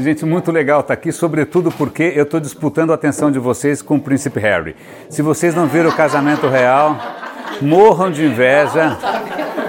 [0.00, 3.96] Gente, muito legal estar aqui, sobretudo porque eu estou disputando a atenção de vocês com
[3.96, 4.74] o Príncipe Harry.
[5.08, 6.98] Se vocês não viram o casamento real,
[7.62, 8.98] morram de inveja.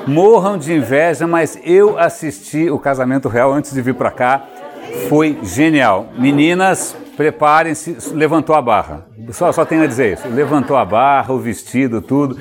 [0.08, 4.44] Morram de inveja, mas eu assisti o casamento real antes de vir para cá.
[5.08, 6.08] Foi genial.
[6.18, 7.98] Meninas, preparem-se.
[8.14, 9.06] Levantou a barra.
[9.32, 10.28] Só, só tenho a dizer isso.
[10.30, 12.38] Levantou a barra, o vestido, tudo.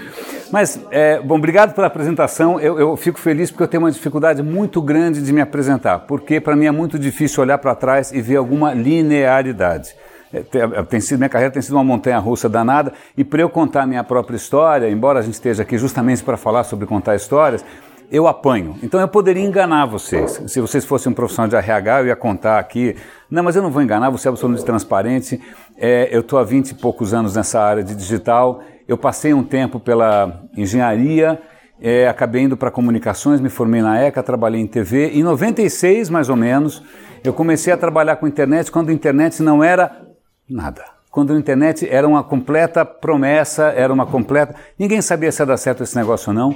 [0.50, 2.60] Mas, é, bom, obrigado pela apresentação.
[2.60, 6.40] Eu, eu, fico feliz porque eu tenho uma dificuldade muito grande de me apresentar, porque
[6.40, 9.94] para mim é muito difícil olhar para trás e ver alguma linearidade.
[10.32, 13.82] É, tem sido, minha carreira tem sido uma montanha russa danada, e para eu contar
[13.82, 17.64] a minha própria história, embora a gente esteja aqui justamente para falar sobre contar histórias,
[18.10, 18.76] eu apanho.
[18.82, 20.40] Então eu poderia enganar vocês.
[20.46, 22.94] Se vocês fossem um profissional de RH, eu ia contar aqui.
[23.28, 25.40] Não, mas eu não vou enganar, você é absolutamente transparente.
[25.76, 29.42] É, eu estou há 20 e poucos anos nessa área de digital eu passei um
[29.42, 31.40] tempo pela engenharia,
[31.80, 35.10] é, acabei indo para comunicações, me formei na ECA, trabalhei em TV.
[35.10, 36.82] Em 96, mais ou menos,
[37.22, 40.06] eu comecei a trabalhar com internet quando a internet não era
[40.48, 40.96] nada.
[41.10, 44.54] Quando a internet era uma completa promessa, era uma completa.
[44.78, 46.54] Ninguém sabia se ia dar certo esse negócio ou não.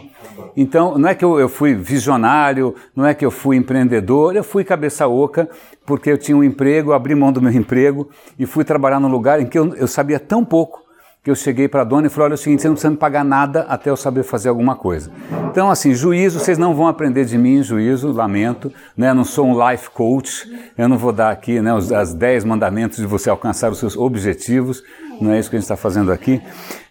[0.54, 4.44] Então, não é que eu, eu fui visionário, não é que eu fui empreendedor, eu
[4.44, 5.48] fui cabeça oca,
[5.86, 9.40] porque eu tinha um emprego, abri mão do meu emprego e fui trabalhar num lugar
[9.40, 10.89] em que eu, eu sabia tão pouco
[11.22, 12.90] que eu cheguei para a dona e falei, olha, é o seguinte, você não precisa
[12.90, 15.10] me pagar nada até eu saber fazer alguma coisa.
[15.50, 19.10] Então, assim, juízo, vocês não vão aprender de mim juízo, lamento, né?
[19.10, 22.44] Eu não sou um life coach, eu não vou dar aqui né, os as 10
[22.44, 24.82] mandamentos de você alcançar os seus objetivos,
[25.20, 26.40] não é isso que a gente está fazendo aqui.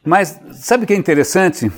[0.05, 1.71] Mas sabe o que é interessante?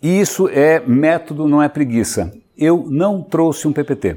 [0.00, 2.32] Isso é método, não é preguiça.
[2.56, 4.16] Eu não trouxe um PPT.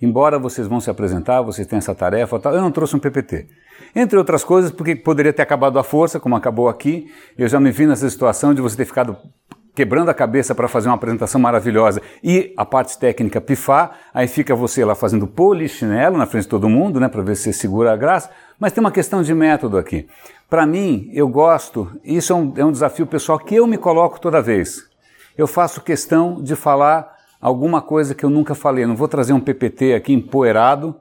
[0.00, 3.46] Embora vocês vão se apresentar, vocês têm essa tarefa, eu não trouxe um PPT.
[3.94, 7.10] Entre outras coisas, porque poderia ter acabado a força, como acabou aqui.
[7.36, 9.16] Eu já me vi nessa situação de você ter ficado
[9.74, 14.54] quebrando a cabeça para fazer uma apresentação maravilhosa e a parte técnica pifar, aí fica
[14.54, 17.96] você lá fazendo polichinelo na frente de todo mundo, né, para ver se segura a
[17.96, 18.30] graça.
[18.58, 20.06] Mas tem uma questão de método aqui.
[20.48, 24.20] Para mim, eu gosto, isso é um, é um desafio pessoal que eu me coloco
[24.20, 24.86] toda vez.
[25.36, 28.84] Eu faço questão de falar alguma coisa que eu nunca falei.
[28.84, 30.94] Não vou trazer um PPT aqui empoeirado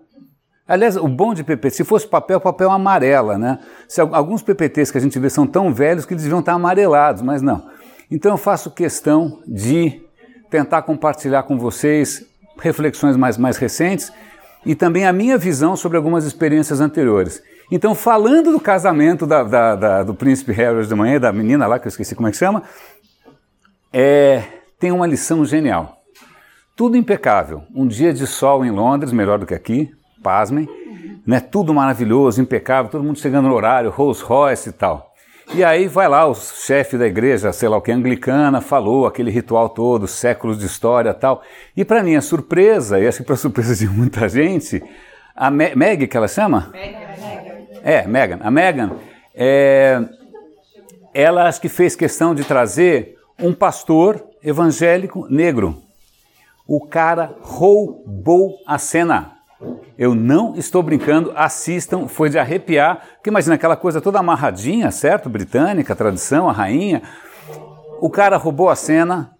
[0.71, 3.59] Aliás, o bom de PPT, se fosse papel, papel amarela, né?
[3.89, 7.21] Se, alguns PPTs que a gente vê são tão velhos que eles deviam estar amarelados,
[7.21, 7.67] mas não.
[8.09, 10.01] Então eu faço questão de
[10.49, 12.25] tentar compartilhar com vocês
[12.57, 14.13] reflexões mais, mais recentes
[14.65, 17.43] e também a minha visão sobre algumas experiências anteriores.
[17.69, 21.79] Então, falando do casamento da, da, da, do príncipe Harry de manhã, da menina lá,
[21.79, 22.63] que eu esqueci como é que chama,
[23.91, 24.41] é,
[24.79, 26.01] tem uma lição genial.
[26.77, 27.61] Tudo impecável.
[27.75, 30.67] Um dia de sol em Londres, melhor do que aqui, pasmem,
[31.25, 31.39] né?
[31.39, 35.11] Tudo maravilhoso, impecável, todo mundo chegando no horário, Rolls Royce e tal.
[35.53, 39.29] E aí vai lá o chefe da igreja, sei lá o que, anglicana, falou aquele
[39.29, 41.41] ritual todo, séculos de história tal.
[41.75, 44.81] E para minha surpresa, e acho que para surpresa de muita gente,
[45.35, 46.71] a Me Meg, que ela chama?
[47.83, 48.39] É, Megan.
[48.41, 48.91] A Megan,
[49.35, 50.01] é,
[51.13, 55.81] ela acho que fez questão de trazer um pastor evangélico negro.
[56.65, 59.40] O cara roubou a cena.
[59.97, 65.29] Eu não estou brincando, assistam, foi de arrepiar, porque imagina aquela coisa toda amarradinha, certo?
[65.29, 67.03] Britânica, tradição, a rainha.
[67.99, 69.31] O cara roubou a cena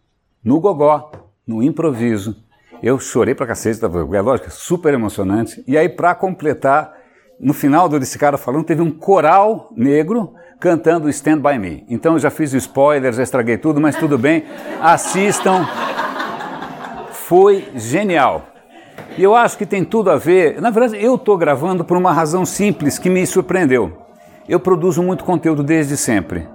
[0.43, 1.11] no gogó,
[1.47, 2.35] no improviso.
[2.81, 5.63] Eu chorei pra cacete, é lógico, super emocionante.
[5.67, 6.93] E aí, para completar,
[7.39, 11.83] no final desse cara falando, teve um coral negro cantando Stand By Me.
[11.89, 14.45] Então eu já fiz o spoiler, já estraguei tudo, mas tudo bem.
[14.79, 15.67] Assistam.
[17.11, 18.50] Foi genial.
[19.17, 20.61] E eu acho que tem tudo a ver.
[20.61, 23.91] Na verdade, eu estou gravando por uma razão simples que me surpreendeu.
[24.47, 26.47] Eu produzo muito conteúdo desde sempre.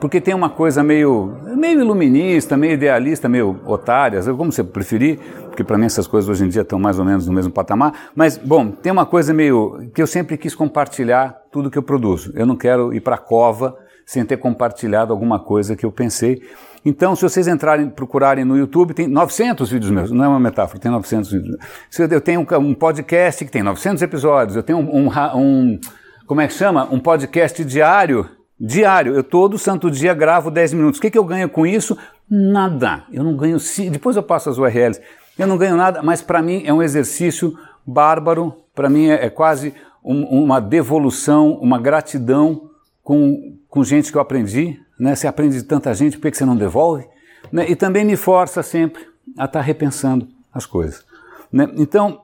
[0.00, 5.64] Porque tem uma coisa meio, meio iluminista, meio idealista, meio otária, como você preferir, porque
[5.64, 8.10] para mim essas coisas hoje em dia estão mais ou menos no mesmo patamar.
[8.14, 12.32] Mas, bom, tem uma coisa meio que eu sempre quis compartilhar tudo que eu produzo.
[12.36, 16.40] Eu não quero ir para a cova sem ter compartilhado alguma coisa que eu pensei.
[16.88, 20.80] Então, se vocês entrarem, procurarem no YouTube, tem 900 vídeos meus, não é uma metáfora,
[20.80, 21.56] tem 900 vídeos.
[21.98, 25.80] Eu tenho um, podcast que tem 900 episódios, eu tenho um, um, um
[26.26, 26.88] como é que chama?
[26.90, 28.26] Um podcast diário,
[28.58, 29.14] diário.
[29.14, 30.98] Eu todo santo dia gravo 10 minutos.
[30.98, 31.96] O que, que eu ganho com isso?
[32.28, 33.04] Nada.
[33.12, 33.58] Eu não ganho,
[33.90, 34.98] depois eu passo as URLs.
[35.38, 37.54] Eu não ganho nada, mas para mim é um exercício
[37.86, 42.70] bárbaro, para mim é, é quase um, uma devolução, uma gratidão
[43.02, 45.14] com, com gente que eu aprendi, né?
[45.14, 47.06] Você aprende de tanta gente, por que você não devolve?
[47.52, 47.70] Né?
[47.70, 49.06] E também me força sempre
[49.36, 51.04] a estar repensando as coisas.
[51.52, 51.68] Né?
[51.76, 52.22] Então,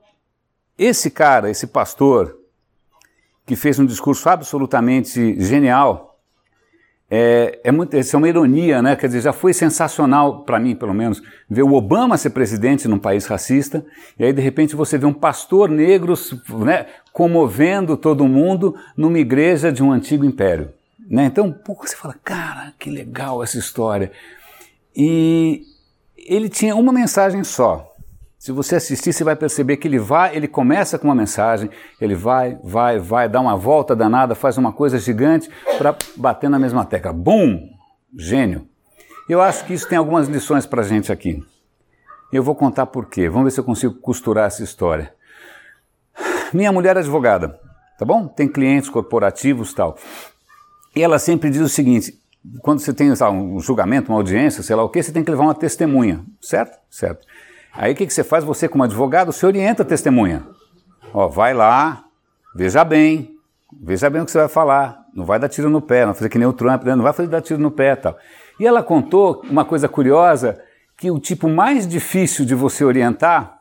[0.76, 2.36] esse cara, esse pastor,
[3.46, 6.18] que fez um discurso absolutamente genial,
[7.10, 8.96] é, é, muito, isso é uma ironia, né?
[8.96, 12.98] Quer dizer, já foi sensacional, para mim pelo menos, ver o Obama ser presidente num
[12.98, 13.84] país racista,
[14.18, 16.14] e aí de repente você vê um pastor negro
[16.64, 20.72] né, comovendo todo mundo numa igreja de um antigo império.
[21.08, 21.26] Né?
[21.26, 24.10] Então, pô, você fala, cara, que legal essa história.
[24.96, 25.62] E
[26.16, 27.90] ele tinha uma mensagem só.
[28.38, 32.14] Se você assistir, você vai perceber que ele vai, ele começa com uma mensagem, ele
[32.14, 35.48] vai, vai, vai, dá uma volta danada, faz uma coisa gigante
[35.78, 37.12] para bater na mesma tecla.
[37.12, 37.70] Bum!
[38.16, 38.68] Gênio.
[39.28, 41.42] Eu acho que isso tem algumas lições para a gente aqui.
[42.30, 43.28] Eu vou contar por quê.
[43.28, 45.14] Vamos ver se eu consigo costurar essa história.
[46.52, 47.58] Minha mulher é advogada,
[47.98, 48.28] tá bom?
[48.28, 49.96] Tem clientes corporativos tal.
[50.94, 52.18] E ela sempre diz o seguinte:
[52.60, 55.30] quando você tem sabe, um julgamento, uma audiência, sei lá o que, você tem que
[55.30, 56.78] levar uma testemunha, certo?
[56.90, 57.26] Certo.
[57.72, 58.44] Aí o que, que você faz?
[58.44, 60.46] Você, como advogado, você orienta a testemunha.
[61.12, 62.04] Ó, vai lá,
[62.54, 63.36] veja bem,
[63.82, 65.02] veja bem o que você vai falar.
[65.14, 66.94] Não vai dar tiro no pé, não vai fazer que nem o Trump, né?
[66.94, 68.16] não vai fazer dar tiro no pé tal.
[68.58, 70.60] E ela contou uma coisa curiosa,
[70.96, 73.60] que o tipo mais difícil de você orientar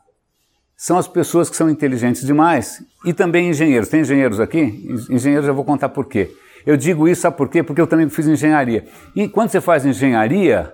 [0.75, 2.83] são as pessoas que são inteligentes demais.
[3.06, 3.89] E também engenheiros.
[3.89, 4.85] Tem engenheiros aqui?
[5.09, 6.31] Engenheiros eu vou contar por quê.
[6.65, 7.62] Eu digo isso, sabe por quê?
[7.63, 8.86] Porque eu também fiz engenharia.
[9.15, 10.74] E quando você faz engenharia,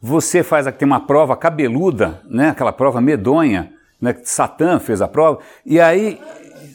[0.00, 2.50] você faz tem uma prova cabeluda, né?
[2.50, 4.16] Aquela prova medonha, né?
[4.24, 6.20] Satã fez a prova, e aí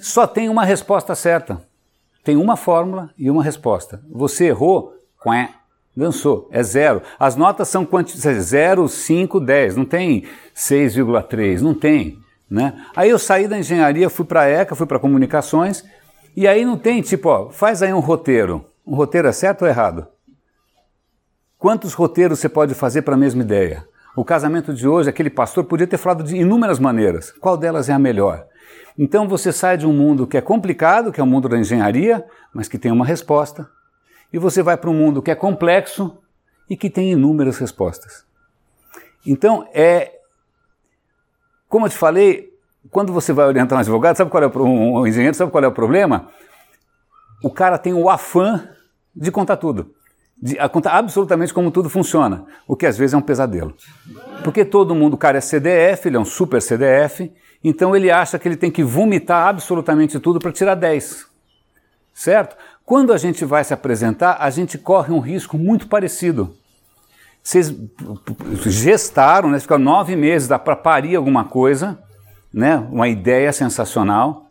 [0.01, 1.62] só tem uma resposta certa.
[2.24, 4.01] Tem uma fórmula e uma resposta.
[4.09, 5.50] Você errou, quê,
[5.95, 7.01] dançou, é zero.
[7.18, 10.25] As notas são quantidades 0, 5, 10, não tem
[10.56, 12.19] 6,3, não tem.
[12.50, 12.86] Né?
[12.95, 15.83] Aí eu saí da engenharia, fui para a ECA, fui para comunicações,
[16.38, 18.63] e aí não tem tipo, ó, faz aí um roteiro.
[18.86, 20.07] Um roteiro é certo ou errado?
[21.57, 23.89] Quantos roteiros você pode fazer para a mesma ideia?
[24.16, 27.31] O casamento de hoje, aquele pastor podia ter falado de inúmeras maneiras.
[27.31, 28.45] Qual delas é a melhor?
[28.95, 32.24] Então você sai de um mundo que é complicado, que é o mundo da engenharia,
[32.54, 33.68] mas que tem uma resposta,
[34.31, 36.19] e você vai para um mundo que é complexo
[36.69, 38.24] e que tem inúmeras respostas.
[39.25, 40.19] Então é,
[41.68, 42.56] como eu te falei,
[42.92, 44.63] quando você vai orientar um advogado, sabe qual é o,
[45.01, 46.30] um engenheiro, sabe qual é o problema?
[47.44, 48.69] O cara tem o afã
[49.16, 49.95] de contar tudo
[50.42, 53.74] de, contar absolutamente como tudo funciona, o que às vezes é um pesadelo.
[54.44, 57.31] Porque todo mundo, o cara é CDF, ele é um super CDF,
[57.63, 61.25] então ele acha que ele tem que vomitar absolutamente tudo para tirar 10.
[62.13, 62.56] Certo?
[62.86, 66.56] Quando a gente vai se apresentar, a gente corre um risco muito parecido.
[67.44, 67.74] Vocês
[68.66, 69.60] gestaram, né?
[69.60, 71.98] Ficaram nove meses, para parir alguma coisa,
[72.53, 72.77] né?
[72.91, 74.47] Uma ideia sensacional.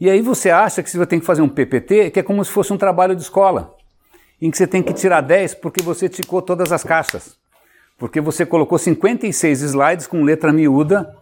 [0.00, 2.50] E aí você acha que você tem que fazer um PPT, que é como se
[2.50, 3.74] fosse um trabalho de escola
[4.40, 7.36] em que você tem que tirar 10 porque você ticou todas as caixas.
[7.98, 11.16] Porque você colocou 56 slides com letra miúda,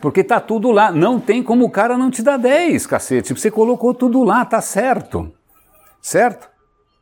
[0.00, 0.90] porque tá tudo lá.
[0.90, 3.34] Não tem como o cara não te dar 10, cacete.
[3.34, 5.30] Você colocou tudo lá, tá certo.
[6.00, 6.48] Certo?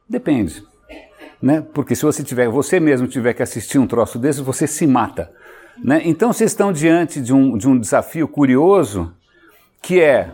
[0.08, 0.64] Depende.
[1.40, 1.64] Né?
[1.72, 5.30] Porque se você tiver, você mesmo tiver que assistir um troço desse, você se mata.
[5.82, 6.02] Né?
[6.04, 9.12] Então vocês estão diante de um, de um desafio curioso
[9.80, 10.30] que é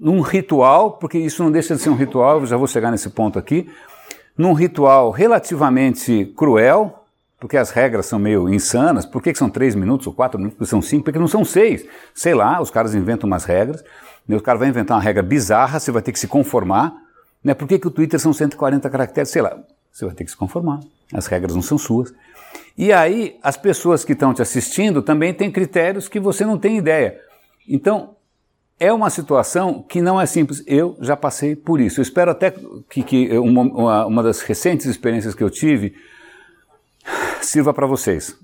[0.00, 3.10] um ritual, porque isso não deixa de ser um ritual, eu já vou chegar nesse
[3.10, 3.68] ponto aqui,
[4.36, 7.04] num ritual relativamente cruel,
[7.40, 9.06] porque as regras são meio insanas.
[9.06, 10.58] Por que, são três minutos ou quatro minutos?
[10.58, 11.04] Porque são cinco?
[11.04, 11.84] Porque não são seis.
[12.14, 13.84] Sei lá, os caras inventam umas regras.
[14.26, 14.36] Né?
[14.36, 16.94] O cara vai inventar uma regra bizarra, você vai ter que se conformar.
[17.42, 17.54] Né?
[17.54, 19.30] Por que, que o Twitter são 140 caracteres?
[19.30, 19.56] Sei lá,
[19.92, 20.80] você vai ter que se conformar.
[21.12, 22.12] As regras não são suas.
[22.78, 26.78] E aí, as pessoas que estão te assistindo também têm critérios que você não tem
[26.78, 27.20] ideia.
[27.68, 28.14] Então,
[28.78, 30.62] é uma situação que não é simples.
[30.64, 31.98] Eu já passei por isso.
[31.98, 32.54] Eu espero até
[32.88, 35.94] que, que uma, uma das recentes experiências que eu tive
[37.42, 38.36] sirva para vocês.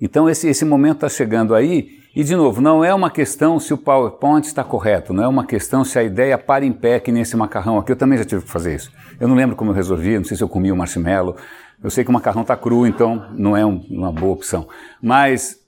[0.00, 3.72] Então esse, esse momento está chegando aí e de novo não é uma questão se
[3.72, 7.10] o PowerPoint está correto, não é uma questão se a ideia para em pé que
[7.10, 7.92] nesse macarrão aqui.
[7.92, 8.92] Eu também já tive que fazer isso.
[9.18, 11.36] Eu não lembro como eu resolvi, não sei se eu comi o marshmallow.
[11.84, 14.66] Eu sei que o macarrão está cru, então não é um, uma boa opção.
[15.02, 15.60] Mas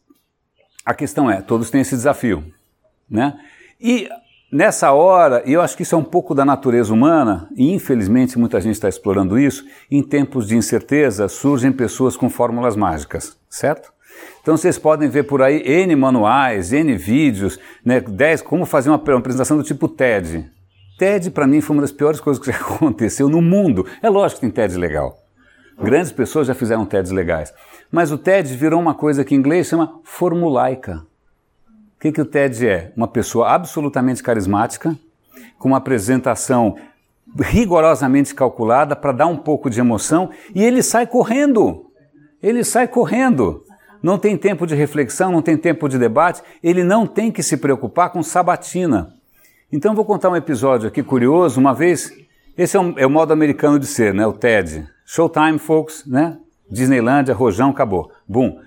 [0.82, 2.42] a questão é, todos têm esse desafio.
[3.08, 3.38] Né?
[3.78, 4.08] E
[4.50, 8.58] nessa hora, eu acho que isso é um pouco da natureza humana, e infelizmente muita
[8.62, 13.92] gente está explorando isso, em tempos de incerteza surgem pessoas com fórmulas mágicas, certo?
[14.40, 18.96] Então vocês podem ver por aí N manuais, N vídeos, né, 10, como fazer uma,
[18.96, 20.50] uma apresentação do tipo TED.
[20.99, 23.85] TED para mim foi uma das piores coisas que já aconteceu no mundo.
[24.00, 25.25] É lógico que tem TED legal.
[25.78, 27.52] Grandes pessoas já fizeram TEDs legais.
[27.90, 31.04] Mas o TED virou uma coisa que em inglês chama formulaica.
[31.97, 32.92] O que, que o TED é?
[32.97, 34.97] Uma pessoa absolutamente carismática,
[35.59, 36.76] com uma apresentação
[37.38, 41.90] rigorosamente calculada para dar um pouco de emoção e ele sai correndo.
[42.42, 43.64] Ele sai correndo.
[44.02, 47.56] Não tem tempo de reflexão, não tem tempo de debate, ele não tem que se
[47.56, 49.12] preocupar com sabatina.
[49.73, 51.59] Então vou contar um episódio aqui curioso.
[51.59, 52.12] Uma vez
[52.56, 54.26] Esse é, um, é, o modo americano de ser, né?
[54.26, 54.87] O TED.
[55.09, 56.37] Showtime, folks, né?
[56.69, 58.11] Disneylândia, rojão, acabou.
[58.29, 58.61] Boom.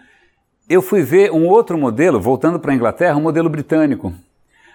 [0.69, 4.13] Eu fui ver um outro modelo, voltando para a Inglaterra, um modelo britânico.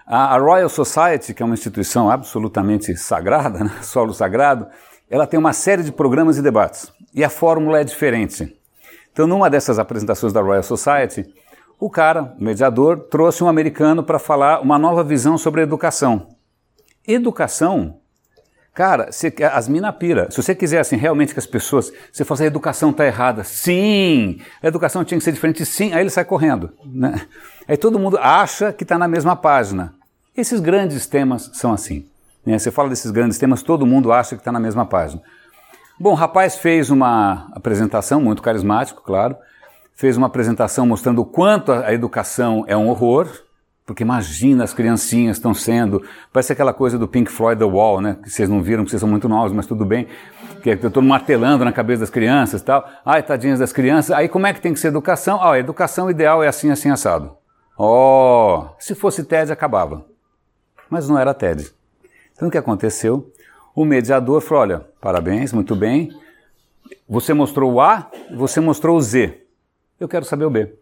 [0.07, 3.71] A, a, Royal Society, que é uma instituição absolutamente sagrada, né?
[3.81, 4.67] solo sagrado,
[5.09, 6.93] ela tem uma série de programas e debates.
[7.15, 8.55] E a fórmula é diferente.
[9.11, 11.25] Então, numa dessas apresentações da Royal Society,
[11.81, 16.29] o cara, o mediador, trouxe um americano para falar uma nova visão sobre a educação.
[17.07, 18.01] Educação,
[18.75, 19.09] cara,
[19.53, 20.31] as mina pira.
[20.31, 23.45] Se você quiser assim, realmente que as pessoas, você fala assim, a educação está errada.
[23.45, 25.65] Sim, a educação tinha que ser diferente.
[25.65, 26.71] Sim, aí ele sai correndo.
[26.85, 27.21] Né?
[27.69, 29.95] Aí todo mundo acha que está na mesma página.
[30.37, 32.05] Esses grandes temas são assim.
[32.45, 32.59] Né?
[32.59, 35.23] Você fala desses grandes temas, todo mundo acha que está na mesma página.
[35.99, 39.37] Bom, o rapaz fez uma apresentação, muito carismático, claro,
[39.95, 43.29] fez uma apresentação mostrando o quanto a educação é um horror,
[43.87, 48.17] porque imagina as criancinhas estão sendo, parece aquela coisa do Pink Floyd The Wall, né?
[48.23, 50.07] Que vocês não viram, que vocês são muito novos, mas tudo bem.
[50.63, 52.89] Que eu estou martelando na cabeça das crianças e tal.
[53.05, 54.11] Ai, tadinhas das crianças.
[54.13, 55.39] Aí como é que tem que ser educação?
[55.43, 57.37] Ah, a educação ideal é assim, assim, assado.
[57.77, 60.07] Oh, se fosse TED, acabava.
[60.89, 61.71] Mas não era TED.
[62.35, 63.31] Então o que aconteceu?
[63.75, 66.11] O mediador falou: olha, parabéns, muito bem.
[67.07, 69.43] Você mostrou o A, você mostrou o Z.
[70.01, 70.75] Eu quero saber o B.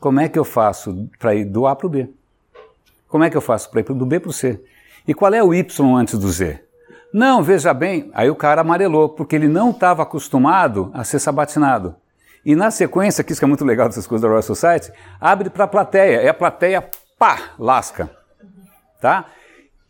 [0.00, 2.08] Como é que eu faço para ir do A para o B?
[3.06, 4.58] Como é que eu faço para ir do B para o C?
[5.06, 6.58] E qual é o Y antes do Z?
[7.12, 11.94] Não, veja bem, aí o cara amarelou, porque ele não estava acostumado a ser sabatinado.
[12.46, 14.90] E na sequência, que isso que é muito legal dessas coisas da Royal Society,
[15.20, 16.88] abre para a plateia, e a plateia,
[17.18, 18.10] pá, lasca.
[19.00, 19.26] Tá?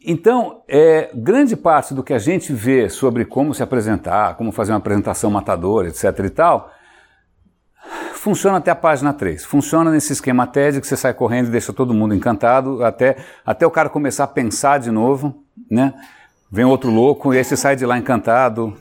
[0.04, 4.72] Então, é, grande parte do que a gente vê sobre como se apresentar, como fazer
[4.72, 6.72] uma apresentação matadora, etc e tal,
[8.20, 9.44] funciona até a página 3.
[9.44, 13.66] Funciona nesse esquema TED que você sai correndo e deixa todo mundo encantado, até, até
[13.66, 15.94] o cara começar a pensar de novo, né?
[16.52, 18.76] Vem outro louco e aí você sai de lá encantado,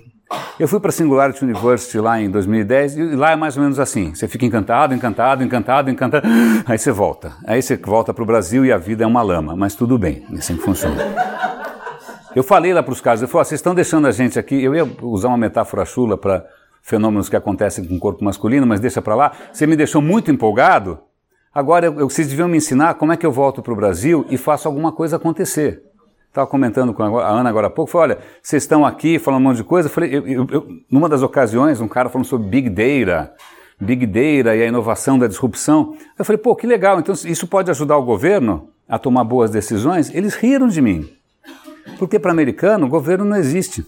[0.60, 3.80] eu fui para a Singularity University lá em 2010 e lá é mais ou menos
[3.80, 4.14] assim.
[4.14, 6.28] Você fica encantado, encantado, encantado, encantado,
[6.66, 7.32] aí você volta.
[7.48, 10.26] Aí você volta para o Brasil e a vida é uma lama, mas tudo bem,
[10.34, 10.98] é assim funciona.
[12.36, 14.76] Eu falei lá para os caras, eu falei, vocês estão deixando a gente aqui, eu
[14.76, 16.46] ia usar uma metáfora chula para
[16.82, 19.32] fenômenos que acontecem com o corpo masculino, mas deixa para lá.
[19.52, 21.00] Você me deixou muito empolgado,
[21.54, 24.38] agora eu, vocês deviam me ensinar como é que eu volto para o Brasil e
[24.38, 25.84] faço alguma coisa acontecer.
[26.30, 29.44] Estava comentando com a Ana agora há pouco, falei, olha, vocês estão aqui falando um
[29.46, 29.88] monte de coisa.
[29.88, 33.34] Eu falei, eu, eu, numa das ocasiões, um cara falando sobre Big Data,
[33.80, 35.96] Big Data e a inovação da disrupção.
[36.18, 40.14] Eu falei, pô, que legal, então isso pode ajudar o governo a tomar boas decisões?
[40.14, 41.10] Eles riram de mim.
[41.98, 43.84] Porque para americano, o governo não existe.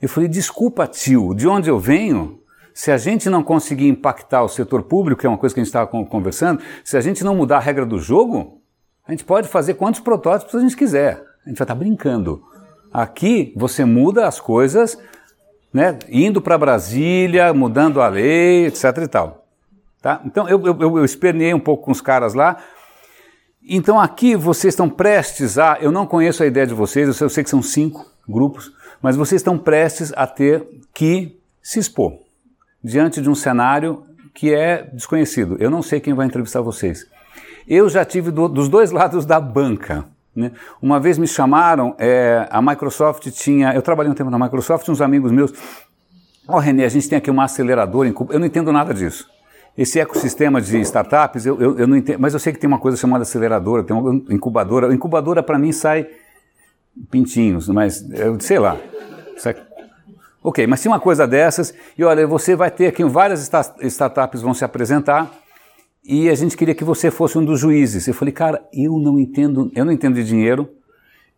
[0.00, 2.40] Eu falei, desculpa, tio, de onde eu venho,
[2.74, 5.64] se a gente não conseguir impactar o setor público, que é uma coisa que a
[5.64, 8.60] gente estava conversando, se a gente não mudar a regra do jogo,
[9.06, 11.22] a gente pode fazer quantos protótipos a gente quiser.
[11.44, 12.42] A gente vai estar brincando.
[12.92, 14.98] Aqui você muda as coisas,
[15.72, 19.46] né, indo para Brasília, mudando a lei, etc e tal.
[20.00, 20.20] Tá?
[20.24, 22.58] Então eu, eu, eu um pouco com os caras lá.
[23.66, 27.42] Então aqui vocês estão prestes a, eu não conheço a ideia de vocês, eu sei
[27.42, 28.70] que são cinco grupos,
[29.04, 32.14] mas vocês estão prestes a ter que se expor
[32.82, 35.58] diante de um cenário que é desconhecido.
[35.60, 37.06] Eu não sei quem vai entrevistar vocês.
[37.68, 40.06] Eu já tive do, dos dois lados da banca.
[40.34, 40.52] Né?
[40.80, 43.74] Uma vez me chamaram, é, a Microsoft tinha.
[43.74, 45.52] Eu trabalhei um tempo na Microsoft, uns amigos meus.
[46.48, 48.08] Ó, oh, René, a gente tem aqui uma aceleradora.
[48.30, 49.28] Eu não entendo nada disso.
[49.76, 52.78] Esse ecossistema de startups, eu, eu, eu, não entendo, mas eu sei que tem uma
[52.78, 54.94] coisa chamada aceleradora, tem uma incubadora.
[54.94, 56.08] Incubadora para mim sai
[57.10, 58.76] pintinhos, mas eu, sei lá.
[59.36, 59.56] Sai...
[60.42, 64.52] Ok, mas tem uma coisa dessas, e olha, você vai ter aqui várias startups vão
[64.52, 65.30] se apresentar
[66.04, 68.06] e a gente queria que você fosse um dos juízes.
[68.06, 70.68] Eu falei, cara, eu não entendo, eu não entendo de dinheiro.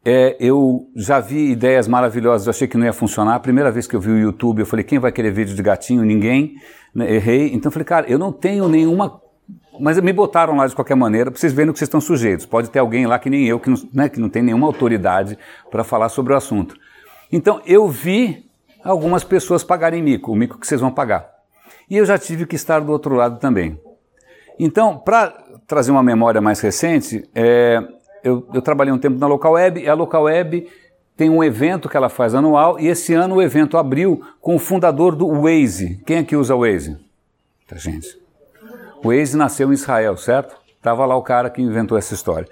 [0.04, 3.36] É, eu já vi ideias maravilhosas, eu achei que não ia funcionar.
[3.36, 5.62] A primeira vez que eu vi o YouTube, eu falei, quem vai querer vídeo de
[5.62, 6.02] gatinho?
[6.02, 6.56] Ninguém.
[6.92, 7.14] Né?
[7.14, 7.54] Errei.
[7.54, 9.20] Então eu falei, cara, eu não tenho nenhuma.
[9.80, 12.46] Mas me botaram lá de qualquer maneira, para vocês verem que vocês estão sujeitos.
[12.46, 15.38] Pode ter alguém lá que nem eu, que não, né, que não tem nenhuma autoridade
[15.70, 16.76] para falar sobre o assunto.
[17.30, 18.46] Então eu vi
[18.82, 21.28] algumas pessoas pagarem mico, o mico que vocês vão pagar.
[21.88, 23.78] E eu já tive que estar do outro lado também.
[24.58, 25.30] Então, para
[25.66, 27.82] trazer uma memória mais recente, é,
[28.24, 30.66] eu, eu, trabalhei um tempo na Local Web e a Local Web
[31.16, 34.58] tem um evento que ela faz anual e esse ano o evento abriu com o
[34.58, 36.02] fundador do Waze.
[36.06, 36.96] Quem aqui usa o Waze?
[37.60, 38.25] Muita gente.
[39.02, 40.56] O Waze nasceu em Israel, certo?
[40.76, 42.48] Estava lá o cara que inventou essa história.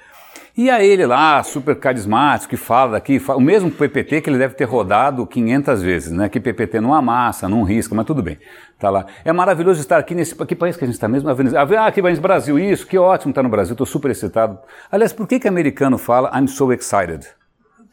[0.56, 4.38] E a ele lá, super carismático, que fala daqui, fala, o mesmo PPT que ele
[4.38, 6.28] deve ter rodado 500 vezes, né?
[6.28, 8.38] Que PPT não amassa, não risca, mas tudo bem.
[8.78, 9.04] Tá lá.
[9.24, 11.28] É maravilhoso estar aqui nesse que país que a gente está mesmo?
[11.28, 14.58] Ah, aqui vai Brasil, isso, que ótimo estar no Brasil, estou super excitado.
[14.92, 17.26] Aliás, por que que americano fala I'm so excited?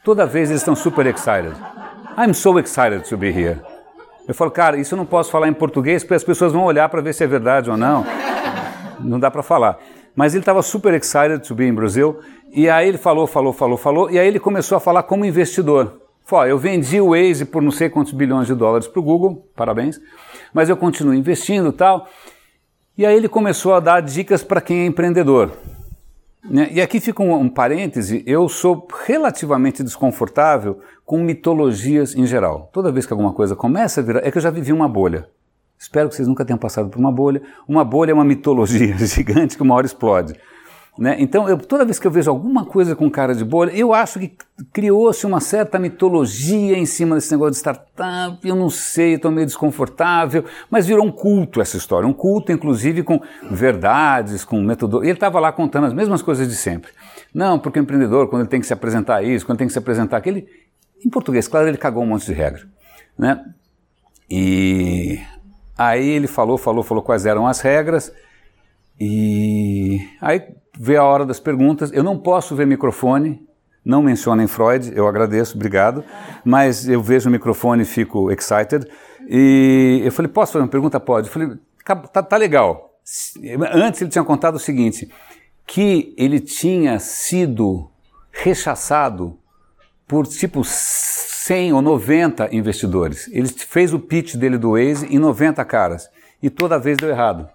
[0.04, 1.56] Toda vez eles estão super excited.
[2.16, 3.60] I'm so excited to be here.
[4.28, 6.88] Eu falo, cara, isso eu não posso falar em português porque as pessoas vão olhar
[6.90, 8.06] para ver se é verdade ou não.
[9.04, 9.80] Não dá para falar.
[10.16, 12.20] Mas ele estava super excited to be in Brasil.
[12.52, 14.12] E aí ele falou, falou, falou, falou.
[14.12, 16.02] E aí ele começou a falar como investidor.
[16.26, 19.48] Falou, eu vendi o Waze por não sei quantos bilhões de dólares para o Google,
[19.56, 20.00] parabéns.
[20.54, 22.08] Mas eu continuo investindo tal.
[22.98, 25.52] E aí ele começou a dar dicas para quem é empreendedor.
[26.44, 26.70] Né?
[26.72, 32.70] E aqui fica um, um parêntese, eu sou relativamente desconfortável com mitologias em geral.
[32.74, 35.28] Toda vez que alguma coisa começa a virar, é que eu já vivi uma bolha.
[35.82, 37.42] Espero que vocês nunca tenham passado por uma bolha.
[37.68, 40.36] Uma bolha é uma mitologia gigante que uma hora explode.
[40.96, 41.16] Né?
[41.18, 44.20] Então, eu, toda vez que eu vejo alguma coisa com cara de bolha, eu acho
[44.20, 44.32] que
[44.72, 48.48] criou-se uma certa mitologia em cima desse negócio de startup.
[48.48, 52.08] Eu não sei, estou meio desconfortável, mas virou um culto essa história.
[52.08, 53.20] Um culto, inclusive, com
[53.50, 55.04] verdades, com método.
[55.04, 56.92] Ele estava lá contando as mesmas coisas de sempre.
[57.34, 59.80] Não, porque o empreendedor, quando ele tem que se apresentar isso, quando tem que se
[59.80, 60.48] apresentar aquele.
[61.04, 62.68] Em português, claro, ele cagou um monte de regra.
[63.18, 63.44] Né?
[64.30, 65.20] E
[65.78, 68.12] aí ele falou, falou, falou quais eram as regras.
[69.00, 70.44] E aí
[70.78, 71.92] veio a hora das perguntas.
[71.92, 73.46] Eu não posso ver microfone,
[73.84, 76.04] não mencionem Freud, eu agradeço, obrigado,
[76.46, 78.88] mas eu vejo o microfone e fico excited.
[79.28, 81.00] E eu falei, posso fazer uma pergunta?
[81.00, 81.28] Pode.
[81.28, 82.96] Eu falei, tá, tá legal.
[83.74, 85.10] Antes ele tinha contado o seguinte,
[85.66, 87.90] que ele tinha sido
[88.32, 89.38] rechaçado
[90.08, 90.64] por tipo
[91.46, 93.28] 100 ou 90 investidores.
[93.32, 96.10] Ele fez o pitch dele do Waze em 90 caras
[96.42, 97.50] e toda vez deu errado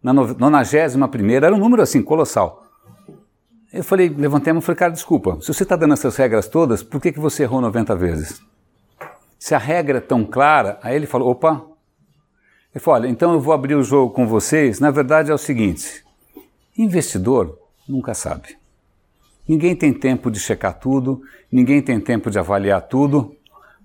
[0.00, 2.66] na 91 primeira, era um número assim, colossal.
[3.72, 6.46] Eu falei, levantei a mão e falei, cara, desculpa, se você está dando essas regras
[6.46, 8.40] todas, por que, que você errou 90 vezes?
[9.38, 11.64] Se a regra é tão clara, aí ele falou, opa,
[12.72, 15.38] ele falou, olha, então eu vou abrir o jogo com vocês, na verdade é o
[15.38, 16.04] seguinte,
[16.76, 17.58] investidor
[17.88, 18.56] nunca sabe.
[19.46, 21.22] Ninguém tem tempo de checar tudo,
[21.52, 23.36] ninguém tem tempo de avaliar tudo,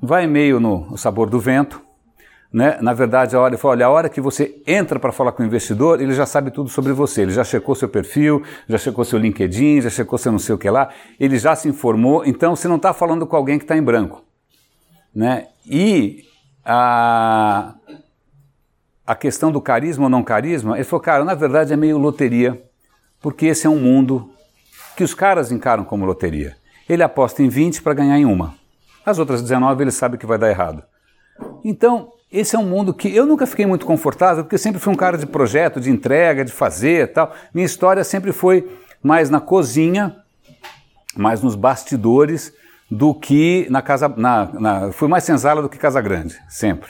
[0.01, 1.81] vai meio no sabor do vento,
[2.51, 2.79] né?
[2.81, 6.01] Na verdade, a hora, olha, a hora que você entra para falar com o investidor,
[6.01, 7.21] ele já sabe tudo sobre você.
[7.21, 10.57] Ele já checou seu perfil, já checou seu LinkedIn, já checou seu não sei o
[10.57, 10.89] que lá,
[11.19, 12.25] ele já se informou.
[12.25, 14.23] Então, você não está falando com alguém que está em branco.
[15.13, 15.47] Né?
[15.63, 16.23] E
[16.65, 17.75] a,
[19.05, 22.63] a questão do carisma ou não carisma, ele falou, cara, na verdade é meio loteria,
[23.21, 24.31] porque esse é um mundo
[24.99, 26.57] que os caras encaram como loteria.
[26.89, 28.53] Ele aposta em 20 para ganhar em uma.
[29.05, 30.83] As outras 19 ele sabe que vai dar errado.
[31.63, 34.97] Então, esse é um mundo que eu nunca fiquei muito confortável, porque sempre fui um
[34.97, 37.33] cara de projeto, de entrega, de fazer tal.
[37.53, 38.69] Minha história sempre foi
[39.01, 40.17] mais na cozinha,
[41.15, 42.51] mais nos bastidores,
[42.91, 44.09] do que na casa.
[44.09, 46.89] Na, na, fui mais senzala do que Casa Grande, sempre.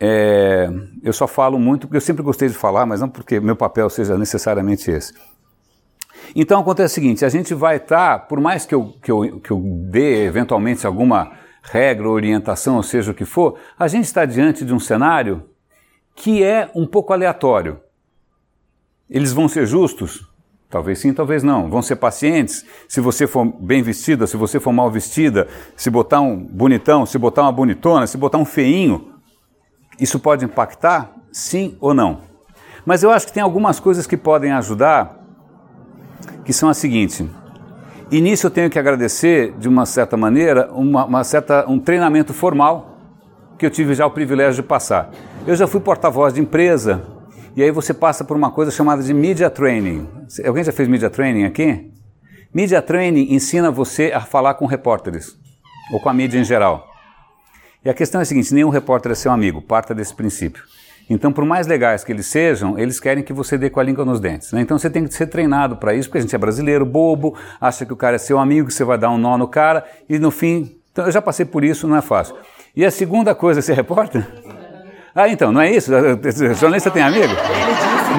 [0.00, 0.68] É,
[1.00, 3.88] eu só falo muito porque eu sempre gostei de falar, mas não porque meu papel
[3.88, 5.14] seja necessariamente esse.
[6.34, 9.40] Então acontece o seguinte: a gente vai estar, tá, por mais que eu, que, eu,
[9.40, 14.24] que eu dê eventualmente alguma regra, orientação, ou seja o que for, a gente está
[14.24, 15.44] diante de um cenário
[16.14, 17.80] que é um pouco aleatório.
[19.08, 20.28] Eles vão ser justos?
[20.68, 21.68] Talvez sim, talvez não.
[21.68, 22.64] Vão ser pacientes?
[22.88, 27.18] Se você for bem vestida, se você for mal vestida, se botar um bonitão, se
[27.18, 29.14] botar uma bonitona, se botar um feinho,
[29.98, 31.12] isso pode impactar?
[31.32, 32.22] Sim ou não?
[32.86, 35.19] Mas eu acho que tem algumas coisas que podem ajudar,
[36.50, 37.24] que são as seguintes.
[38.10, 42.34] E nisso eu tenho que agradecer, de uma certa maneira, uma, uma certa, um treinamento
[42.34, 42.98] formal
[43.56, 45.12] que eu tive já o privilégio de passar.
[45.46, 47.06] Eu já fui porta-voz de empresa,
[47.54, 50.08] e aí você passa por uma coisa chamada de Media Training.
[50.44, 51.88] Alguém já fez Media Training aqui?
[52.52, 55.38] Media Training ensina você a falar com repórteres,
[55.92, 56.84] ou com a mídia em geral.
[57.84, 60.64] E a questão é a seguinte: nenhum repórter é seu amigo, parta desse princípio.
[61.10, 64.04] Então, por mais legais que eles sejam, eles querem que você dê com a língua
[64.04, 64.52] nos dentes.
[64.52, 64.60] Né?
[64.60, 67.84] Então, você tem que ser treinado para isso, porque a gente é brasileiro, bobo, acha
[67.84, 70.20] que o cara é seu amigo, que você vai dar um nó no cara, e
[70.20, 70.76] no fim.
[70.92, 72.36] Então, eu já passei por isso, não é fácil.
[72.76, 74.24] E a segunda coisa, você é repórter?
[75.12, 75.90] Ah, então, não é isso?
[75.92, 77.34] O jornalista tem amigo?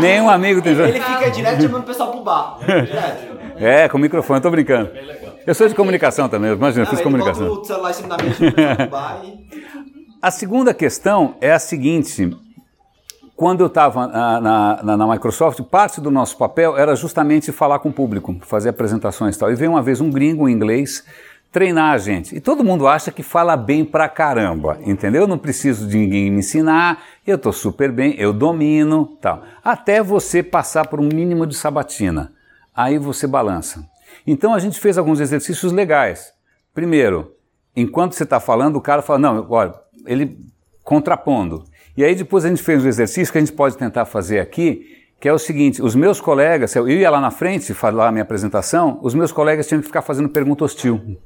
[0.02, 1.08] Nenhum amigo tem jornalista.
[1.08, 2.60] Ele fica direto chamando o pessoal pro bar.
[3.64, 4.90] É, com o microfone, eu tô brincando.
[5.46, 7.62] Eu sou de comunicação também, imagina, eu fiz comunicação.
[10.20, 12.32] A segunda questão é a seguinte:
[13.42, 14.40] quando eu estava na,
[14.84, 19.36] na, na, Microsoft, parte do nosso papel era justamente falar com o público, fazer apresentações
[19.36, 19.52] e tal.
[19.52, 21.04] E veio uma vez um gringo em inglês
[21.52, 22.36] treinar a gente.
[22.36, 25.24] E todo mundo acha que fala bem pra caramba, entendeu?
[25.24, 29.42] Eu não preciso de ninguém me ensinar, eu estou super bem, eu domino, tal.
[29.64, 32.32] Até você passar por um mínimo de sabatina.
[32.76, 33.84] Aí você balança.
[34.28, 36.32] Então a gente fez alguns exercícios legais.
[36.76, 37.34] Primeiro,
[37.76, 39.74] enquanto você está falando, o cara fala, não, olha,
[40.06, 40.38] ele
[40.84, 41.71] contrapondo.
[41.96, 45.06] E aí depois a gente fez um exercício que a gente pode tentar fazer aqui,
[45.20, 48.24] que é o seguinte: os meus colegas, eu ia lá na frente falar a minha
[48.24, 51.20] apresentação, os meus colegas tinham que ficar fazendo pergunta hostil.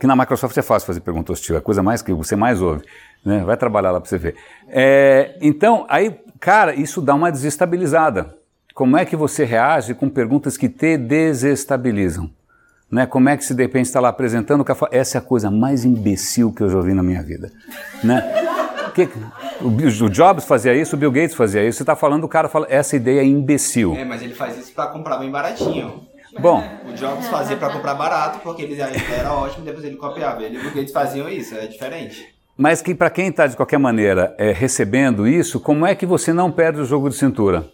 [0.00, 2.60] Que na Microsoft é fácil fazer pergunta hostil, é a coisa mais que você mais
[2.60, 2.82] ouve.
[3.24, 3.44] Né?
[3.44, 4.34] Vai trabalhar lá para você ver.
[4.68, 8.34] É, então, aí, cara, isso dá uma desestabilizada.
[8.74, 12.30] Como é que você reage com perguntas que te desestabilizam?
[12.90, 13.06] Né?
[13.06, 16.52] Como é que se de repente está lá apresentando, essa é a coisa mais imbecil
[16.52, 17.50] que eu já ouvi na minha vida.
[18.02, 18.45] Né?
[18.96, 19.06] Que,
[19.60, 21.76] o, Jobs fazia isso, o Bill Gates fazia isso.
[21.76, 23.94] Você está falando, o cara fala, essa ideia é imbecil.
[23.94, 26.06] É, mas ele faz isso para comprar bem baratinho.
[26.40, 26.64] Bom.
[26.88, 30.42] O Jobs fazia para comprar barato, porque ele era ótimo, depois ele copiava.
[30.42, 32.34] Ele e o Bill Gates faziam isso, é diferente.
[32.56, 36.32] Mas que para quem está de qualquer maneira é, recebendo isso, como é que você
[36.32, 37.68] não perde o jogo de cintura?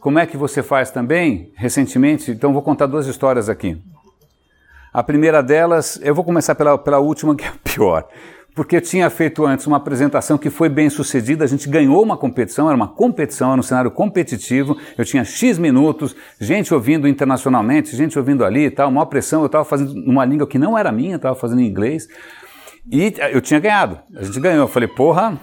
[0.00, 2.32] Como é que você faz também, recentemente?
[2.32, 3.80] Então vou contar duas histórias aqui.
[4.92, 8.08] A primeira delas, eu vou começar pela, pela última, que é a pior
[8.54, 12.16] porque eu tinha feito antes uma apresentação que foi bem sucedida, a gente ganhou uma
[12.16, 17.96] competição, era uma competição, era um cenário competitivo, eu tinha X minutos, gente ouvindo internacionalmente,
[17.96, 20.92] gente ouvindo ali e tal, maior pressão, eu estava fazendo numa língua que não era
[20.92, 22.06] minha, estava fazendo em inglês,
[22.90, 25.38] e eu tinha ganhado, a gente ganhou, eu falei, porra,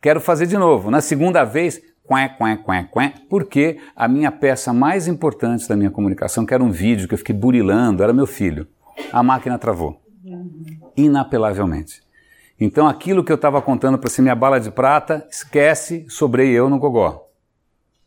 [0.00, 0.90] quero fazer de novo.
[0.90, 5.90] Na segunda vez, Quém, quém, quém, quém, porque a minha peça mais importante da minha
[5.90, 8.66] comunicação, que era um vídeo que eu fiquei burilando, era meu filho.
[9.12, 10.00] A máquina travou.
[10.96, 12.07] Inapelavelmente.
[12.60, 16.68] Então aquilo que eu estava contando para ser minha bala de prata, esquece, sobrei eu
[16.68, 17.28] no gogó.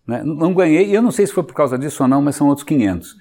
[0.06, 0.22] Né?
[0.24, 2.48] Não ganhei, e eu não sei se foi por causa disso ou não, mas são
[2.48, 3.16] outros 500.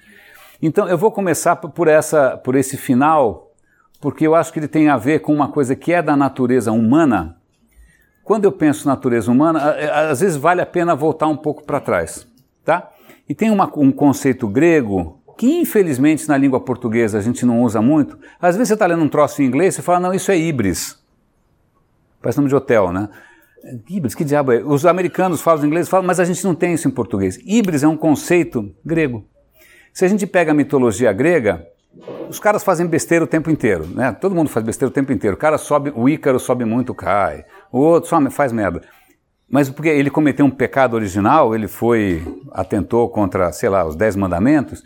[0.61, 3.51] Então eu vou começar por, essa, por esse final,
[3.99, 6.71] porque eu acho que ele tem a ver com uma coisa que é da natureza
[6.71, 7.37] humana.
[8.23, 9.75] Quando eu penso natureza humana,
[10.09, 12.27] às vezes vale a pena voltar um pouco para trás.
[12.63, 12.91] Tá?
[13.27, 17.81] E tem uma, um conceito grego que infelizmente na língua portuguesa a gente não usa
[17.81, 18.19] muito.
[18.39, 21.00] Às vezes você está lendo um troço em inglês e fala, não, isso é híbris.
[22.21, 23.09] Parece nome de hotel, né?
[23.89, 24.63] Híbris, que diabo é?
[24.63, 27.39] Os americanos falam inglês, falam, mas a gente não tem isso em português.
[27.45, 29.25] Híbris é um conceito grego.
[29.93, 31.65] Se a gente pega a mitologia grega,
[32.29, 34.11] os caras fazem besteira o tempo inteiro, né?
[34.13, 35.35] Todo mundo faz besteira o tempo inteiro.
[35.35, 37.45] O cara sobe, o Ícaro sobe muito, cai.
[37.71, 38.81] O outro só faz merda.
[39.49, 44.15] Mas porque ele cometeu um pecado original, ele foi, atentou contra, sei lá, os dez
[44.15, 44.81] mandamentos,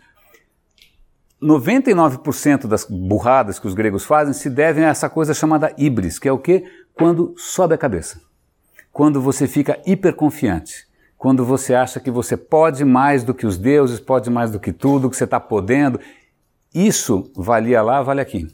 [1.41, 6.28] 99% das burradas que os gregos fazem se devem a essa coisa chamada híbris, que
[6.28, 6.63] é o quê?
[6.95, 8.21] Quando sobe a cabeça,
[8.91, 13.99] quando você fica hiperconfiante, quando você acha que você pode mais do que os deuses,
[13.99, 15.99] pode mais do que tudo, que você está podendo.
[16.73, 18.47] Isso valia lá, vale aqui.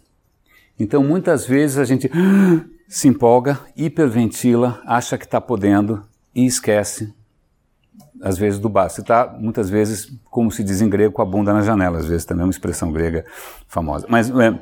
[0.80, 2.10] Então muitas vezes a gente
[2.90, 7.14] se empolga, hiperventila, acha que está podendo e esquece,
[8.22, 9.02] às vezes, do básico.
[9.02, 12.26] Está, muitas vezes, como se diz em grego, com a bunda na janela, às vezes
[12.26, 13.26] também é uma expressão grega
[13.68, 14.08] famosa.
[14.10, 14.60] Mas, é,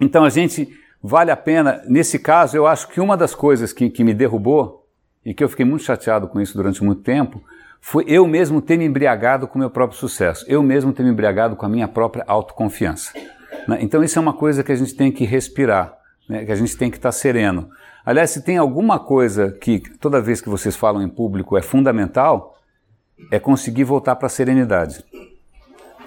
[0.00, 0.68] então a gente
[1.02, 1.82] vale a pena.
[1.86, 4.86] Nesse caso, eu acho que uma das coisas que, que me derrubou,
[5.24, 7.42] e que eu fiquei muito chateado com isso durante muito tempo,
[7.80, 11.10] foi eu mesmo ter me embriagado com o meu próprio sucesso, eu mesmo ter me
[11.10, 13.12] embriagado com a minha própria autoconfiança.
[13.66, 13.78] Né?
[13.80, 15.96] Então, isso é uma coisa que a gente tem que respirar,
[16.28, 16.44] né?
[16.44, 17.68] que a gente tem que estar sereno.
[18.04, 22.56] Aliás, se tem alguma coisa que toda vez que vocês falam em público é fundamental,
[23.30, 25.04] é conseguir voltar para a serenidade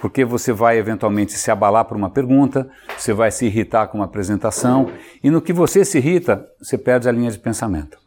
[0.02, 4.06] porque você vai eventualmente se abalar por uma pergunta, você vai se irritar com uma
[4.06, 4.92] apresentação,
[5.24, 8.00] e no que você se irrita, você perde a linha de pensamento.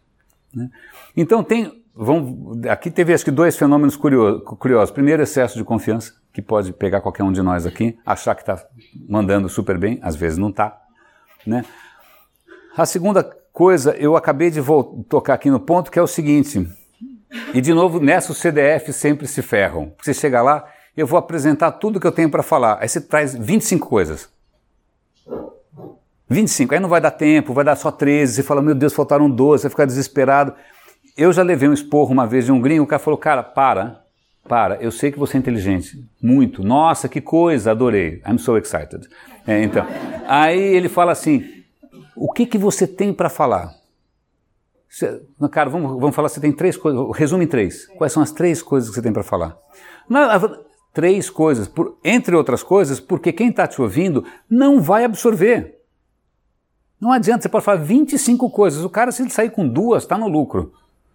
[0.52, 0.68] Né?
[1.16, 4.42] Então tem, vamos, aqui teve acho que dois fenômenos curiosos.
[4.58, 4.90] curiosos.
[4.90, 8.60] Primeiro, excesso de confiança, que pode pegar qualquer um de nós aqui, achar que está
[9.08, 10.76] mandando super bem, às vezes não está.
[11.46, 11.64] Né?
[12.76, 14.60] A segunda coisa, eu acabei de
[15.08, 16.68] tocar aqui no ponto, que é o seguinte,
[17.52, 19.92] e de novo, nessa os CDF sempre se ferram.
[20.00, 22.78] Você chega lá, eu vou apresentar tudo que eu tenho para falar.
[22.80, 24.28] Aí você traz 25 coisas.
[26.28, 28.34] 25, aí não vai dar tempo, vai dar só 13.
[28.34, 30.54] Você fala, meu Deus, faltaram 12, você fica desesperado.
[31.16, 34.02] Eu já levei um esporro uma vez de um gringo, o cara falou, cara, para,
[34.48, 36.64] para, eu sei que você é inteligente, muito.
[36.64, 38.20] Nossa, que coisa, adorei.
[38.26, 39.08] I'm so excited.
[39.46, 39.86] É, então,
[40.26, 41.44] aí ele fala assim,
[42.16, 43.72] o que, que você tem para falar?
[45.50, 47.86] Cara, vamos, vamos falar, você tem três coisas, resume em três.
[47.96, 49.56] Quais são as três coisas que você tem para falar?
[50.08, 50.63] Não,
[50.94, 55.80] três coisas, por, entre outras coisas, porque quem está te ouvindo não vai absorver.
[57.00, 60.16] Não adianta, você pode falar 25 coisas, o cara, se ele sair com duas, está
[60.16, 60.72] no lucro.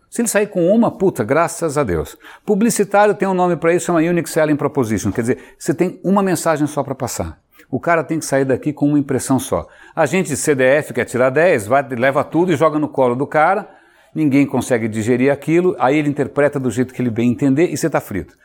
[0.09, 2.17] Se ele sair com uma, puta, graças a Deus.
[2.45, 6.21] Publicitário tem um nome para isso, chama Unique Selling Proposition, quer dizer, você tem uma
[6.21, 7.39] mensagem só para passar.
[7.71, 9.67] O cara tem que sair daqui com uma impressão só.
[9.95, 13.25] A gente de CDF quer tirar 10, vai, leva tudo e joga no colo do
[13.25, 13.69] cara,
[14.13, 17.87] ninguém consegue digerir aquilo, aí ele interpreta do jeito que ele bem entender e você
[17.87, 18.35] está frito.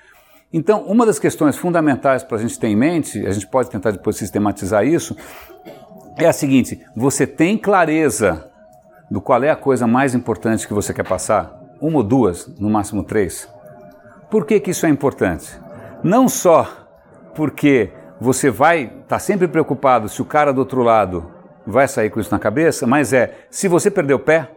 [0.57, 3.91] Então, uma das questões fundamentais para a gente ter em mente, a gente pode tentar
[3.91, 5.17] depois sistematizar isso,
[6.17, 8.49] é a seguinte: você tem clareza
[9.11, 11.61] do qual é a coisa mais importante que você quer passar?
[11.81, 13.49] Uma ou duas, no máximo três.
[14.31, 15.61] Por que, que isso é importante?
[16.05, 16.69] Não só
[17.35, 17.91] porque
[18.21, 21.33] você vai estar tá sempre preocupado se o cara do outro lado
[21.67, 24.49] vai sair com isso na cabeça, mas é, se você perder o pé,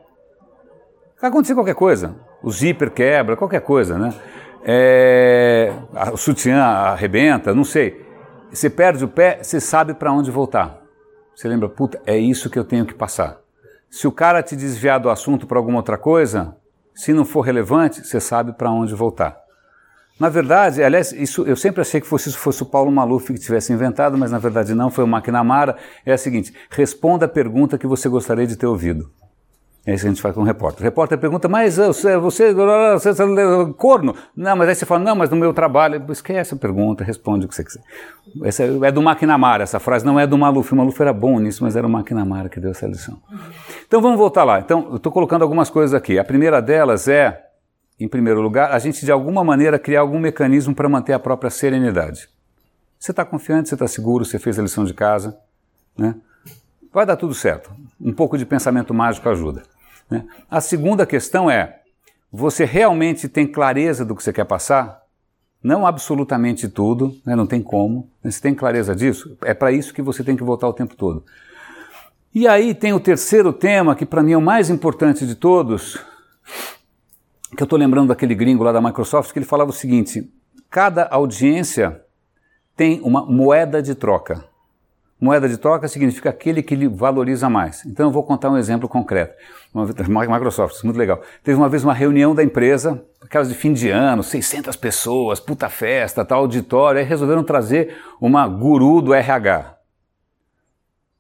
[1.19, 2.15] vai acontecer qualquer coisa.
[2.43, 4.13] O zíper quebra, qualquer coisa, né?
[4.69, 5.71] É,
[6.11, 8.05] o sutiã arrebenta, não sei.
[8.51, 10.81] Você perde o pé, você sabe para onde voltar.
[11.33, 13.39] Você lembra, puta, é isso que eu tenho que passar.
[13.89, 16.53] Se o cara te desviar do assunto para alguma outra coisa,
[16.93, 19.37] se não for relevante, você sabe para onde voltar.
[20.19, 23.39] Na verdade, aliás, isso, eu sempre achei que fosse, isso fosse o Paulo Maluf que
[23.39, 25.77] tivesse inventado, mas na verdade não, foi o McNamara.
[26.05, 29.09] É a seguinte: responda a pergunta que você gostaria de ter ouvido.
[29.87, 30.81] É isso que a gente faz com o repórter.
[30.81, 33.23] O repórter pergunta, mas você, você, você, você
[33.77, 34.13] corno?
[34.35, 36.03] Não, mas aí você fala, não, mas no meu trabalho.
[36.11, 37.81] Esquece a pergunta, responde o que você quiser.
[38.43, 40.73] Essa é do McNamara, essa frase não é do Maluf.
[40.73, 43.17] O Maluf era bom nisso, mas era o McNamara que deu essa lição.
[43.87, 44.59] Então vamos voltar lá.
[44.59, 46.19] Então, eu estou colocando algumas coisas aqui.
[46.19, 47.45] A primeira delas é,
[47.97, 51.49] em primeiro lugar, a gente de alguma maneira criar algum mecanismo para manter a própria
[51.49, 52.27] serenidade.
[52.99, 55.37] Você está confiante, você está seguro, você fez a lição de casa,
[55.97, 56.13] né?
[56.93, 57.71] Vai dar tudo certo.
[58.01, 59.63] Um pouco de pensamento mágico ajuda.
[60.09, 60.25] Né?
[60.49, 61.81] A segunda questão é:
[62.31, 65.01] você realmente tem clareza do que você quer passar?
[65.61, 67.35] Não absolutamente tudo, né?
[67.35, 68.09] não tem como.
[68.23, 69.37] Você tem clareza disso?
[69.43, 71.25] É para isso que você tem que voltar o tempo todo.
[72.33, 75.97] E aí tem o terceiro tema, que para mim é o mais importante de todos,
[77.55, 80.31] que eu estou lembrando daquele gringo lá da Microsoft, que ele falava o seguinte:
[80.69, 82.01] cada audiência
[82.75, 84.45] tem uma moeda de troca.
[85.19, 87.83] Moeda de troca significa aquele que valoriza mais.
[87.85, 89.33] Então eu vou contar um exemplo concreto.
[89.73, 91.21] Microsoft, muito legal.
[91.43, 95.69] Teve uma vez uma reunião da empresa, aquelas de fim de ano, 600 pessoas, puta
[95.69, 99.76] festa, tal, auditório, aí resolveram trazer uma guru do RH.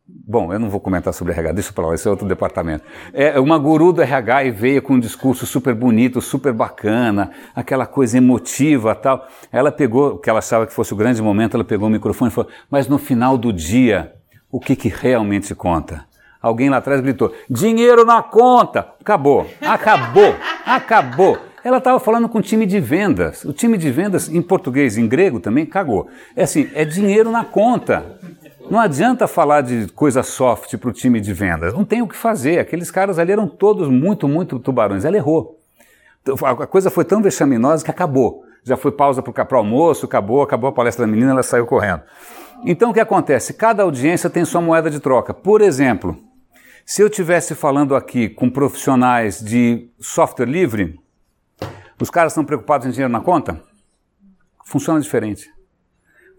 [0.09, 2.85] Bom, eu não vou comentar sobre RH, deixa para lá, esse é outro departamento.
[3.13, 7.85] É uma guru do RH e veio com um discurso super bonito, super bacana, aquela
[7.85, 9.27] coisa emotiva tal.
[9.51, 12.31] Ela pegou, o que ela achava que fosse o grande momento, ela pegou o microfone
[12.31, 14.13] e falou: Mas no final do dia,
[14.49, 16.05] o que, que realmente conta?
[16.41, 18.87] Alguém lá atrás gritou: Dinheiro na conta!
[19.01, 21.37] Acabou, acabou, acabou.
[21.67, 23.43] Ela estava falando com o time de vendas.
[23.43, 26.07] O time de vendas, em português, em grego também, cagou.
[26.33, 28.16] É assim, é dinheiro na conta.
[28.69, 31.73] Não adianta falar de coisa soft para o time de vendas.
[31.73, 32.59] Não tem o que fazer.
[32.59, 35.05] Aqueles caras ali eram todos muito, muito tubarões.
[35.05, 35.57] Ela errou.
[36.43, 38.43] A coisa foi tão vexaminosa que acabou.
[38.63, 42.01] Já foi pausa para o almoço, acabou, acabou a palestra da menina, ela saiu correndo.
[42.65, 43.53] Então o que acontece?
[43.53, 45.33] Cada audiência tem sua moeda de troca.
[45.33, 46.17] Por exemplo,
[46.85, 50.99] se eu estivesse falando aqui com profissionais de software livre,
[52.01, 53.61] os caras estão preocupados em dinheiro na conta?
[54.65, 55.56] Funciona diferente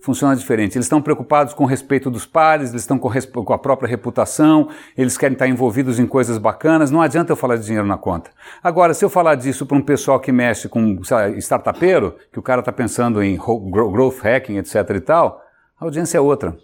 [0.08, 0.76] funciona diferente.
[0.76, 3.10] Eles estão preocupados com o respeito dos pares, eles estão com,
[3.44, 6.90] com, a própria reputação, eles querem estar envolvidos em coisas bacanas.
[6.90, 8.30] Não adianta eu falar de dinheiro na conta.
[8.62, 12.42] Agora, se eu falar disso para um pessoal que mexe com lá, startupeiro, que o
[12.42, 14.76] cara está pensando em growth hacking, etc.
[14.96, 15.42] e tal,
[15.78, 16.56] a audiência é outra.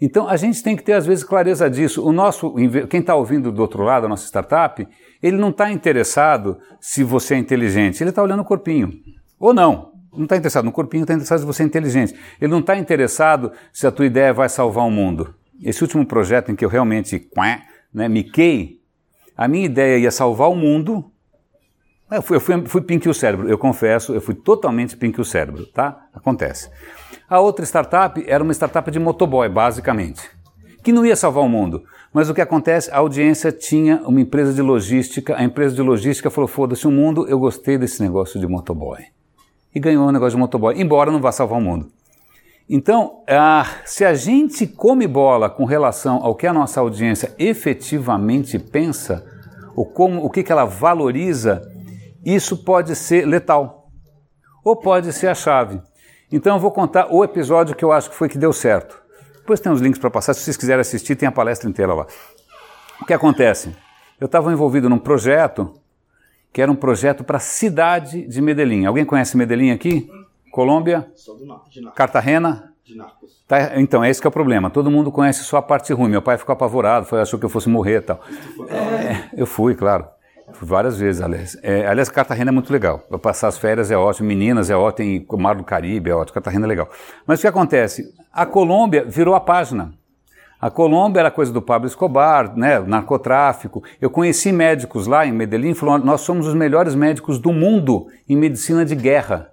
[0.00, 2.06] Então, a gente tem que ter, às vezes, clareza disso.
[2.06, 2.54] O nosso,
[2.88, 4.86] quem está ouvindo do outro lado, a nossa startup,
[5.20, 8.92] ele não está interessado se você é inteligente, ele está olhando o corpinho.
[9.36, 12.14] Ou não, não está interessado no corpinho, está interessado se você é inteligente.
[12.40, 15.34] Ele não está interessado se a tua ideia vai salvar o mundo.
[15.62, 17.28] Esse último projeto em que eu realmente
[17.92, 18.80] né, miquei,
[19.36, 21.10] a minha ideia ia salvar o mundo.
[22.10, 25.24] Eu fui, eu fui, fui pink o cérebro, eu confesso, eu fui totalmente pink o
[25.24, 26.06] cérebro, tá?
[26.14, 26.70] Acontece.
[27.28, 30.22] A outra startup era uma startup de motoboy, basicamente,
[30.82, 31.84] que não ia salvar o mundo.
[32.10, 32.90] Mas o que acontece?
[32.90, 37.28] A audiência tinha uma empresa de logística, a empresa de logística falou: foda-se o mundo,
[37.28, 39.04] eu gostei desse negócio de motoboy
[39.74, 41.90] e ganhou um negócio de motoboy, embora não vá salvar o mundo.
[42.68, 48.58] Então, ah, se a gente come bola com relação ao que a nossa audiência efetivamente
[48.58, 49.24] pensa,
[49.74, 51.62] ou como, o que, que ela valoriza,
[52.24, 53.88] isso pode ser letal,
[54.62, 55.80] ou pode ser a chave.
[56.30, 59.00] Então, eu vou contar o episódio que eu acho que foi que deu certo.
[59.36, 62.06] Depois tem os links para passar, se vocês quiserem assistir, tem a palestra inteira lá.
[63.00, 63.74] O que acontece?
[64.20, 65.72] Eu estava envolvido num projeto
[66.52, 68.86] que era um projeto para a cidade de Medellín.
[68.86, 70.10] Alguém conhece Medellín aqui?
[70.50, 71.10] Colômbia?
[71.14, 71.94] Sou do de Narcos.
[71.94, 72.72] Cartagena?
[72.84, 73.44] De Narcos.
[73.46, 74.68] Tá, então, esse é o problema.
[74.68, 76.10] Todo mundo conhece só a parte ruim.
[76.10, 78.20] Meu pai ficou apavorado, foi, achou que eu fosse morrer e tal.
[78.68, 80.06] É, eu fui, claro.
[80.52, 81.56] Fui várias vezes, aliás.
[81.62, 83.00] É, aliás, Cartagena é muito legal.
[83.00, 84.28] Para passar as férias é ótimo.
[84.28, 85.24] Meninas é ótimo.
[85.28, 86.34] O Mar do Caribe é ótimo.
[86.34, 86.88] Cartagena é legal.
[87.26, 88.14] Mas o que acontece?
[88.32, 89.92] A Colômbia virou a página.
[90.60, 93.82] A Colômbia era coisa do Pablo Escobar, né, narcotráfico.
[94.00, 98.36] Eu conheci médicos lá em Medellín, falaram, nós somos os melhores médicos do mundo em
[98.36, 99.52] medicina de guerra.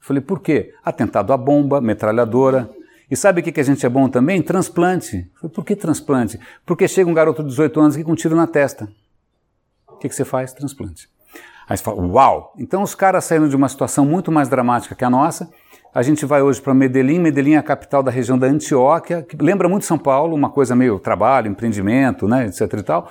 [0.00, 0.72] Falei, por quê?
[0.84, 2.68] Atentado à bomba, metralhadora.
[3.08, 4.42] E sabe o que, que a gente é bom também?
[4.42, 5.30] Transplante.
[5.36, 6.40] Falei, por que transplante?
[6.64, 8.88] Porque chega um garoto de 18 anos aqui com um tiro na testa.
[9.88, 10.52] O que, que você faz?
[10.52, 11.08] Transplante.
[11.68, 12.52] Aí você fala, uau!
[12.58, 15.50] Então os caras saíram de uma situação muito mais dramática que a nossa,
[15.96, 17.18] A gente vai hoje para Medellín.
[17.18, 20.76] Medellín é a capital da região da Antioquia, que lembra muito São Paulo, uma coisa
[20.76, 23.10] meio trabalho, empreendimento, né, etc e tal.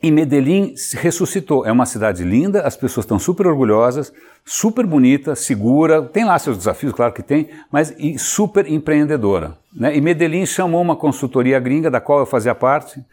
[0.00, 1.66] E Medellín ressuscitou.
[1.66, 4.12] É uma cidade linda, as pessoas estão super orgulhosas,
[4.44, 6.00] super bonita, segura.
[6.00, 9.58] Tem lá seus desafios, claro que tem, mas e super empreendedora.
[9.74, 9.96] Né?
[9.96, 13.04] E Medellín chamou uma consultoria gringa, da qual eu fazia parte,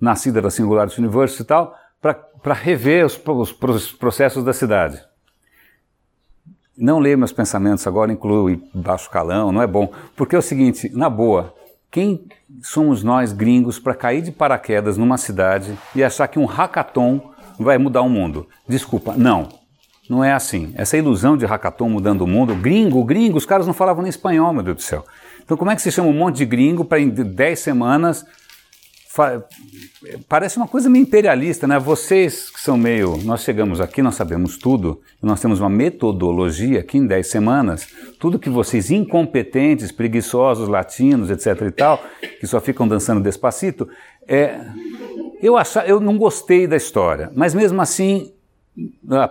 [0.00, 5.02] nascida da Singularity University e tal, para rever os, os processos da cidade.
[6.80, 9.90] Não leia meus pensamentos agora, inclui baixo calão, não é bom.
[10.14, 11.52] Porque é o seguinte, na boa,
[11.90, 12.24] quem
[12.62, 17.78] somos nós gringos para cair de paraquedas numa cidade e achar que um hackathon vai
[17.78, 18.46] mudar o mundo?
[18.68, 19.48] Desculpa, não.
[20.08, 20.72] Não é assim.
[20.76, 24.52] Essa ilusão de hackathon mudando o mundo, gringo, gringo, os caras não falavam nem espanhol,
[24.52, 25.04] meu Deus do céu.
[25.44, 28.24] Então como é que se chama um monte de gringo para em 10 semanas
[30.28, 31.78] parece uma coisa meio imperialista, né?
[31.78, 33.16] Vocês que são meio.
[33.24, 37.88] Nós chegamos aqui, nós sabemos tudo, nós temos uma metodologia aqui em 10 semanas.
[38.18, 42.02] Tudo que vocês, incompetentes, preguiçosos, latinos, etc e tal,
[42.40, 43.88] que só ficam dançando despacito,
[44.26, 44.60] é.
[45.40, 48.32] Eu, achar, eu não gostei da história, mas mesmo assim,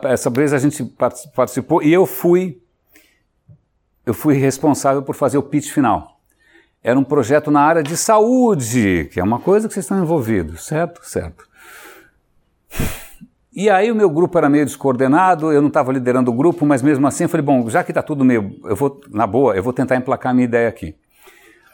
[0.04, 0.84] essa vez a gente
[1.36, 2.62] participou e eu fui.
[4.06, 6.16] Eu fui responsável por fazer o pitch final
[6.88, 10.65] era um projeto na área de saúde, que é uma coisa que vocês estão envolvidos,
[10.65, 11.02] certo?
[11.04, 11.45] Certo.
[13.54, 16.82] E aí o meu grupo era meio descoordenado, eu não estava liderando o grupo, mas
[16.82, 19.62] mesmo assim eu falei, bom, já que está tudo meio, eu vou, na boa, eu
[19.62, 20.95] vou tentar emplacar a minha ideia aqui.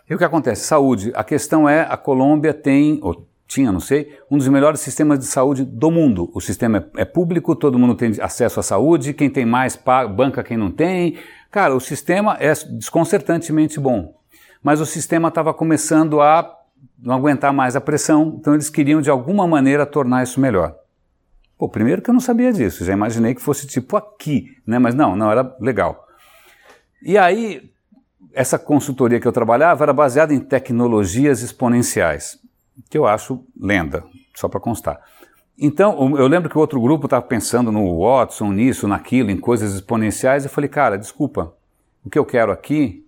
[0.09, 0.65] E o que acontece?
[0.65, 1.11] Saúde.
[1.13, 5.25] A questão é, a Colômbia tem, ou tinha, não sei, um dos melhores sistemas de
[5.25, 6.31] saúde do mundo.
[6.33, 9.79] O sistema é, é público, todo mundo tem acesso à saúde, quem tem mais
[10.15, 11.19] banca quem não tem.
[11.51, 14.22] Cara, o sistema é desconcertantemente bom
[14.63, 16.57] mas o sistema estava começando a
[16.97, 20.75] não aguentar mais a pressão, então eles queriam de alguma maneira tornar isso melhor.
[21.57, 24.79] Pô, primeiro que eu não sabia disso, já imaginei que fosse tipo aqui, né?
[24.79, 26.07] Mas não, não era legal.
[27.01, 27.69] E aí,
[28.33, 32.39] essa consultoria que eu trabalhava era baseada em tecnologias exponenciais,
[32.89, 34.99] que eu acho lenda, só para constar.
[35.57, 39.73] Então, eu lembro que o outro grupo estava pensando no Watson, nisso, naquilo, em coisas
[39.75, 41.53] exponenciais, e eu falei, cara, desculpa,
[42.03, 43.02] o que eu quero aqui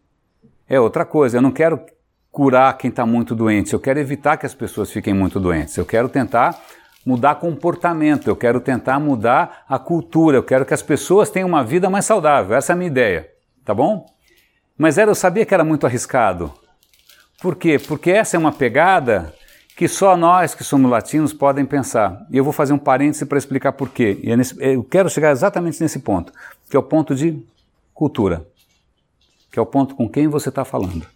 [0.67, 1.37] é outra coisa.
[1.37, 1.79] Eu não quero
[2.31, 5.77] curar quem está muito doente, eu quero evitar que as pessoas fiquem muito doentes.
[5.77, 6.61] Eu quero tentar
[7.05, 11.63] mudar comportamento, eu quero tentar mudar a cultura, eu quero que as pessoas tenham uma
[11.63, 12.57] vida mais saudável.
[12.57, 13.29] Essa é a minha ideia,
[13.63, 14.05] tá bom?
[14.77, 16.51] Mas era, eu sabia que era muito arriscado.
[17.41, 17.79] Por quê?
[17.79, 19.33] Porque essa é uma pegada
[19.77, 22.25] que só nós que somos latinos podem pensar.
[22.29, 24.19] E eu vou fazer um parêntese para explicar por quê.
[24.21, 26.33] E é nesse, eu quero chegar exatamente nesse ponto,
[26.69, 27.41] que é o ponto de
[27.93, 28.45] cultura
[29.55, 31.07] que é o ponto com quem você está falando.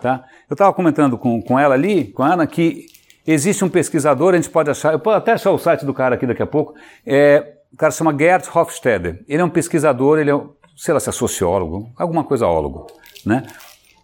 [0.00, 0.24] Tá?
[0.48, 2.86] Eu estava comentando com, com ela ali, com a Ana, que
[3.26, 6.14] existe um pesquisador, a gente pode achar, eu posso até achar o site do cara
[6.14, 6.74] aqui daqui a pouco,
[7.06, 9.22] é, o cara se chama Gerd Hofstede.
[9.28, 10.40] Ele é um pesquisador, ele é,
[10.74, 12.86] sei lá se é sociólogo, alguma coisa ólogo,
[13.26, 13.42] né?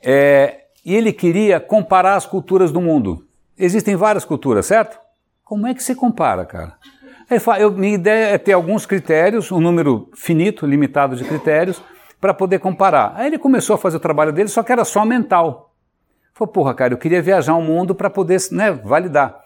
[0.04, 3.26] É, e ele queria comparar as culturas do mundo.
[3.56, 4.98] Existem várias culturas, certo?
[5.42, 6.74] Como é que você compara, cara?
[7.58, 11.82] Eu, minha ideia é ter alguns critérios, um número finito, limitado de critérios,
[12.20, 13.12] para poder comparar.
[13.16, 15.74] Aí ele começou a fazer o trabalho dele, só que era só mental.
[16.34, 19.40] Falou, porra, cara, eu queria viajar o mundo para poder né, validar.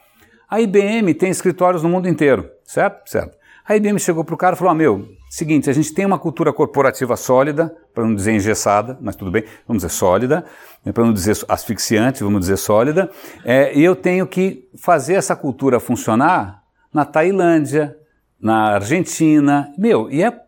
[0.49, 3.09] A IBM tem escritórios no mundo inteiro, certo?
[3.09, 3.39] Certo.
[3.67, 6.19] A IBM chegou para o cara e falou: ah, meu, seguinte, a gente tem uma
[6.19, 10.45] cultura corporativa sólida, para não dizer engessada, mas tudo bem, vamos dizer sólida,
[10.85, 13.11] né, para não dizer asfixiante, vamos dizer sólida,
[13.45, 17.97] é, e eu tenho que fazer essa cultura funcionar na Tailândia,
[18.41, 20.42] na Argentina, meu, e é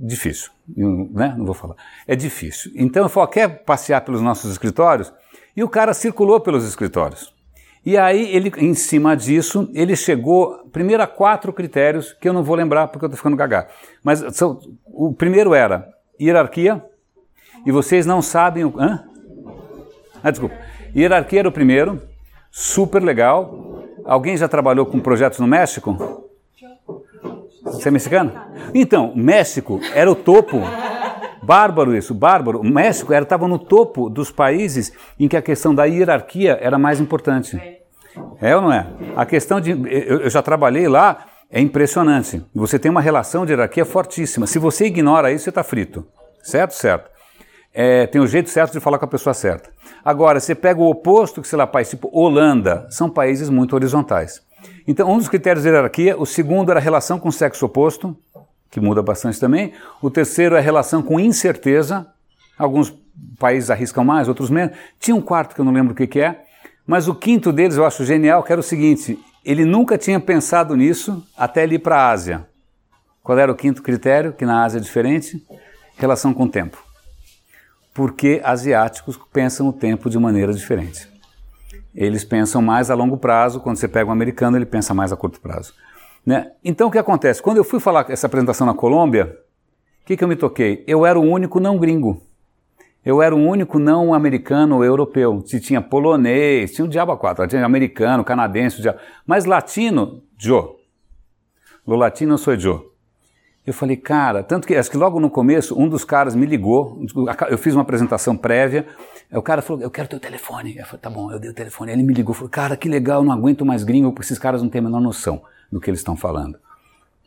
[0.00, 1.34] difícil né?
[1.36, 1.76] não vou falar.
[2.06, 2.72] É difícil.
[2.74, 5.12] Então eu falei, quer passear pelos nossos escritórios?
[5.56, 7.32] E o cara circulou pelos escritórios.
[7.86, 12.42] E aí, ele, em cima disso, ele chegou primeiro a quatro critérios que eu não
[12.42, 13.68] vou lembrar porque eu estou ficando gaga.
[14.02, 14.24] Mas
[14.86, 15.86] o primeiro era
[16.18, 16.82] hierarquia,
[17.66, 18.74] e vocês não sabem o.
[18.78, 19.04] Hã?
[20.22, 20.56] Ah, desculpa.
[20.96, 22.00] Hierarquia era o primeiro,
[22.50, 23.84] super legal.
[24.06, 26.23] Alguém já trabalhou com projetos no México?
[27.74, 28.32] Você é mexicano?
[28.72, 30.60] Então, México era o topo.
[31.42, 32.60] Bárbaro isso, bárbaro.
[32.60, 37.00] O México estava no topo dos países em que a questão da hierarquia era mais
[37.00, 37.60] importante.
[38.40, 38.86] É ou não é?
[39.16, 39.72] A questão de.
[39.72, 42.44] Eu, eu já trabalhei lá, é impressionante.
[42.54, 44.46] Você tem uma relação de hierarquia fortíssima.
[44.46, 46.06] Se você ignora isso, você está frito.
[46.42, 46.72] Certo?
[46.72, 47.10] Certo.
[47.72, 49.68] É, tem o jeito certo de falar com a pessoa certa.
[50.04, 54.40] Agora, você pega o oposto, que sei lá, país tipo Holanda, são países muito horizontais.
[54.86, 58.16] Então, um dos critérios de hierarquia, o segundo era a relação com o sexo oposto,
[58.70, 59.72] que muda bastante também.
[60.02, 62.06] O terceiro é a relação com incerteza.
[62.58, 62.94] Alguns
[63.38, 64.76] países arriscam mais, outros menos.
[64.98, 66.44] Tinha um quarto que eu não lembro o que, que é.
[66.86, 70.76] Mas o quinto deles eu acho genial, que era o seguinte: ele nunca tinha pensado
[70.76, 72.46] nisso até ele ir para a Ásia.
[73.22, 74.32] Qual era o quinto critério?
[74.32, 75.42] Que na Ásia é diferente?
[75.96, 76.82] Relação com o tempo.
[77.94, 81.13] Porque asiáticos pensam o tempo de maneira diferente.
[81.94, 85.16] Eles pensam mais a longo prazo, quando você pega um americano, ele pensa mais a
[85.16, 85.72] curto prazo.
[86.26, 86.50] Né?
[86.64, 87.42] Então o que acontece?
[87.42, 89.38] Quando eu fui falar essa apresentação na Colômbia,
[90.02, 90.82] o que, que eu me toquei?
[90.86, 92.20] Eu era o único não gringo.
[93.04, 95.42] Eu era o único não americano ou europeu.
[95.46, 98.98] Se tinha polonês, tinha o diabo a quatro, tinha americano, canadense, diabo.
[99.26, 100.70] mas latino, Joe.
[101.86, 102.93] Lo latino sou Joe.
[103.66, 107.00] Eu falei, cara, tanto que acho que logo no começo um dos caras me ligou,
[107.48, 108.86] eu fiz uma apresentação prévia,
[109.32, 110.76] o cara falou, eu quero teu telefone.
[110.76, 111.92] Eu falei, tá bom, eu dei o telefone.
[111.92, 114.68] Ele me ligou, falou, cara, que legal, não aguento mais gringo, porque esses caras não
[114.68, 115.42] têm a menor noção
[115.72, 116.58] do que eles estão falando.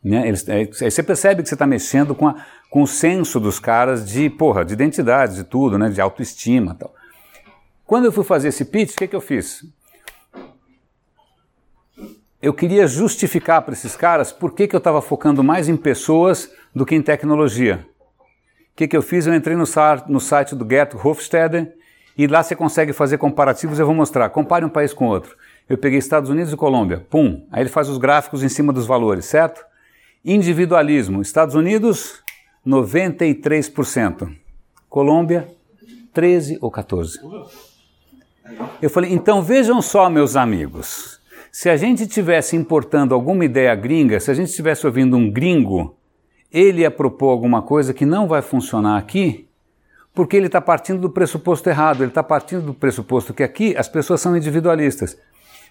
[0.03, 0.27] Né?
[0.27, 4.07] Eles, é, você percebe que você está mexendo com, a, com o senso dos caras
[4.07, 5.89] de, porra, de identidade, de tudo, né?
[5.89, 6.93] de autoestima tal.
[7.85, 9.65] Quando eu fui fazer esse pitch, o que, que eu fiz?
[12.41, 16.51] Eu queria justificar para esses caras por que, que eu estava focando mais em pessoas
[16.73, 17.85] do que em tecnologia.
[18.19, 19.25] O que, que eu fiz?
[19.25, 19.63] Eu entrei no,
[20.07, 21.67] no site do Gert Hofstede
[22.15, 23.79] e lá você consegue fazer comparativos.
[23.79, 24.29] Eu vou mostrar.
[24.29, 25.35] Compare um país com outro.
[25.67, 27.05] Eu peguei Estados Unidos e Colômbia.
[27.09, 27.45] Pum.
[27.51, 29.65] Aí ele faz os gráficos em cima dos valores, certo?
[30.23, 31.21] Individualismo.
[31.21, 32.21] Estados Unidos,
[32.65, 34.31] 93%.
[34.87, 35.47] Colômbia,
[36.13, 37.19] 13 ou 14.
[38.81, 41.16] Eu falei, então vejam só, meus amigos.
[41.59, 45.97] Se a gente estivesse importando alguma ideia gringa, se a gente estivesse ouvindo um gringo,
[46.53, 49.49] ele ia propor alguma coisa que não vai funcionar aqui,
[50.13, 53.87] porque ele está partindo do pressuposto errado, ele está partindo do pressuposto que aqui as
[53.87, 55.17] pessoas são individualistas,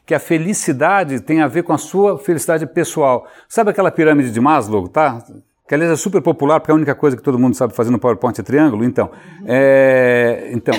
[0.04, 3.24] que a felicidade tem a ver com a sua felicidade pessoal.
[3.48, 5.22] Sabe aquela pirâmide de Maslow, tá?
[5.68, 7.92] Que aliás é super popular, porque é a única coisa que todo mundo sabe fazer
[7.92, 8.82] no PowerPoint é triângulo.
[8.82, 9.08] Então,
[9.46, 10.50] é...
[10.50, 10.74] então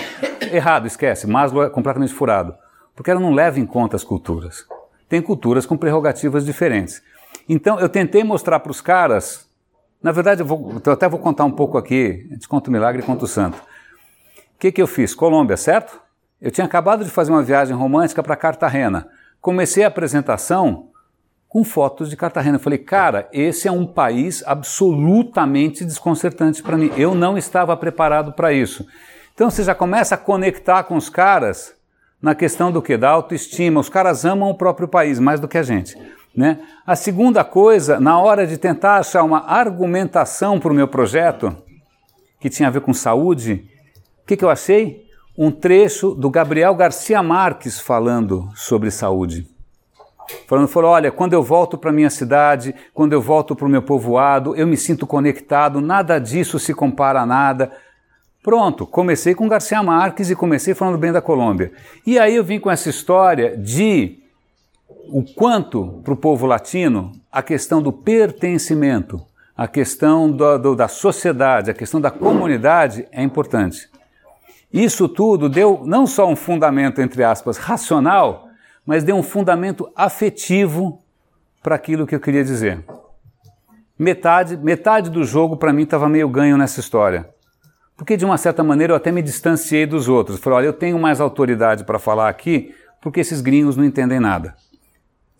[0.51, 1.26] errado, esquece.
[1.26, 2.53] Maslow é completamente furado,
[2.93, 4.68] porque ela não leva em conta as culturas
[5.08, 7.01] tem culturas com prerrogativas diferentes.
[7.47, 9.49] Então eu tentei mostrar para os caras,
[10.01, 13.05] na verdade eu, vou, eu até vou contar um pouco aqui, conta o milagre e
[13.05, 13.58] conta o santo.
[13.58, 15.14] O que, que eu fiz?
[15.14, 15.99] Colômbia, certo?
[16.41, 19.08] Eu tinha acabado de fazer uma viagem romântica para Cartagena.
[19.39, 20.89] Comecei a apresentação
[21.47, 22.58] com fotos de Cartagena.
[22.58, 26.91] Eu falei, cara, esse é um país absolutamente desconcertante para mim.
[26.97, 28.86] Eu não estava preparado para isso.
[29.34, 31.76] Então você já começa a conectar com os caras
[32.22, 32.97] na questão do que?
[32.97, 33.80] Da autoestima.
[33.80, 35.97] Os caras amam o próprio país mais do que a gente.
[36.36, 36.59] Né?
[36.86, 41.55] A segunda coisa, na hora de tentar achar uma argumentação para o meu projeto,
[42.39, 43.68] que tinha a ver com saúde,
[44.24, 45.05] o que, que eu achei?
[45.38, 49.47] Um trecho do Gabriel Garcia Marques falando sobre saúde.
[50.45, 53.82] Falando, falou, olha, quando eu volto para minha cidade, quando eu volto para o meu
[53.82, 57.72] povoado, eu me sinto conectado, nada disso se compara a nada.
[58.48, 61.70] Pronto, comecei com Garcia Marques e comecei falando bem da Colômbia.
[62.06, 64.20] E aí eu vim com essa história de
[65.10, 69.22] o quanto para o povo latino a questão do pertencimento,
[69.54, 73.89] a questão do, do, da sociedade, a questão da comunidade é importante.
[74.72, 78.48] Isso tudo deu não só um fundamento, entre aspas, racional,
[78.86, 81.02] mas deu um fundamento afetivo
[81.62, 82.82] para aquilo que eu queria dizer.
[84.00, 87.36] Metade, metade do jogo para mim estava meio ganho nessa história.
[87.98, 90.39] Porque de uma certa maneira eu até me distanciei dos outros.
[90.39, 94.56] Falei, olha, eu tenho mais autoridade para falar aqui porque esses gringos não entendem nada.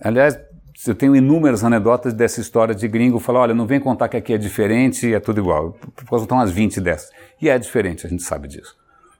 [0.02, 0.40] Aliás,
[0.88, 4.34] eu tenho inúmeras anedotas dessa história de gringo falar, olha, não vem contar que aqui
[4.34, 5.78] é diferente é tudo igual.
[5.82, 7.12] Eu posso contar umas 20 dessas.
[7.42, 8.76] E é diferente, a gente sabe disso.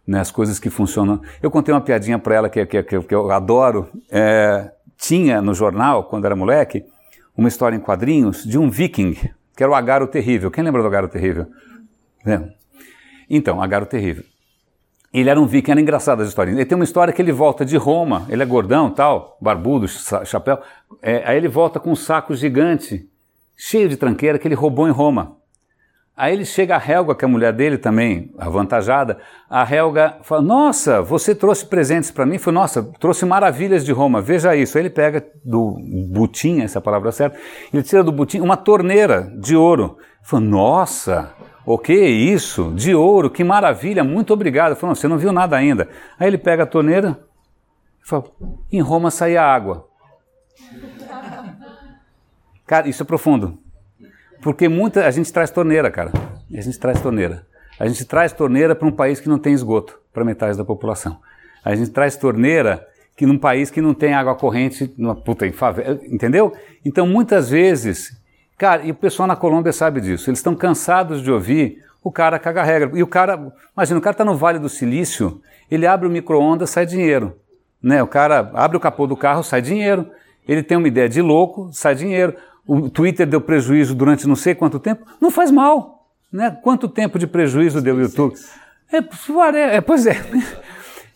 [0.06, 1.22] Né, as coisas que funcionam.
[1.42, 3.90] Eu contei uma piadinha para ela que, que, que, eu adoro.
[4.10, 6.86] É, tinha no jornal, quando era moleque,
[7.36, 9.14] uma história em quadrinhos de um viking,
[9.56, 10.50] que era o Agaro Terrível.
[10.50, 11.48] Quem lembra do Agaro Terrível?
[12.26, 12.42] É,
[13.30, 14.24] então, Agaro Terrível.
[15.14, 16.56] Ele era um viking, era engraçado as histórias.
[16.56, 20.60] Ele tem uma história que ele volta de Roma, ele é gordão tal, barbudo, chapéu.
[21.02, 23.10] É, aí ele volta com um saco gigante,
[23.56, 25.38] cheio de tranqueira, que ele roubou em Roma.
[26.18, 29.20] Aí ele chega a Helga, que é a mulher dele também, avantajada.
[29.48, 32.40] A Helga fala: Nossa, você trouxe presentes para mim?
[32.40, 34.78] Foi, nossa, trouxe maravilhas de Roma, veja isso.
[34.78, 35.78] Aí ele pega do
[36.12, 37.38] butim, essa é palavra certa,
[37.72, 40.00] ele tira do butim uma torneira de ouro.
[40.24, 41.34] Fala: Nossa,
[41.68, 42.72] o que é isso?
[42.74, 44.74] De ouro, que maravilha, muito obrigado.
[44.74, 45.90] Falou, você não viu nada ainda.
[46.18, 47.20] Aí ele pega a torneira
[48.02, 48.24] e fala,
[48.72, 49.86] em Roma saía água.
[52.66, 53.60] Cara, isso é profundo.
[54.42, 56.14] Porque muita, a gente traz torneira, cara.
[56.54, 57.46] A gente traz torneira.
[57.78, 61.20] A gente traz torneira para um país que não tem esgoto, para metade da população.
[61.66, 62.88] A gente traz torneira
[63.18, 66.54] que num país que não tem água corrente, numa puta em favela, entendeu?
[66.86, 68.18] Então muitas vezes
[68.58, 70.30] Cara, e o pessoal na Colômbia sabe disso.
[70.30, 72.92] Eles estão cansados de ouvir o cara caga regra.
[72.94, 76.70] E o cara, imagina, o cara está no Vale do Silício, ele abre o micro-ondas,
[76.70, 77.36] sai dinheiro.
[77.84, 78.02] Né?
[78.02, 80.10] O cara abre o capô do carro, sai dinheiro.
[80.48, 82.34] Ele tem uma ideia de louco, sai dinheiro.
[82.66, 85.06] O Twitter deu prejuízo durante não sei quanto tempo.
[85.20, 86.08] Não faz mal.
[86.32, 86.58] Né?
[86.64, 88.36] Quanto tempo de prejuízo deu o YouTube?
[88.92, 90.16] É, é, pois é,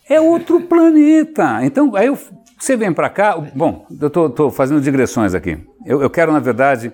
[0.10, 1.64] é outro planeta.
[1.64, 2.18] Então, aí eu,
[2.60, 3.38] você vem para cá.
[3.56, 5.58] Bom, eu estou fazendo digressões aqui.
[5.86, 6.92] Eu, eu, quero, na verdade,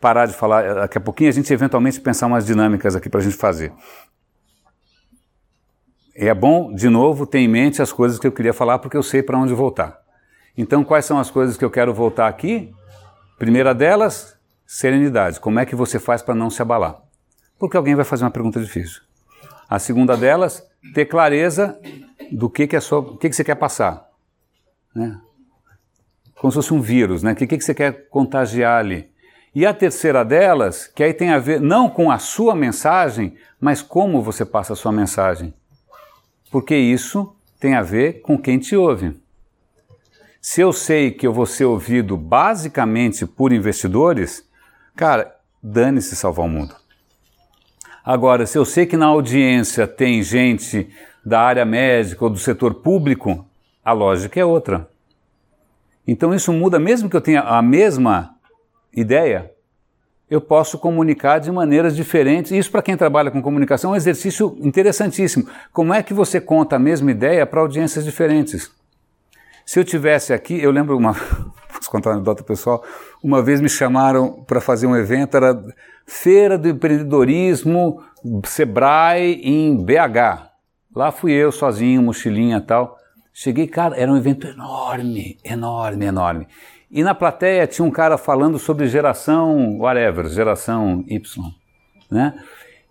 [0.00, 0.74] parar de falar.
[0.74, 3.72] Daqui a pouquinho a gente eventualmente pensar umas dinâmicas aqui para a gente fazer.
[6.14, 9.02] É bom, de novo, ter em mente as coisas que eu queria falar, porque eu
[9.02, 10.00] sei para onde voltar.
[10.56, 12.74] Então, quais são as coisas que eu quero voltar aqui?
[13.38, 14.36] Primeira delas,
[14.66, 15.38] serenidade.
[15.38, 17.00] Como é que você faz para não se abalar?
[17.56, 19.00] Porque alguém vai fazer uma pergunta difícil.
[19.70, 21.78] A segunda delas, ter clareza
[22.32, 24.08] do que, que, é o que, que você quer passar.
[24.92, 25.20] Né?
[26.40, 27.32] Como se fosse um vírus, né?
[27.32, 29.08] O que, que você quer contagiar ali?
[29.58, 33.82] E a terceira delas, que aí tem a ver não com a sua mensagem, mas
[33.82, 35.52] como você passa a sua mensagem.
[36.48, 39.20] Porque isso tem a ver com quem te ouve.
[40.40, 44.48] Se eu sei que eu vou ser ouvido basicamente por investidores,
[44.94, 46.76] cara, dane-se salvar o mundo.
[48.04, 50.88] Agora, se eu sei que na audiência tem gente
[51.26, 53.44] da área médica ou do setor público,
[53.84, 54.88] a lógica é outra.
[56.06, 58.37] Então isso muda, mesmo que eu tenha a mesma
[59.00, 59.50] ideia,
[60.30, 62.52] eu posso comunicar de maneiras diferentes.
[62.52, 65.48] Isso, para quem trabalha com comunicação, é um exercício interessantíssimo.
[65.72, 68.70] Como é que você conta a mesma ideia para audiências diferentes?
[69.64, 71.14] Se eu tivesse aqui, eu lembro uma.
[71.72, 72.82] Posso contar uma anedota pessoal?
[73.22, 75.62] Uma vez me chamaram para fazer um evento, era
[76.06, 78.02] Feira do Empreendedorismo
[78.44, 80.48] Sebrae em BH.
[80.94, 82.96] Lá fui eu sozinho, mochilinha e tal.
[83.32, 86.48] Cheguei, cara, era um evento enorme, enorme, enorme.
[86.90, 91.20] E na plateia tinha um cara falando sobre geração whatever, geração Y,
[92.10, 92.34] né?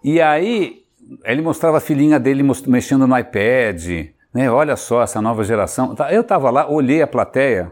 [0.03, 0.83] E aí
[1.23, 4.51] ele mostrava a filhinha dele mexendo no iPad, né?
[4.51, 5.95] Olha só essa nova geração.
[5.95, 7.71] Tá, eu estava lá, olhei a plateia,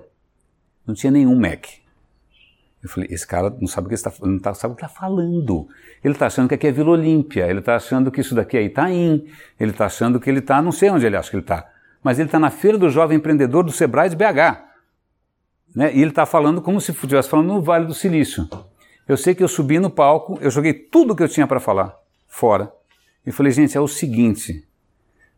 [0.86, 1.66] não tinha nenhum Mac.
[2.82, 5.00] Eu falei, esse cara não sabe o que está, não tá, sabe o que está
[5.00, 5.68] falando.
[6.04, 8.64] Ele está achando que aqui é Vila Olímpia, ele está achando que isso daqui é
[8.64, 9.28] Itaim,
[9.60, 11.68] ele está achando que ele está, não sei onde ele acha que ele está,
[12.04, 14.65] mas ele está na Feira do Jovem Empreendedor do Sebrae de BH.
[15.76, 15.94] Né?
[15.94, 18.48] E ele está falando como se estivesse falando no Vale do Silício.
[19.08, 21.96] Eu sei que eu subi no palco, eu joguei tudo que eu tinha para falar
[22.28, 22.72] fora.
[23.26, 24.68] E falei, gente, é o seguinte,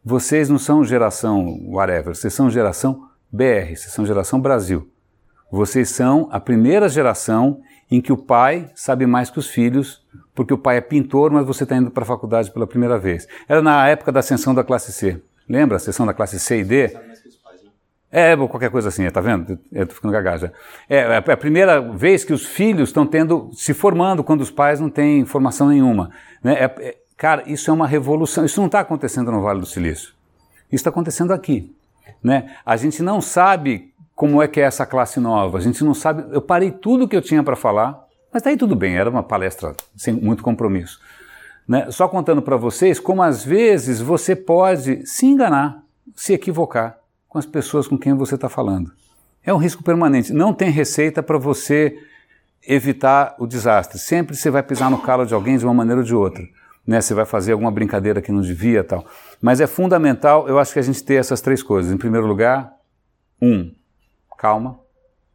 [0.03, 4.89] vocês não são geração whatever, vocês são geração BR, vocês são geração Brasil.
[5.51, 10.53] Vocês são a primeira geração em que o pai sabe mais que os filhos, porque
[10.53, 13.27] o pai é pintor, mas você está indo para a faculdade pela primeira vez.
[13.47, 15.21] Era na época da ascensão da classe C.
[15.47, 16.97] Lembra a ascensão da classe C e D?
[18.19, 19.59] É, qualquer coisa assim, tá vendo?
[19.71, 20.51] Eu tô ficando gagaja.
[20.89, 24.79] É, é a primeira vez que os filhos estão tendo, se formando quando os pais
[24.79, 26.09] não têm formação nenhuma.
[26.43, 26.53] Né?
[26.53, 28.43] É, é, Cara, isso é uma revolução.
[28.43, 30.13] Isso não está acontecendo no Vale do Silício.
[30.65, 31.71] Isso está acontecendo aqui.
[32.23, 32.55] Né?
[32.65, 35.59] A gente não sabe como é que é essa classe nova.
[35.59, 36.25] A gente não sabe.
[36.31, 38.03] Eu parei tudo que eu tinha para falar,
[38.33, 38.97] mas daí tudo bem.
[38.97, 40.99] Era uma palestra sem muito compromisso.
[41.67, 41.91] Né?
[41.91, 45.83] Só contando para vocês como às vezes você pode se enganar,
[46.15, 46.97] se equivocar
[47.37, 48.91] com as pessoas com quem você está falando.
[49.43, 50.33] É um risco permanente.
[50.33, 51.95] Não tem receita para você
[52.67, 53.99] evitar o desastre.
[53.99, 56.43] Sempre você vai pisar no calo de alguém de uma maneira ou de outra
[56.87, 59.05] né, você vai fazer alguma brincadeira que não devia tal.
[59.41, 61.91] Mas é fundamental, eu acho que a gente ter essas três coisas.
[61.91, 62.73] Em primeiro lugar,
[63.41, 63.73] um,
[64.37, 64.79] calma.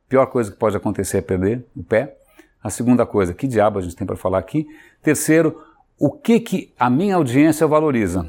[0.08, 2.16] Pior coisa que pode acontecer é perder o pé.
[2.64, 4.66] A segunda coisa, que diabo a gente tem para falar aqui?
[5.02, 5.62] Terceiro,
[5.98, 8.26] o que que a minha audiência valoriza?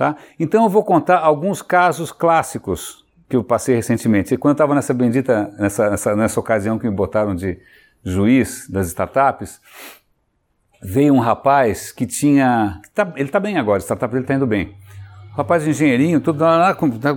[0.00, 0.16] Tá?
[0.38, 4.32] Então eu vou contar alguns casos clássicos que eu passei recentemente.
[4.32, 7.58] E quando eu estava nessa bendita, nessa, nessa, nessa ocasião que me botaram de
[8.02, 9.60] juiz das startups,
[10.82, 12.80] veio um rapaz que tinha.
[12.94, 14.74] Tá, ele está bem agora, a startup dele está indo bem.
[15.40, 16.44] Rapaz engenheirinho, tudo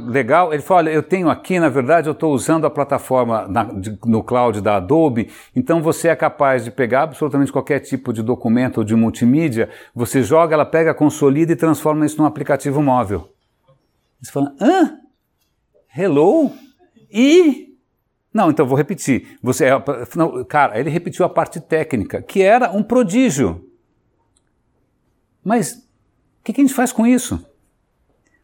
[0.08, 0.54] legal.
[0.54, 3.98] Ele falou: Olha, eu tenho aqui, na verdade, eu estou usando a plataforma na, de,
[4.06, 8.80] no cloud da Adobe, então você é capaz de pegar absolutamente qualquer tipo de documento
[8.80, 13.30] ou de multimídia, você joga, ela pega, consolida e transforma isso num aplicativo móvel.
[14.22, 14.98] Você fala: Hã?
[15.96, 16.52] Hello?
[17.12, 17.74] E
[18.34, 19.38] não, então vou repetir.
[19.44, 19.84] Você, é,
[20.16, 23.70] não, cara, ele repetiu a parte técnica, que era um prodígio.
[25.44, 27.46] Mas o que, que, a gente faz com isso?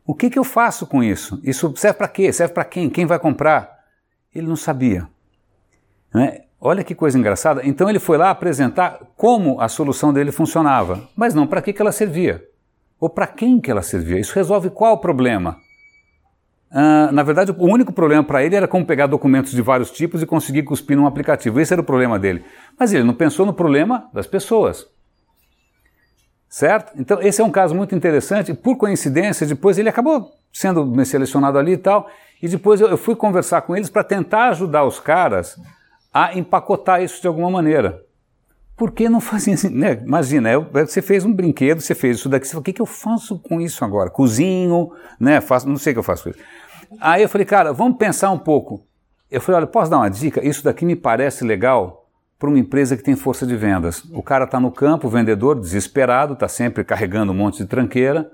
[0.10, 1.39] O que, que eu faço com isso?
[1.43, 2.34] Isso serve para quê?
[2.34, 2.89] Serve para quem?
[2.89, 3.78] Quem vai comprar?
[4.34, 5.07] Ele não sabia.
[6.12, 6.45] Né?
[6.60, 7.62] Olha que coisa engraçada.
[7.64, 11.80] Então ele foi lá apresentar como a solução dele funcionava, mas não para que, que
[11.80, 12.43] ela servia.
[12.99, 14.20] Ou para quem que ela servia.
[14.20, 15.57] Isso resolve qual problema?
[16.72, 20.24] Uh, na verdade, o único problema para ele era como pegar documentos de vários tipos
[20.24, 21.60] e conseguir cuspir num aplicativo.
[21.60, 22.43] Esse era o problema dele.
[22.80, 24.88] Mas ele não pensou no problema das pessoas.
[26.49, 26.93] Certo?
[26.99, 28.55] Então, esse é um caso muito interessante.
[28.55, 32.09] Por coincidência, depois ele acabou sendo selecionado ali e tal.
[32.41, 35.59] E depois eu, fui conversar com eles para tentar ajudar os caras
[36.11, 38.03] a empacotar isso de alguma maneira.
[38.75, 39.69] Por que não fazia assim?
[39.69, 40.01] Né?
[40.03, 42.85] Imagina, você fez um brinquedo, você fez isso daqui, você falou, o que, que eu
[42.85, 44.09] faço com isso agora?
[44.09, 45.41] Cozinho, né?
[45.41, 46.39] Faço, não sei o que eu faço com isso.
[46.99, 48.83] Aí eu falei, cara, vamos pensar um pouco.
[49.29, 50.43] Eu falei, olha, posso dar uma dica?
[50.43, 52.09] Isso daqui me parece legal
[52.39, 54.01] para uma empresa que tem força de vendas.
[54.13, 58.31] O cara está no campo, o vendedor, desesperado, está sempre carregando um monte de tranqueira.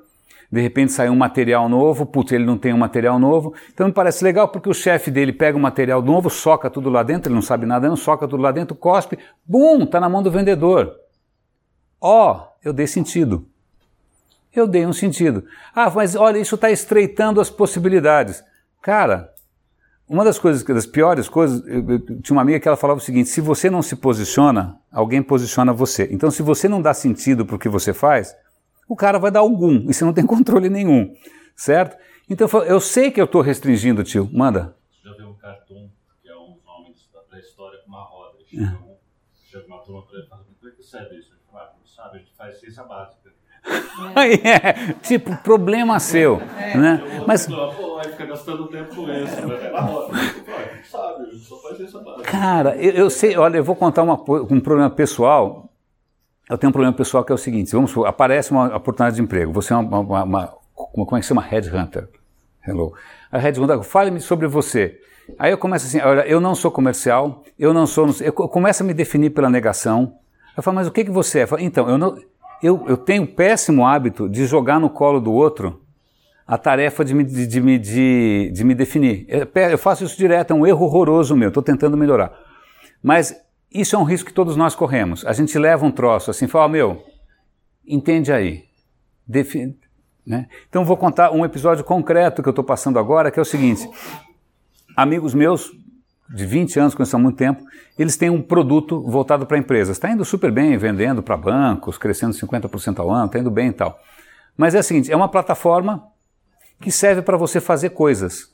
[0.51, 3.55] De repente sai um material novo, putz, ele não tem um material novo.
[3.73, 7.01] Então me parece legal porque o chefe dele pega um material novo, soca tudo lá
[7.01, 10.21] dentro, ele não sabe nada, não soca tudo lá dentro, cospe, bum, está na mão
[10.21, 10.95] do vendedor.
[11.99, 13.47] Ó, oh, eu dei sentido.
[14.53, 15.43] Eu dei um sentido.
[15.73, 18.43] Ah, mas olha, isso está estreitando as possibilidades.
[18.83, 19.33] Cara,
[20.07, 23.03] uma das coisas, das piores coisas, eu, eu, tinha uma amiga que ela falava o
[23.03, 26.07] seguinte: se você não se posiciona, alguém posiciona você.
[26.11, 28.35] Então, se você não dá sentido para o que você faz,
[28.87, 31.13] o cara vai dar algum e você não tem controle nenhum,
[31.55, 31.97] certo?
[32.29, 34.29] Então, eu sei que eu estou restringindo, tio.
[34.31, 34.75] Manda.
[35.03, 35.89] Já viu um cartoon
[36.21, 38.37] que é um homem da pré-história com uma roda?
[38.45, 38.67] Chega, é.
[38.67, 38.95] um,
[39.43, 41.31] chega uma turma para ele e fala: como é que serve isso?
[41.33, 43.24] Ele fala: ah, não sabe, a gente faz ciência básica.
[44.15, 46.41] é, tipo, problema seu.
[46.57, 46.77] É.
[46.77, 47.23] Né?
[47.27, 47.47] Mas,
[52.23, 55.69] Cara, eu, eu, sei, olha, eu vou contar uma, um problema pessoal.
[56.49, 59.21] Eu tenho um problema pessoal que é o seguinte: vamos supor, aparece uma oportunidade de
[59.21, 59.51] emprego.
[59.53, 61.41] Você é uma, uma, uma como é que chama?
[61.41, 62.07] Headhunter.
[62.65, 62.93] Hello.
[63.31, 64.99] A Headhunter, fale-me sobre você.
[65.39, 68.07] Aí eu começo assim: olha, eu não sou comercial, eu não sou.
[68.21, 70.15] Eu começo a me definir pela negação.
[70.55, 71.43] Eu falo, mas o que, que você é?
[71.43, 72.17] Eu falo, então, eu não
[72.61, 75.81] eu, eu tenho o péssimo hábito de jogar no colo do outro
[76.47, 79.25] a tarefa de me, de, de, de, me definir.
[79.27, 82.31] Eu, eu, faço isso direto, é um erro horroroso meu, estou tentando melhorar.
[83.01, 83.35] Mas
[83.71, 85.25] isso é um risco que todos nós corremos.
[85.25, 87.03] A gente leva um troço assim, fala, meu,
[87.87, 88.65] entende aí.
[89.27, 89.75] Defi
[90.25, 90.47] né?
[90.67, 93.87] Então vou contar um episódio concreto que eu estou passando agora, que é o seguinte.
[94.95, 95.71] Amigos meus
[96.29, 97.63] de 20 anos, conheço há muito tempo,
[97.97, 99.95] eles têm um produto voltado para empresas.
[99.95, 103.73] Está indo super bem, vendendo para bancos, crescendo 50% ao ano, está indo bem e
[103.73, 103.99] tal.
[104.57, 106.03] Mas é o seguinte, é uma plataforma
[106.81, 108.49] que serve para você fazer coisas.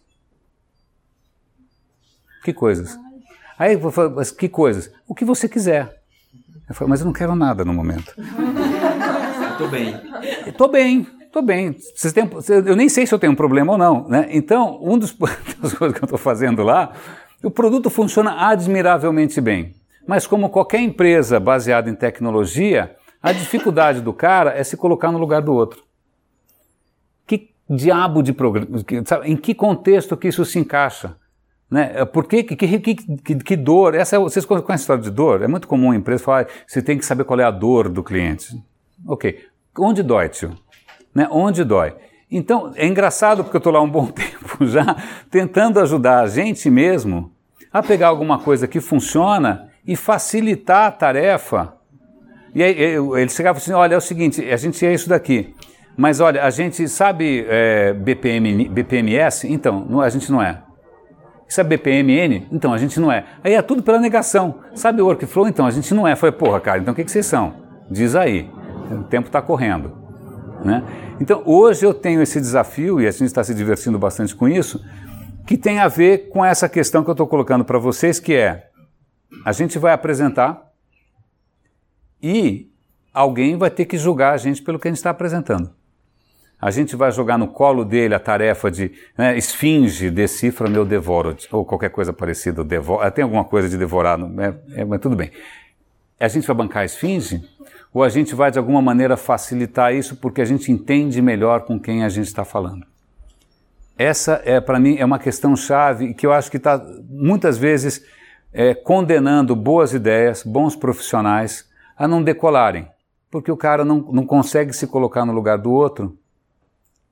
[2.43, 2.97] Que coisas?
[3.57, 4.91] Aí eu falo, mas que coisas?
[5.07, 6.01] O que você quiser.
[6.67, 8.15] Eu falo, mas eu não quero nada no momento.
[9.51, 10.01] Estou bem.
[10.47, 11.77] Estou bem, estou bem.
[11.95, 12.29] Vocês têm,
[12.65, 14.07] eu nem sei se eu tenho um problema ou não.
[14.07, 14.27] Né?
[14.31, 15.15] Então, um dos
[15.61, 16.93] das coisas que eu estou fazendo lá
[17.43, 19.73] o produto funciona admiravelmente bem,
[20.07, 25.17] mas como qualquer empresa baseada em tecnologia, a dificuldade do cara é se colocar no
[25.17, 25.83] lugar do outro.
[27.25, 28.79] Que diabo de programa,
[29.23, 31.15] em que contexto que isso se encaixa?
[31.69, 32.03] Né?
[32.05, 33.95] Por que, que, que, que, que dor?
[33.95, 35.41] Essa, é vocês conhecem a história de dor?
[35.41, 38.03] É muito comum a empresa falar, você tem que saber qual é a dor do
[38.03, 38.61] cliente.
[39.07, 39.39] Ok,
[39.79, 40.57] onde dói, tio?
[41.15, 41.27] Né?
[41.31, 41.93] Onde dói?
[42.31, 44.95] Então, é engraçado porque eu estou lá um bom tempo já
[45.29, 47.31] tentando ajudar a gente mesmo
[47.71, 51.73] a pegar alguma coisa que funciona e facilitar a tarefa.
[52.55, 55.53] E aí ele chegava assim, olha, é o seguinte, a gente é isso daqui,
[55.95, 59.47] mas olha, a gente sabe é, BPM, BPMS?
[59.51, 60.61] Então, a gente não é.
[61.47, 62.47] Sabe BPMN?
[62.49, 63.25] Então, a gente não é.
[63.43, 64.59] Aí é tudo pela negação.
[64.73, 65.49] Sabe workflow?
[65.49, 66.15] Então, a gente não é.
[66.15, 67.53] Foi, porra, cara, então o que, que vocês são?
[67.89, 68.49] Diz aí.
[68.89, 70.00] O tempo está correndo.
[70.63, 70.83] Né?
[71.19, 74.83] Então, hoje eu tenho esse desafio, e a gente está se divertindo bastante com isso,
[75.45, 78.69] que tem a ver com essa questão que eu estou colocando para vocês, que é,
[79.43, 80.71] a gente vai apresentar
[82.21, 82.69] e
[83.13, 85.71] alguém vai ter que julgar a gente pelo que a gente está apresentando.
[86.61, 91.35] A gente vai jogar no colo dele a tarefa de né, esfinge, decifra meu devoro,
[91.51, 92.63] ou qualquer coisa parecida,
[93.13, 95.31] tem alguma coisa de devorar, né, é, mas tudo bem.
[96.19, 97.43] A gente vai bancar a esfinge
[97.93, 101.79] ou a gente vai de alguma maneira facilitar isso porque a gente entende melhor com
[101.79, 102.85] quem a gente está falando?
[103.97, 108.03] Essa é para mim é uma questão chave que eu acho que está muitas vezes
[108.53, 112.87] é, condenando boas ideias, bons profissionais a não decolarem,
[113.29, 116.17] porque o cara não, não consegue se colocar no lugar do outro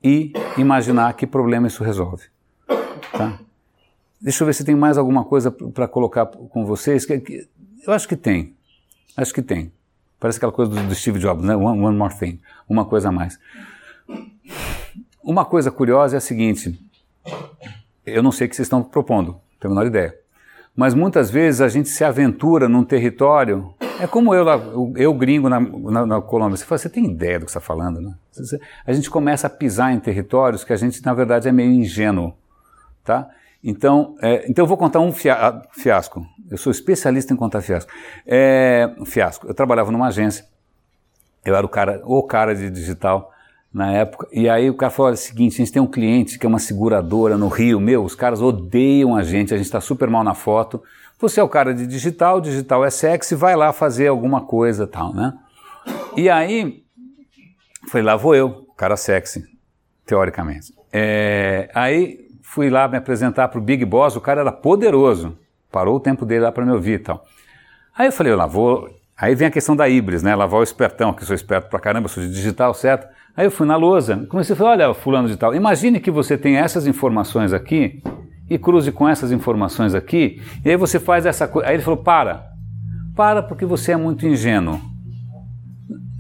[0.04, 2.26] e imaginar que problema isso resolve.
[3.12, 3.38] Tá?
[4.20, 7.06] Deixa eu ver se tem mais alguma coisa para colocar com vocês.
[7.86, 8.56] Eu acho que tem.
[9.16, 9.72] Acho que tem.
[10.20, 11.56] Parece aquela coisa do, do Steve Jobs, né?
[11.56, 12.40] One, one, more thing.
[12.68, 13.40] Uma coisa a mais.
[15.24, 16.80] Uma coisa curiosa é a seguinte:
[18.06, 20.16] eu não sei o que vocês estão propondo, não tenho a menor ideia.
[20.76, 23.74] Mas muitas vezes a gente se aventura num território.
[24.00, 24.46] É como eu,
[24.96, 26.56] eu gringo na, na, na Colômbia.
[26.56, 28.14] Você fala, você tem ideia do que está falando, né?
[28.86, 32.34] A gente começa a pisar em territórios que a gente, na verdade, é meio ingênuo.
[33.04, 33.30] Tá?
[33.64, 36.26] Então, é, então eu vou contar um fiasco.
[36.50, 37.92] Eu sou especialista em contar fiasco.
[38.26, 39.48] É, fiasco.
[39.48, 40.46] Eu trabalhava numa agência.
[41.46, 43.32] Eu era o cara, o cara de digital.
[43.74, 44.28] na época.
[44.32, 46.46] E aí o cara falou: olha, é o seguinte, a gente tem um cliente que
[46.46, 50.10] é uma seguradora no Rio, meu, os caras odeiam a gente, a gente está super
[50.10, 50.82] mal na foto.
[51.20, 55.14] Você é o cara de digital, digital é sexy, vai lá fazer alguma coisa tal,
[55.14, 55.34] né?
[56.16, 56.84] E aí,
[57.90, 59.44] falei, lá vou eu, cara sexy,
[60.06, 60.74] teoricamente.
[60.92, 65.38] É, aí fui lá me apresentar para o Big Boss, o cara era poderoso,
[65.72, 67.24] parou o tempo dele lá para me ouvir e tal.
[67.96, 68.90] Aí eu falei, lá vou.
[69.16, 70.36] Aí vem a questão da híbris, né?
[70.36, 73.08] Lá vai o espertão, que sou esperto pra caramba, sou de digital, certo?
[73.38, 76.38] Aí eu fui na lousa, comecei a falar, olha, fulano de tal, imagine que você
[76.38, 78.02] tem essas informações aqui
[78.50, 81.70] e cruze com essas informações aqui, e aí você faz essa coisa.
[81.70, 82.48] Aí ele falou, para,
[83.16, 84.82] para porque você é muito ingênuo.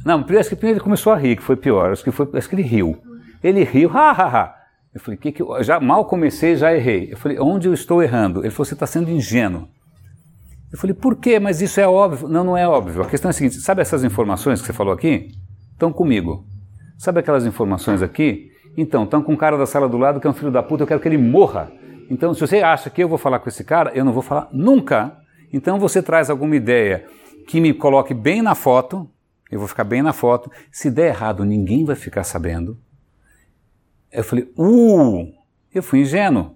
[0.06, 2.48] Não, acho que primeiro ele começou a rir, que foi pior, acho que, foi, acho
[2.48, 2.98] que ele riu.
[3.44, 4.59] Ele riu, ha, ha, ha.
[4.94, 7.12] Eu falei, que que eu, já mal comecei, já errei.
[7.12, 8.42] Eu falei, onde eu estou errando?
[8.42, 9.68] Ele falou, você está sendo ingênuo.
[10.72, 11.40] Eu falei, por quê?
[11.40, 12.28] Mas isso é óbvio.
[12.28, 13.02] Não, não é óbvio.
[13.02, 15.30] A questão é a seguinte: sabe essas informações que você falou aqui?
[15.72, 16.46] Estão comigo.
[16.98, 18.52] Sabe aquelas informações aqui?
[18.78, 20.84] Então, estão com um cara da sala do lado que é um filho da puta,
[20.84, 21.72] eu quero que ele morra.
[22.10, 24.48] Então, se você acha que eu vou falar com esse cara, eu não vou falar
[24.52, 25.18] nunca.
[25.52, 27.06] Então, você traz alguma ideia
[27.48, 29.10] que me coloque bem na foto,
[29.52, 30.52] eu vou ficar bem na foto.
[30.72, 32.78] Se der errado, ninguém vai ficar sabendo.
[34.12, 35.32] Eu falei, uh,
[35.74, 36.56] eu fui ingênuo,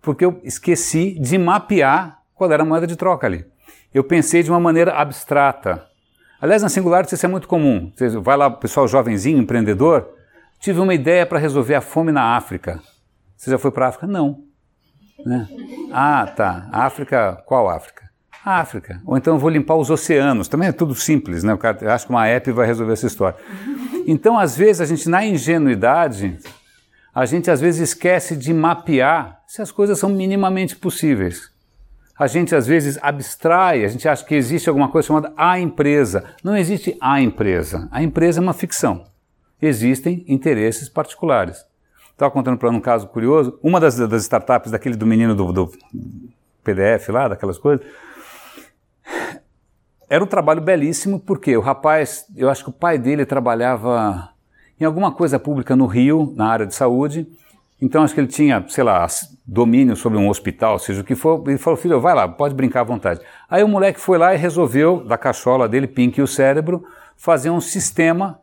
[0.00, 3.44] porque eu esqueci de mapear qual era a moeda de troca ali
[3.92, 5.84] eu pensei de uma maneira abstrata.
[6.40, 7.92] Aliás, na Singularity isso é muito comum.
[7.94, 10.08] Você vai lá, pessoal jovenzinho, empreendedor,
[10.58, 12.80] tive uma ideia para resolver a fome na África.
[13.36, 14.06] Você já foi para a África?
[14.06, 14.40] Não.
[15.24, 15.48] Né?
[15.92, 16.68] Ah, tá.
[16.72, 18.10] África, qual África?
[18.44, 19.00] África.
[19.06, 20.48] Ou então vou limpar os oceanos.
[20.48, 21.54] Também é tudo simples, né?
[21.54, 23.38] O cara que uma app vai resolver essa história.
[24.04, 26.38] Então, às vezes, a gente, na ingenuidade,
[27.14, 31.52] a gente às vezes esquece de mapear se as coisas são minimamente possíveis
[32.22, 36.24] a gente às vezes abstrai, a gente acha que existe alguma coisa chamada a empresa.
[36.44, 37.88] Não existe a empresa.
[37.90, 39.04] A empresa é uma ficção.
[39.60, 41.64] Existem interesses particulares.
[42.12, 45.72] Estava contando para um caso curioso, uma das, das, startups daquele do menino do, do
[46.62, 47.84] PDF lá, daquelas coisas,
[50.08, 54.28] era um trabalho belíssimo, porque o rapaz, eu acho que o pai dele trabalhava
[54.80, 57.26] em alguma coisa pública no Rio, na área de saúde,
[57.80, 59.04] então acho que ele tinha, sei lá,
[59.44, 61.42] domínio sobre um hospital, seja o que for.
[61.48, 63.20] Ele falou, filho, vai lá, pode brincar à vontade.
[63.50, 66.84] Aí o moleque foi lá e resolveu, da cachola dele, pink e o cérebro,
[67.16, 68.40] fazer um sistema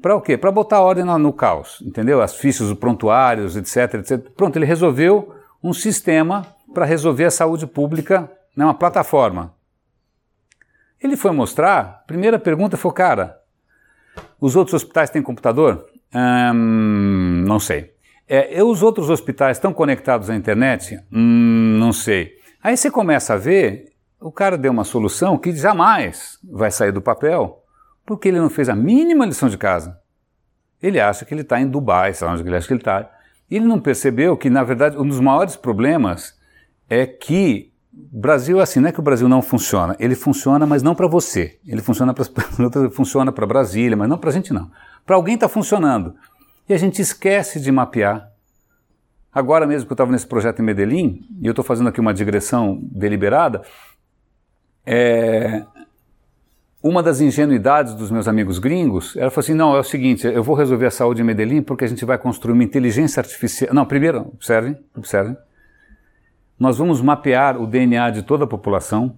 [0.00, 0.38] para o quê?
[0.38, 2.22] Para botar ordem no, no, caos, entendeu?
[2.22, 4.30] As fichas, os prontuários, etc, etc.
[4.30, 9.54] Pronto, ele resolveu um sistema para resolver a saúde pública, né, uma plataforma.
[11.02, 13.37] Ele foi mostrar, primeira pergunta foi, cara,
[14.40, 15.86] os outros hospitais têm computador?
[16.14, 17.92] Hum, não sei.
[18.28, 21.00] É, os outros hospitais estão conectados à internet?
[21.12, 22.32] Hum, não sei.
[22.62, 23.86] Aí você começa a ver,
[24.20, 27.62] o cara deu uma solução que jamais vai sair do papel,
[28.04, 29.98] porque ele não fez a mínima lição de casa.
[30.82, 33.10] Ele acha que ele está em Dubai, sei lá onde ele acha que ele está.
[33.50, 36.38] Ele não percebeu que, na verdade, um dos maiores problemas
[36.88, 37.72] é que
[38.12, 41.58] Brasil, assim, não é que o Brasil não funciona, ele funciona, mas não para você.
[41.66, 42.24] Ele funciona para
[42.92, 44.70] funciona para Brasília, mas não para a gente não.
[45.04, 46.14] Para alguém está funcionando.
[46.68, 48.30] E a gente esquece de mapear.
[49.32, 52.14] Agora mesmo que eu estava nesse projeto em Medellín, e eu estou fazendo aqui uma
[52.14, 53.62] digressão deliberada,
[54.84, 55.64] é,
[56.82, 60.42] uma das ingenuidades dos meus amigos gringos, ela falou assim, não, é o seguinte, eu
[60.42, 63.74] vou resolver a saúde em Medellín porque a gente vai construir uma inteligência artificial...
[63.74, 65.36] Não, primeiro, observem, observem.
[66.58, 69.16] Nós vamos mapear o DNA de toda a população,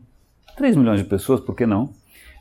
[0.57, 1.91] 3 milhões de pessoas, por que não?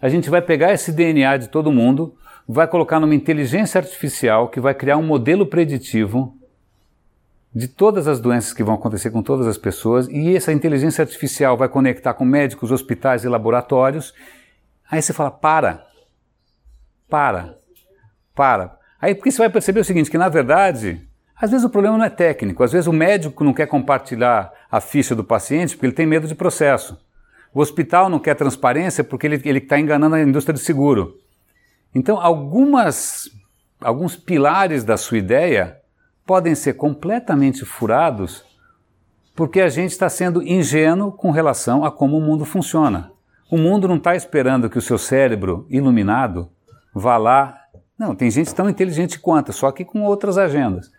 [0.01, 2.15] A gente vai pegar esse DNA de todo mundo,
[2.47, 6.35] vai colocar numa inteligência artificial que vai criar um modelo preditivo
[7.53, 11.57] de todas as doenças que vão acontecer com todas as pessoas, e essa inteligência artificial
[11.57, 14.13] vai conectar com médicos, hospitais e laboratórios.
[14.89, 15.85] Aí você fala: para,
[17.09, 17.57] para,
[18.35, 18.77] para.
[19.01, 21.08] Aí porque você vai perceber o seguinte: que na verdade,
[21.39, 24.81] às vezes o problema não é técnico, às vezes o médico não quer compartilhar a
[24.81, 26.97] ficha do paciente porque ele tem medo de processo.
[27.53, 31.17] O hospital não quer transparência porque ele está enganando a indústria de seguro.
[31.95, 33.31] Então, algumas,
[33.81, 35.79] alguns pilares da sua ideia
[36.25, 38.45] podem ser completamente furados
[39.35, 43.11] porque a gente está sendo ingênuo com relação a como o mundo funciona.
[43.49, 46.49] O mundo não está esperando que o seu cérebro iluminado
[46.93, 47.57] vá lá.
[47.97, 50.91] Não, tem gente tão inteligente quanto, só que com outras agendas.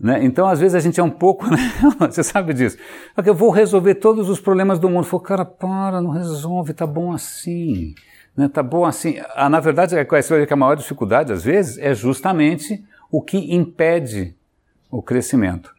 [0.00, 0.24] Né?
[0.24, 1.44] Então, às vezes, a gente é um pouco.
[1.50, 1.58] Né?
[2.10, 2.78] Você sabe disso.
[3.24, 5.04] Eu vou resolver todos os problemas do mundo.
[5.04, 7.94] Falei, cara, para, não resolve, tá bom assim.
[8.34, 8.48] Né?
[8.48, 9.20] Tá bom assim.
[9.34, 14.34] Ah, na verdade, é que a maior dificuldade, às vezes, é justamente o que impede
[14.90, 15.70] o crescimento.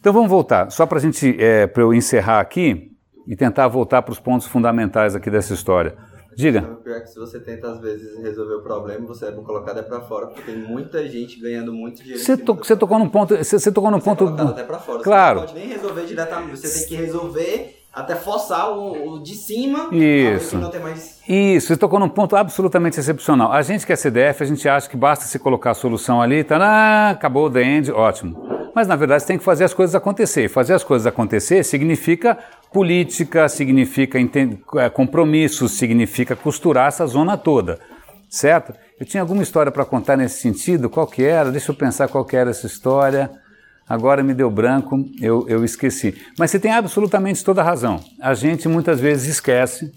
[0.00, 2.92] Então vamos voltar, só para a gente, é, para eu encerrar aqui
[3.26, 5.94] e tentar voltar para os pontos fundamentais aqui dessa história.
[6.38, 6.60] Diga.
[6.60, 9.80] O pior é que se você tenta, às vezes, resolver o problema, você é colocado
[9.80, 12.22] é pra fora, porque tem muita gente ganhando muito dinheiro.
[12.22, 13.36] Você, to, você tocou num ponto.
[13.36, 14.24] Você, você tocou num é ponto.
[14.24, 15.02] até pra fora.
[15.02, 15.40] Claro.
[15.40, 16.56] Você não pode nem resolver diretamente.
[16.56, 19.88] Você tem que resolver até forçar o, o de cima.
[19.92, 20.56] Isso.
[20.56, 21.18] Não tem mais.
[21.28, 23.50] Isso, você tocou num ponto absolutamente excepcional.
[23.50, 26.44] A gente que é CDF, a gente acha que basta se colocar a solução ali,
[26.44, 28.46] tá, acabou o end, ótimo.
[28.72, 30.44] Mas na verdade você tem que fazer as coisas acontecer.
[30.44, 32.38] E fazer as coisas acontecer significa
[32.72, 34.18] política, significa
[34.76, 37.78] é, compromissos, significa costurar essa zona toda,
[38.28, 38.74] certo?
[38.98, 41.50] Eu tinha alguma história para contar nesse sentido, qual que era?
[41.50, 43.30] Deixa eu pensar qual que era essa história.
[43.88, 46.20] Agora me deu branco, eu, eu esqueci.
[46.38, 48.00] Mas você tem absolutamente toda a razão.
[48.20, 49.92] A gente muitas vezes esquece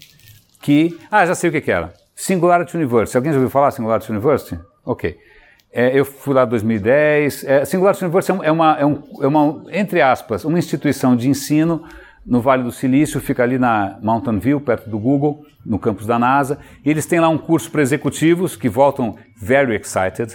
[0.62, 0.98] que.
[1.10, 1.92] Ah, já sei o que, que era.
[2.14, 3.16] Singularity University.
[3.16, 4.58] Alguém já ouviu falar Singularity University?
[4.84, 5.18] Ok.
[5.70, 7.44] É, eu fui lá em 2010.
[7.44, 11.28] É, Singularity University é, é uma, é, um, é uma, entre aspas, uma instituição de
[11.28, 11.84] ensino
[12.24, 16.18] no Vale do Silício, fica ali na Mountain View, perto do Google, no campus da
[16.18, 16.58] NASA.
[16.84, 20.34] E eles têm lá um curso para executivos que voltam very excited.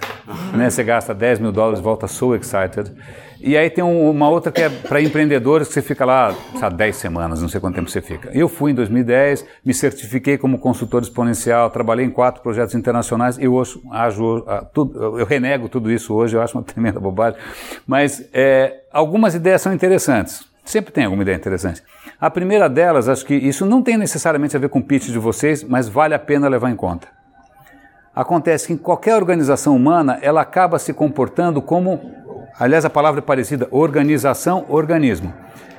[0.53, 0.69] Né?
[0.69, 2.91] Você gasta 10 mil dólares, volta so excited.
[3.39, 6.75] E aí tem um- uma outra que é para empreendedores, que você fica lá, sabe,
[6.75, 8.29] 10 semanas, não sei quanto tempo você fica.
[8.33, 13.61] Eu fui em 2010, me certifiquei como consultor exponencial, trabalhei em quatro projetos internacionais, eu
[13.91, 17.39] ah, tudo- eu renego tudo isso hoje, eu acho uma tremenda bobagem.
[17.85, 20.45] Mas é, algumas ideias são interessantes.
[20.67, 21.81] Sempre tem alguma ideia interessante.
[22.19, 25.17] A primeira delas, acho que isso não tem necessariamente a ver com o pitch de
[25.17, 27.07] vocês, mas vale a pena levar em conta.
[28.13, 32.01] Acontece que em qualquer organização humana, ela acaba se comportando como,
[32.59, 35.33] aliás, a palavra é parecida, organização, organismo.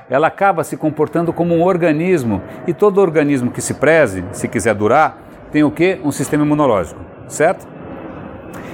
[0.09, 4.73] Ela acaba se comportando como um organismo e todo organismo que se preze, se quiser
[4.73, 5.21] durar,
[5.51, 6.01] tem o quê?
[6.03, 7.67] Um sistema imunológico, certo?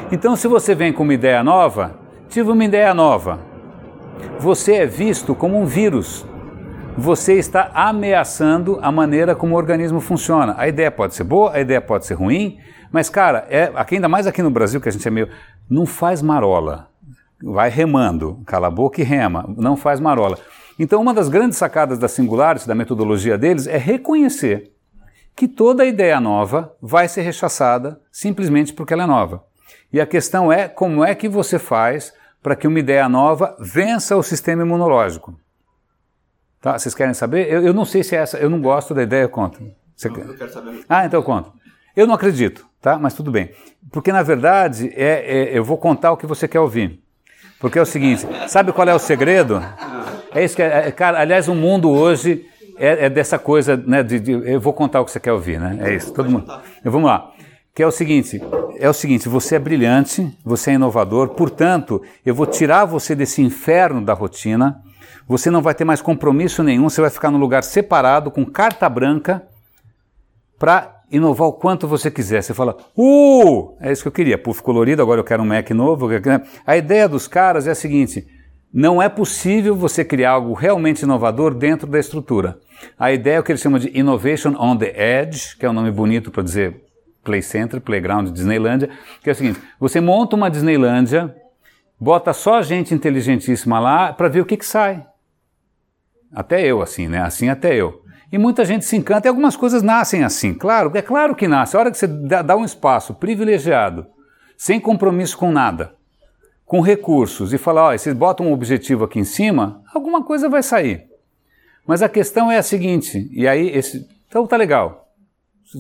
[0.09, 1.99] Então, se você vem com uma ideia nova,
[2.29, 3.53] tive uma ideia nova.
[4.39, 6.25] Você é visto como um vírus.
[6.97, 10.55] Você está ameaçando a maneira como o organismo funciona.
[10.57, 12.59] A ideia pode ser boa, a ideia pode ser ruim,
[12.91, 15.29] mas, cara, é, aqui, ainda mais aqui no Brasil, que a gente é meio.
[15.69, 16.87] Não faz marola.
[17.43, 20.37] Vai remando, cala a boca e rema, não faz marola.
[20.79, 24.71] Então, uma das grandes sacadas da Singularity, da metodologia deles, é reconhecer
[25.35, 29.43] que toda ideia nova vai ser rechaçada simplesmente porque ela é nova.
[29.91, 32.13] E a questão é como é que você faz
[32.45, 35.33] para que uma ideia nova vença o sistema imunológico.
[36.61, 36.77] Tá?
[36.77, 37.51] Vocês querem saber?
[37.51, 39.59] Eu, eu não sei se é essa, eu não gosto da ideia, eu conto.
[39.95, 40.85] Você quer- Eu quero saber.
[40.87, 41.51] ah, então eu conto.
[41.95, 42.99] Eu não acredito, tá?
[42.99, 43.49] Mas tudo bem.
[43.91, 47.01] Porque na verdade é, é- eu vou contar o que você quer ouvir.
[47.59, 49.59] Porque é o seguinte, sabe qual é o segredo?
[50.31, 52.45] É isso que é, é- cara, aliás, o mundo hoje
[52.77, 54.03] é, é dessa coisa, né?
[54.03, 55.79] De, de- eu vou contar o que você quer ouvir, né?
[55.81, 56.13] É isso.
[56.13, 56.45] Todo mundo.
[56.83, 57.31] Eu, vamos lá.
[57.75, 58.41] Que é o seguinte,
[58.79, 63.41] é o seguinte, você é brilhante, você é inovador, portanto, eu vou tirar você desse
[63.41, 64.81] inferno da rotina.
[65.27, 68.87] Você não vai ter mais compromisso nenhum, você vai ficar num lugar separado com carta
[68.87, 69.43] branca
[70.57, 72.41] para inovar o quanto você quiser.
[72.43, 75.69] Você fala, uh, é isso que eu queria, puff colorido, agora eu quero um Mac
[75.71, 76.07] novo.
[76.07, 78.25] quero- A ideia dos caras é a seguinte:
[78.73, 82.57] não é possível você criar algo realmente inovador dentro da estrutura.
[82.97, 85.73] A ideia é o que eles chamam de Innovation on the Edge, que é um
[85.73, 86.84] nome bonito para dizer
[87.25, 88.89] Play Center, Playground, Disneylândia,
[89.21, 91.35] que é o seguinte: você monta uma Disneylândia,
[91.99, 95.05] bota só gente inteligentíssima lá para ver o que, que sai.
[96.33, 97.21] Até eu, assim, né?
[97.21, 98.03] Assim até eu.
[98.31, 100.53] E muita gente se encanta, e algumas coisas nascem assim.
[100.53, 101.75] Claro, é claro que nasce.
[101.75, 104.05] A hora que você dá, um espaço privilegiado,
[104.57, 105.95] sem compromisso com nada,
[106.65, 110.63] com recursos, e falar, ó, vocês botam um objetivo aqui em cima, alguma coisa vai
[110.63, 111.05] sair.
[111.87, 114.07] Mas a questão é a seguinte, e aí esse.
[114.27, 115.04] Então tá legal.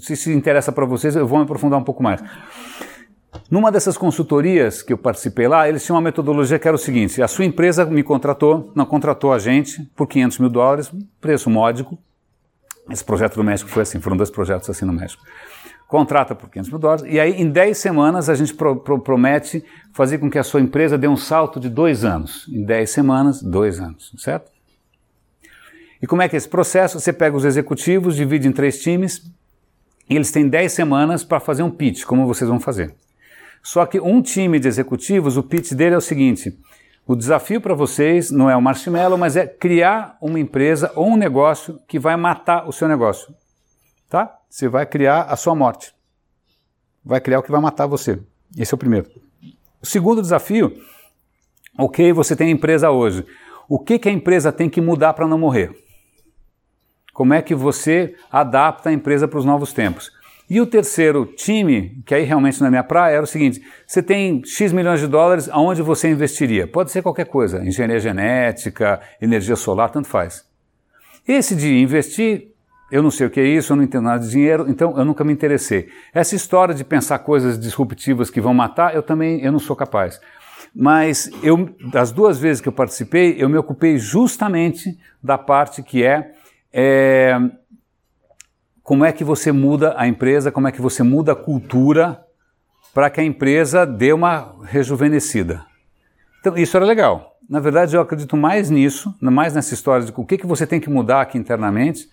[0.01, 2.21] Se se interessa para vocês, eu vou me aprofundar um pouco mais.
[3.51, 7.21] Numa dessas consultorias que eu participei lá, eles tinham uma metodologia que era o seguinte:
[7.21, 10.91] a sua empresa me contratou, não contratou a gente por 500 mil dólares,
[11.21, 11.97] preço módico.
[12.89, 15.21] Esse projeto do México foi assim, foram dois projetos assim no México.
[15.87, 19.63] Contrata por 500 mil dólares e aí em 10 semanas a gente pro- pro- promete
[19.93, 22.47] fazer com que a sua empresa dê um salto de dois anos.
[22.49, 24.51] Em 10 semanas, dois anos, certo?
[26.01, 26.99] E como é que é esse processo?
[26.99, 29.21] Você pega os executivos, divide em três times
[30.09, 32.95] e eles têm 10 semanas para fazer um pitch, como vocês vão fazer.
[33.63, 36.57] Só que um time de executivos, o pitch dele é o seguinte:
[37.07, 41.17] o desafio para vocês não é o marshmallow, mas é criar uma empresa ou um
[41.17, 43.33] negócio que vai matar o seu negócio.
[44.09, 44.37] Tá?
[44.49, 45.93] Você vai criar a sua morte.
[47.03, 48.19] Vai criar o que vai matar você.
[48.57, 49.09] Esse é o primeiro.
[49.81, 50.75] O segundo desafio,
[51.77, 53.25] ok, você tem a empresa hoje.
[53.67, 55.75] O que, que a empresa tem que mudar para não morrer?
[57.15, 60.11] Como é que você adapta a empresa para os novos tempos?
[60.49, 64.03] E o terceiro time, que aí realmente não é minha praia, era o seguinte: você
[64.03, 66.67] tem X milhões de dólares, aonde você investiria?
[66.67, 70.43] Pode ser qualquer coisa, engenharia genética, energia solar, tanto faz.
[71.25, 72.49] Esse de investir,
[72.91, 75.05] eu não sei o que é isso, eu não entendo nada de dinheiro, então eu
[75.05, 75.87] nunca me interessei.
[76.13, 80.19] Essa história de pensar coisas disruptivas que vão matar, eu também eu não sou capaz.
[80.75, 86.03] Mas eu, das duas vezes que eu participei, eu me ocupei justamente da parte que
[86.03, 86.33] é,
[86.77, 87.39] é
[88.83, 92.21] como é que você muda a empresa, como é que você muda a cultura
[92.93, 95.65] para que a empresa dê uma rejuvenescida.
[96.39, 97.37] Então, isso era legal.
[97.49, 100.79] Na verdade, eu acredito mais nisso, mais nessa história de o que, que você tem
[100.79, 102.09] que mudar aqui internamente,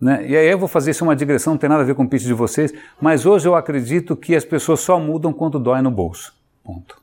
[0.00, 0.26] né?
[0.26, 2.08] E aí eu vou fazer isso uma digressão, não tem nada a ver com o
[2.08, 5.90] pitch de vocês, mas hoje eu acredito que as pessoas só mudam quando dói no
[5.90, 6.34] bolso.
[6.64, 7.00] Ponto.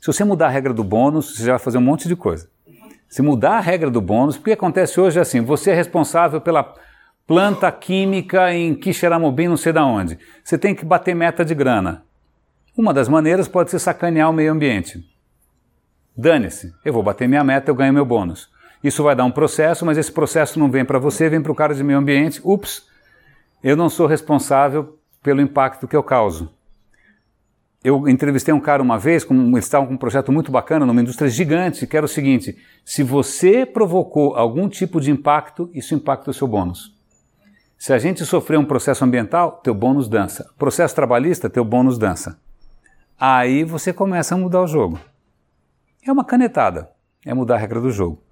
[0.00, 2.48] Se você mudar a regra do bônus, você já vai fazer um monte de coisa.
[3.14, 6.74] Se mudar a regra do bônus, o que acontece hoje assim, você é responsável pela
[7.28, 10.18] planta química em Quixeramobim, não sei da onde.
[10.42, 12.02] Você tem que bater meta de grana.
[12.76, 14.98] Uma das maneiras pode ser sacanear o meio ambiente.
[16.16, 18.50] Dane-se, eu vou bater minha meta, eu ganho meu bônus.
[18.82, 21.54] Isso vai dar um processo, mas esse processo não vem para você, vem para o
[21.54, 22.40] cara de meio ambiente.
[22.42, 22.88] Ups,
[23.62, 26.52] eu não sou responsável pelo impacto que eu causo.
[27.84, 31.02] Eu entrevistei um cara uma vez, com, eles estavam com um projeto muito bacana numa
[31.02, 36.30] indústria gigante, que era o seguinte: se você provocou algum tipo de impacto, isso impacta
[36.30, 36.94] o seu bônus.
[37.76, 40.50] Se a gente sofrer um processo ambiental, teu bônus dança.
[40.58, 42.40] Processo trabalhista, teu bônus dança.
[43.20, 44.98] Aí você começa a mudar o jogo.
[46.02, 46.90] É uma canetada,
[47.26, 48.22] é mudar a regra do jogo.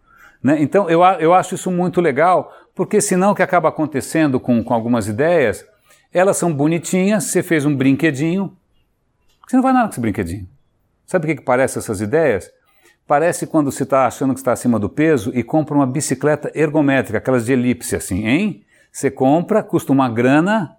[0.43, 0.63] Né?
[0.63, 4.73] Então eu, eu acho isso muito legal, porque senão o que acaba acontecendo com, com
[4.73, 5.65] algumas ideias,
[6.11, 8.57] elas são bonitinhas, você fez um brinquedinho,
[9.47, 10.49] você não vai nada com esse brinquedinho.
[11.07, 12.51] Sabe o que, que parece essas ideias?
[13.07, 17.19] Parece quando você está achando que está acima do peso e compra uma bicicleta ergométrica,
[17.19, 18.65] aquelas de elipse assim, hein?
[18.91, 20.77] Você compra, custa uma grana,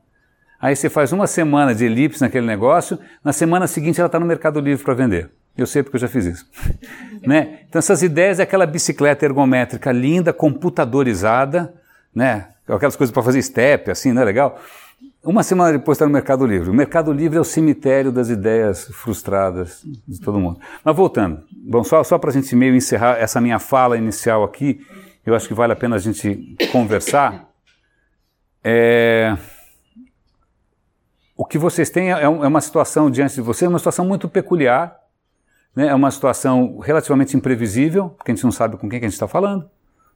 [0.59, 4.25] aí você faz uma semana de elipse naquele negócio, na semana seguinte ela está no
[4.25, 5.29] Mercado Livre para vender.
[5.57, 6.49] Eu sei porque eu já fiz isso.
[7.25, 7.59] né?
[7.67, 11.73] Então essas ideias é aquela bicicleta ergométrica linda, computadorizada,
[12.15, 12.47] né?
[12.67, 14.59] aquelas coisas para fazer step, assim, não é legal?
[15.23, 16.69] Uma semana depois está no Mercado Livre.
[16.69, 20.59] O Mercado Livre é o cemitério das ideias frustradas de todo mundo.
[20.83, 24.85] Mas voltando, bom, só, só para a gente meio encerrar essa minha fala inicial aqui,
[25.25, 27.49] eu acho que vale a pena a gente conversar.
[28.61, 29.37] É...
[31.37, 34.99] O que vocês têm é, é uma situação diante de vocês, uma situação muito peculiar,
[35.73, 35.87] né?
[35.87, 39.15] É uma situação relativamente imprevisível, porque a gente não sabe com quem que a gente
[39.15, 39.69] está falando.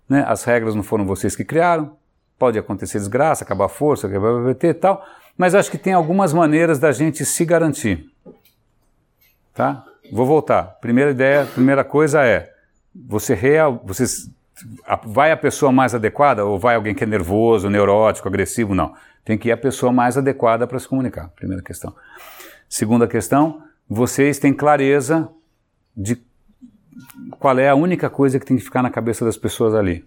[0.08, 0.24] Né?
[0.28, 1.96] As regras não foram vocês que criaram.
[2.38, 5.06] Pode acontecer desgraça, acabar a força, acabar o BBT e tal.
[5.38, 8.10] Mas acho que tem algumas maneiras da gente se garantir.
[9.54, 9.84] Tá?
[10.12, 10.78] Vou voltar.
[10.82, 12.52] Primeira ideia, primeira coisa é
[12.94, 14.06] você real, você
[15.06, 18.74] vai a pessoa mais adequada ou vai alguém que é nervoso, neurótico, agressivo?
[18.74, 18.94] Não.
[19.24, 21.30] Tem que ir a pessoa mais adequada para se comunicar.
[21.36, 21.94] Primeira questão.
[22.70, 25.30] Segunda questão, vocês têm clareza
[25.96, 26.22] de
[27.40, 30.04] qual é a única coisa que tem que ficar na cabeça das pessoas ali.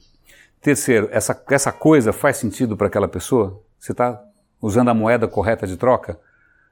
[0.61, 3.63] Terceiro, essa, essa coisa faz sentido para aquela pessoa?
[3.79, 4.23] Você está
[4.61, 6.19] usando a moeda correta de troca?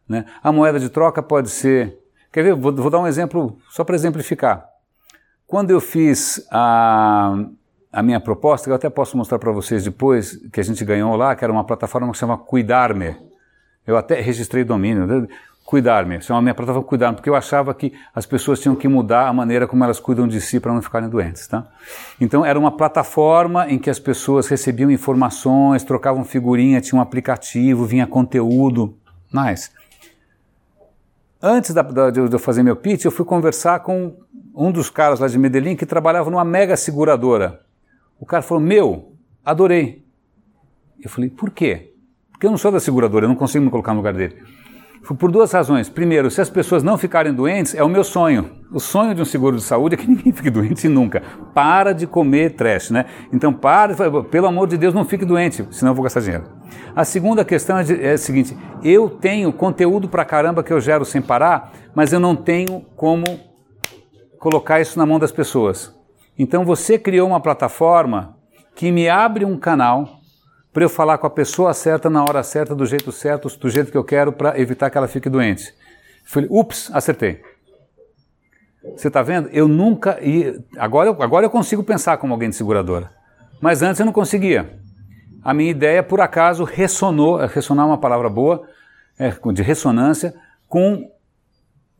[0.06, 0.26] Né?
[0.42, 1.98] A moeda de troca pode ser.
[2.30, 2.54] Quer ver?
[2.54, 4.68] Vou, vou dar um exemplo, só para exemplificar.
[5.46, 7.34] Quando eu fiz a,
[7.90, 11.34] a minha proposta, eu até posso mostrar para vocês depois, que a gente ganhou lá,
[11.34, 13.16] que era uma plataforma que se chama Cuidar-me.
[13.86, 15.26] Eu até registrei domínio
[15.68, 19.32] cuidar-me, chamava minha plataforma cuidar-me, porque eu achava que as pessoas tinham que mudar a
[19.34, 21.66] maneira como elas cuidam de si para não ficarem doentes, tá?
[22.18, 27.84] Então era uma plataforma em que as pessoas recebiam informações, trocavam figurinha, tinha um aplicativo,
[27.84, 28.96] vinha conteúdo,
[29.30, 29.68] nice.
[31.40, 34.16] Antes da, da, de eu fazer meu pitch, eu fui conversar com
[34.54, 37.60] um dos caras lá de Medellín que trabalhava numa mega seguradora.
[38.18, 39.12] O cara falou, meu,
[39.44, 40.02] adorei.
[40.98, 41.92] Eu falei, por quê?
[42.32, 44.42] Porque eu não sou da seguradora, eu não consigo me colocar no lugar dele.
[45.16, 45.88] Por duas razões.
[45.88, 48.50] Primeiro, se as pessoas não ficarem doentes, é o meu sonho.
[48.70, 51.22] O sonho de um seguro de saúde é que ninguém fique doente nunca.
[51.54, 53.06] Para de comer trash, né?
[53.32, 53.94] Então, para,
[54.24, 56.44] pelo amor de Deus, não fique doente, senão eu vou gastar dinheiro.
[56.94, 61.04] A segunda questão é, é a seguinte: eu tenho conteúdo pra caramba que eu gero
[61.04, 63.24] sem parar, mas eu não tenho como
[64.38, 65.94] colocar isso na mão das pessoas.
[66.38, 68.36] Então, você criou uma plataforma
[68.74, 70.17] que me abre um canal
[70.78, 73.90] para eu falar com a pessoa certa na hora certa, do jeito certo, do jeito
[73.90, 75.74] que eu quero, para evitar que ela fique doente.
[76.24, 77.42] Falei, ups, acertei.
[78.96, 79.48] Você está vendo?
[79.48, 80.62] Eu nunca ia.
[80.76, 83.10] Agora, eu, agora eu consigo pensar como alguém de seguradora.
[83.60, 84.78] Mas antes eu não conseguia.
[85.42, 88.62] A minha ideia, por acaso, ressonou ressonar é uma palavra boa,
[89.18, 90.32] é, de ressonância,
[90.68, 91.10] com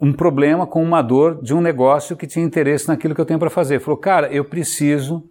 [0.01, 3.41] um problema, com uma dor de um negócio que tinha interesse naquilo que eu tenho
[3.41, 3.81] para fazer.
[3.81, 5.29] Falou, cara, eu preciso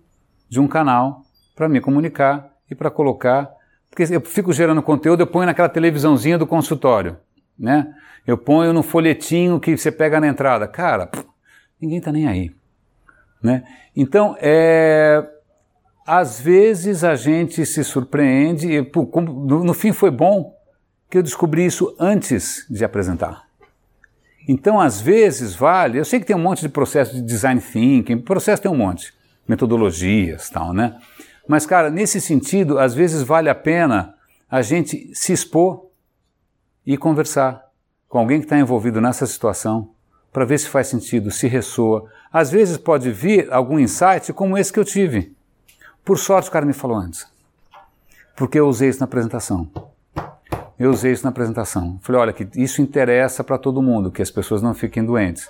[0.49, 1.21] de um canal
[1.55, 3.49] para me comunicar e para colocar.
[3.89, 7.17] Porque eu fico gerando conteúdo, eu ponho naquela televisãozinha do consultório,
[7.57, 7.93] né?
[8.25, 10.67] Eu ponho no folhetinho que você pega na entrada.
[10.67, 11.25] Cara, pff,
[11.79, 12.51] ninguém está nem aí.
[13.41, 13.63] Né?
[13.95, 15.25] Então, é,
[16.05, 20.55] às vezes a gente se surpreende, e no, no fim foi bom
[21.09, 23.47] que eu descobri isso antes de apresentar.
[24.47, 25.99] Então, às vezes, vale.
[25.99, 29.13] Eu sei que tem um monte de processo de design thinking, processo tem um monte,
[29.47, 30.97] metodologias tal, né?
[31.47, 34.15] Mas, cara, nesse sentido, às vezes vale a pena
[34.49, 35.87] a gente se expor
[36.85, 37.65] e conversar
[38.07, 39.91] com alguém que está envolvido nessa situação
[40.31, 42.09] para ver se faz sentido, se ressoa.
[42.31, 45.35] Às vezes pode vir algum insight como esse que eu tive.
[46.03, 47.27] Por sorte, o cara me falou antes,
[48.35, 49.69] porque eu usei isso na apresentação.
[50.79, 51.99] Eu usei isso na apresentação.
[52.01, 55.49] Falei, olha, que isso interessa para todo mundo, que as pessoas não fiquem doentes.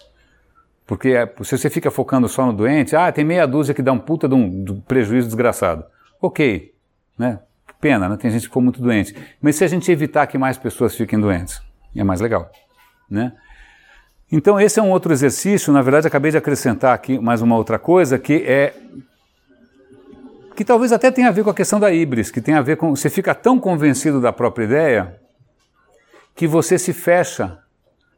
[0.87, 3.91] Porque é, se você fica focando só no doente, ah, tem meia dúzia que dá
[3.91, 5.83] um puta de um, prejuízo desgraçado.
[6.21, 6.73] Ok,
[7.19, 7.39] né?
[7.81, 8.17] Pena, né?
[8.17, 9.13] Tem gente que ficou muito doente.
[9.41, 11.61] Mas se a gente evitar que mais pessoas fiquem doentes,
[11.93, 12.49] é mais legal,
[13.09, 13.33] né?
[14.31, 17.77] Então esse é um outro exercício, na verdade acabei de acrescentar aqui mais uma outra
[17.77, 18.73] coisa, que é
[20.55, 22.77] que talvez até tenha a ver com a questão da híbris, que tem a ver
[22.77, 25.19] com você fica tão convencido da própria ideia
[26.35, 27.59] que você se fecha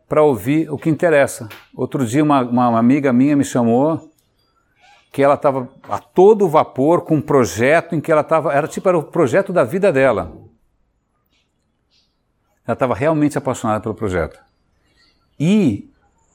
[0.09, 1.47] para ouvir o que interessa.
[1.73, 4.11] Outro dia uma, uma amiga minha me chamou
[5.11, 8.89] que ela estava a todo vapor com um projeto em que ela estava, era tipo
[8.89, 10.33] era o projeto da vida dela.
[12.65, 14.39] Ela estava realmente apaixonada pelo projeto.
[15.39, 15.89] E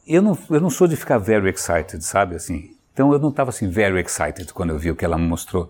[0.07, 2.71] eu não, eu não sou de ficar very excited, sabe assim.
[2.93, 5.69] Então eu não estava assim very excited quando eu vi o que ela me mostrou.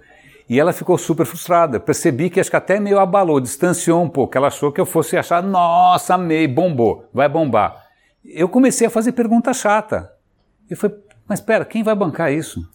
[0.48, 1.80] E ela ficou super frustrada.
[1.80, 4.36] Percebi que acho que até meio abalou, distanciou um pouco.
[4.36, 7.83] Ela achou que eu fosse achar, nossa, amei, bombou, vai bombar.
[8.24, 10.12] Eu comecei a fazer pergunta chata.
[10.68, 10.96] Eu falei,
[11.28, 12.68] mas espera, quem vai bancar isso?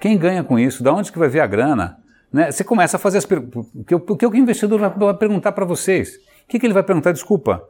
[0.00, 0.82] Quem ganha com isso?
[0.82, 1.98] Da onde que vai vir a grana?
[2.32, 2.50] Né?
[2.50, 3.70] Você começa a fazer as perguntas.
[3.74, 6.16] O que o investidor vai perguntar para vocês?
[6.16, 7.12] O que, que ele vai perguntar?
[7.12, 7.62] Desculpa,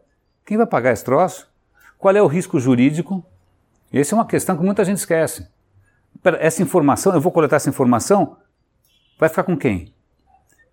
[0.44, 1.48] quem vai pagar esse troço?
[1.98, 3.24] Qual é o risco jurídico?
[3.92, 5.46] Essa é uma questão que muita gente esquece.
[6.40, 8.36] Essa informação, eu vou coletar essa informação
[9.22, 9.94] Vai ficar com quem?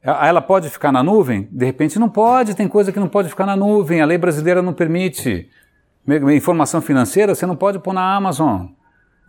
[0.02, 1.48] Ela pode ficar na nuvem?
[1.52, 4.60] De repente não pode, tem coisa que não pode ficar na nuvem, a lei brasileira
[4.60, 5.48] não permite.
[6.36, 8.68] Informação financeira você não pode pôr na Amazon.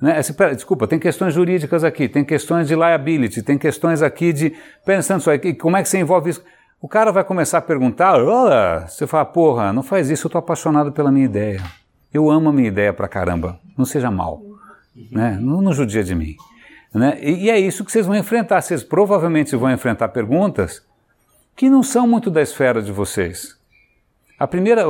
[0.00, 0.18] Né?
[0.54, 4.54] Desculpa, tem questões jurídicas aqui, tem questões de liability, tem questões aqui de.
[4.84, 6.42] Pensando só, como é que você envolve isso?
[6.80, 10.38] O cara vai começar a perguntar, oh, você fala, porra, não faz isso, eu estou
[10.38, 11.62] apaixonado pela minha ideia.
[12.12, 13.60] Eu amo a minha ideia pra caramba.
[13.76, 14.40] Não seja mal.
[15.12, 15.38] Né?
[15.38, 16.36] Não, não judia de mim.
[16.94, 17.18] Né?
[17.20, 18.62] E, e é isso que vocês vão enfrentar.
[18.62, 20.82] Vocês provavelmente vão enfrentar perguntas
[21.54, 23.59] que não são muito da esfera de vocês.
[24.40, 24.84] A primeira,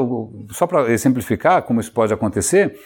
[0.53, 2.78] só para exemplificar como isso pode acontecer,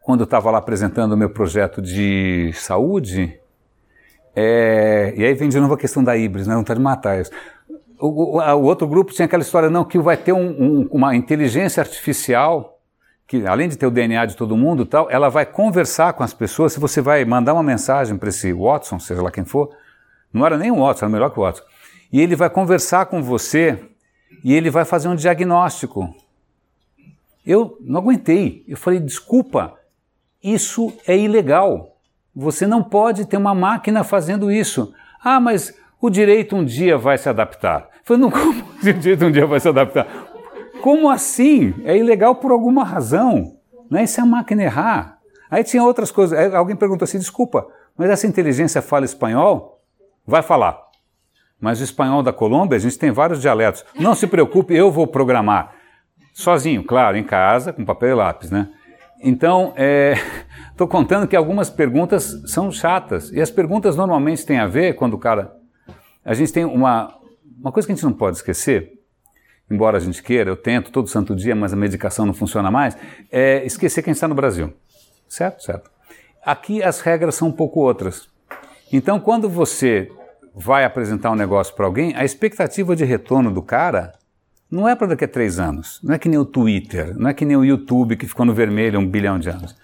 [0.00, 3.40] quando eu estava lá apresentando o meu projeto de saúde,
[4.36, 6.54] é, e aí vem de novo a questão da híbris, né?
[6.54, 7.32] não está de matar isso.
[7.98, 11.16] O, o, o, outro grupo tinha aquela história, não, que vai ter um, um, uma
[11.16, 12.78] inteligência artificial
[13.26, 16.32] que além de ter o DNA de todo mundo tal, ela vai conversar com as
[16.32, 16.72] pessoas.
[16.72, 19.70] Se você vai mandar uma mensagem para esse Watson, seja lá quem for,
[20.32, 21.64] não era nem o Watson, era melhor que o Watson.
[22.12, 23.91] E ele vai conversar com você
[24.42, 26.14] e ele vai fazer um diagnóstico.
[27.44, 28.64] Eu não aguentei.
[28.68, 29.74] Eu falei, desculpa,
[30.42, 31.96] isso é ilegal.
[32.34, 34.92] Você não pode ter uma máquina fazendo isso.
[35.22, 37.82] Ah, mas o direito um dia vai se adaptar.
[37.82, 40.06] Eu falei, não, como o direito um dia vai se adaptar?
[40.80, 41.74] Como assim?
[41.84, 43.56] É ilegal por alguma razão.
[43.88, 44.04] Não é?
[44.04, 45.18] Isso é a máquina errar.
[45.50, 46.36] Aí tinha outras coisas.
[46.36, 47.66] Aí alguém perguntou assim: desculpa,
[47.96, 49.80] mas essa inteligência fala espanhol?
[50.26, 50.80] Vai falar.
[51.62, 53.84] Mas o espanhol da Colômbia, a gente tem vários dialetos.
[53.94, 55.72] Não se preocupe, eu vou programar.
[56.34, 58.68] Sozinho, claro, em casa, com papel e lápis, né?
[59.22, 59.72] Então,
[60.68, 63.30] estou é, contando que algumas perguntas são chatas.
[63.30, 65.56] E as perguntas normalmente têm a ver quando o cara.
[66.24, 67.14] A gente tem uma,
[67.60, 68.98] uma coisa que a gente não pode esquecer
[69.70, 72.94] embora a gente queira, eu tento todo santo dia, mas a medicação não funciona mais,
[73.30, 74.72] é esquecer quem está no Brasil.
[75.26, 75.62] Certo?
[75.62, 75.90] Certo.
[76.44, 78.28] Aqui as regras são um pouco outras.
[78.92, 80.12] Então, quando você
[80.54, 84.12] vai apresentar um negócio para alguém, a expectativa de retorno do cara
[84.70, 86.00] não é para daqui a três anos.
[86.02, 88.54] Não é que nem o Twitter, não é que nem o YouTube que ficou no
[88.54, 89.76] vermelho um bilhão de anos.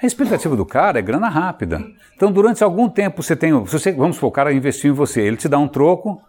[0.00, 1.84] A expectativa do cara é grana rápida.
[2.16, 3.52] Então, durante algum tempo você tem.
[3.52, 6.22] Você, vamos supor, o cara investiu em você, ele te dá um troco,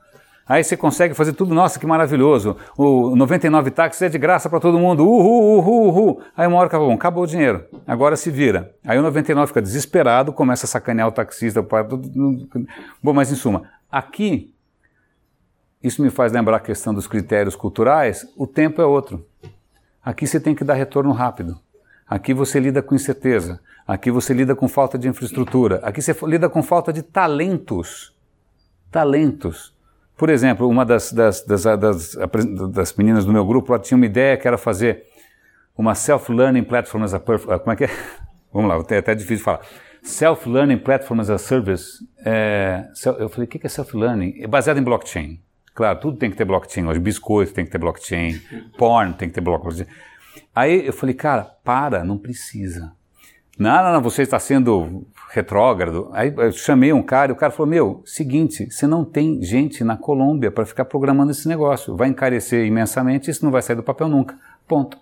[0.47, 2.57] Aí você consegue fazer tudo, nossa, que maravilhoso.
[2.77, 5.07] O 99 táxis é de graça para todo mundo.
[5.07, 6.21] Uhul, uhul, uhul.
[6.35, 7.63] Aí uma hora acabou, bom, acabou o dinheiro.
[7.87, 8.73] Agora se vira.
[8.85, 11.65] Aí o 99 fica desesperado, começa a sacanear o taxista.
[13.01, 14.53] Bom, mas em suma, aqui,
[15.81, 19.25] isso me faz lembrar a questão dos critérios culturais, o tempo é outro.
[20.03, 21.59] Aqui você tem que dar retorno rápido.
[22.07, 23.61] Aqui você lida com incerteza.
[23.87, 25.79] Aqui você lida com falta de infraestrutura.
[25.83, 28.13] Aqui você lida com falta de talentos.
[28.91, 29.70] Talentos.
[30.21, 32.15] Por exemplo, uma das, das, das, das,
[32.69, 35.01] das meninas do meu grupo tinha uma ideia que era fazer
[35.75, 37.57] uma self-learning platform as a perfect.
[37.61, 37.89] Como é que é?
[38.53, 39.61] Vamos lá, é até difícil de falar.
[40.03, 42.07] Self-Learning Platform as a Service.
[42.23, 42.85] É,
[43.17, 44.43] eu falei, o que é self-learning?
[44.43, 45.41] É baseado em blockchain.
[45.73, 46.85] Claro, tudo tem que ter blockchain.
[46.85, 48.39] Hoje, biscoito tem que ter blockchain,
[48.77, 49.87] porn tem que ter blockchain.
[50.53, 52.93] Aí eu falei, cara, para, não precisa.
[53.57, 56.09] Não, não, não, você está sendo retrógrado.
[56.11, 59.83] Aí eu chamei um cara e o cara falou: Meu, seguinte, você não tem gente
[59.83, 61.95] na Colômbia para ficar programando esse negócio.
[61.95, 64.37] Vai encarecer imensamente isso não vai sair do papel nunca.
[64.67, 64.97] Ponto.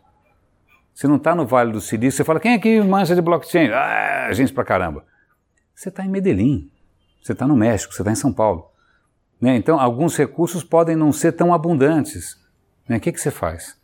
[0.94, 3.70] Você não está no Vale do Silício, você fala: Quem aqui mancha de blockchain?
[3.72, 5.04] Ah, gente pra caramba.
[5.74, 6.70] Você está em Medellín,
[7.22, 8.70] você está no México, você está em São Paulo.
[9.42, 9.56] Né?
[9.56, 12.38] Então, alguns recursos podem não ser tão abundantes.
[12.88, 12.98] Né?
[12.98, 13.79] O que, que você faz?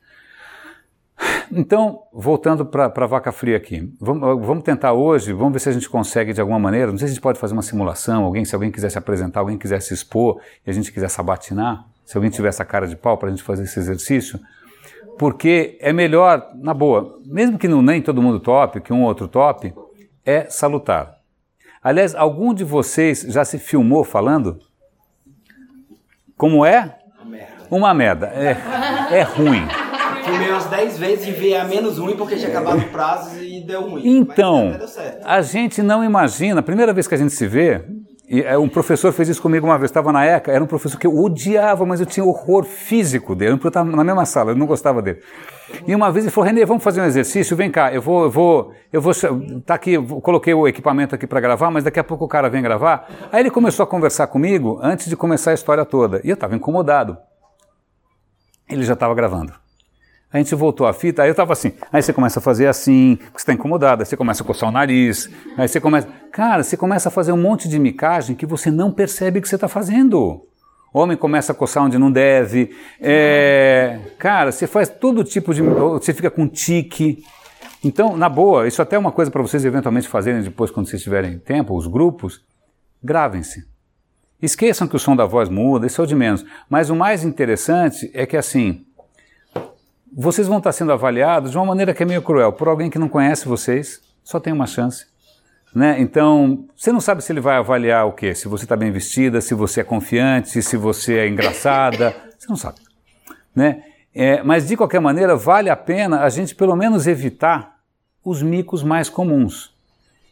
[1.51, 5.71] Então, voltando para a vaca fria aqui, vamos, vamos, tentar hoje, vamos ver se a
[5.71, 8.45] gente consegue de alguma maneira, não sei se a gente pode fazer uma simulação, alguém,
[8.45, 12.17] se alguém quiser se apresentar, alguém quiser se expor e a gente quiser sabatinar, se
[12.17, 14.39] alguém tiver essa cara de pau para a gente fazer esse exercício,
[15.17, 19.07] porque é melhor, na boa, mesmo que não nem todo mundo tope, que um ou
[19.07, 19.73] outro top,
[20.25, 21.15] é salutar.
[21.81, 24.59] Aliás, algum de vocês já se filmou falando?
[26.35, 26.97] Como é?
[27.19, 27.67] Uma merda.
[27.69, 28.27] Uma merda.
[28.27, 29.84] É, é ruim.
[30.25, 33.61] Filmei umas 10 vezes e veio a menos ruim porque tinha acabado o prazo e
[33.61, 34.01] deu ruim.
[34.03, 35.23] Então, Mas certo.
[35.23, 37.85] a gente não imagina, a primeira vez que a gente se vê,
[38.27, 40.97] e, é, um professor fez isso comigo uma vez, estava na ECA, era um professor
[40.97, 44.55] que eu odiava, mas eu tinha horror físico dele, eu estava na mesma sala, eu
[44.55, 45.21] não gostava dele.
[45.87, 48.31] E uma vez ele falou, Renê, vamos fazer um exercício, vem cá, eu vou, eu
[48.31, 49.13] vou, eu vou,
[49.63, 52.49] tá aqui, eu coloquei o equipamento aqui para gravar, mas daqui a pouco o cara
[52.49, 53.07] vem gravar.
[53.31, 56.55] Aí ele começou a conversar comigo antes de começar a história toda, e eu estava
[56.55, 57.17] incomodado.
[58.67, 59.64] Ele já estava gravando.
[60.35, 63.15] A gente voltou a fita, aí eu estava assim, aí você começa a fazer assim,
[63.15, 66.09] porque você está incomodado, aí você começa a coçar o nariz, aí você começa.
[66.29, 69.55] Cara, você começa a fazer um monte de micagem que você não percebe que você
[69.55, 70.45] está fazendo.
[70.93, 72.75] O homem começa a coçar onde não deve.
[72.99, 75.61] É, cara, você faz todo tipo de.
[75.61, 77.23] Você fica com tique.
[77.81, 81.01] Então, na boa, isso até é uma coisa para vocês eventualmente fazerem depois, quando vocês
[81.01, 82.41] tiverem tempo, os grupos,
[83.01, 83.63] gravem-se.
[84.41, 86.45] Esqueçam que o som da voz muda, isso é o de menos.
[86.69, 88.85] Mas o mais interessante é que assim,
[90.13, 92.99] vocês vão estar sendo avaliados de uma maneira que é meio cruel, por alguém que
[92.99, 95.05] não conhece vocês, só tem uma chance.
[95.73, 95.99] Né?
[95.99, 98.33] Então, você não sabe se ele vai avaliar o quê?
[98.33, 102.55] Se você está bem vestida, se você é confiante, se você é engraçada, você não
[102.55, 102.77] sabe.
[103.53, 103.83] Né?
[104.13, 107.75] É, mas, de qualquer maneira, vale a pena a gente pelo menos evitar
[108.23, 109.75] os micos mais comuns.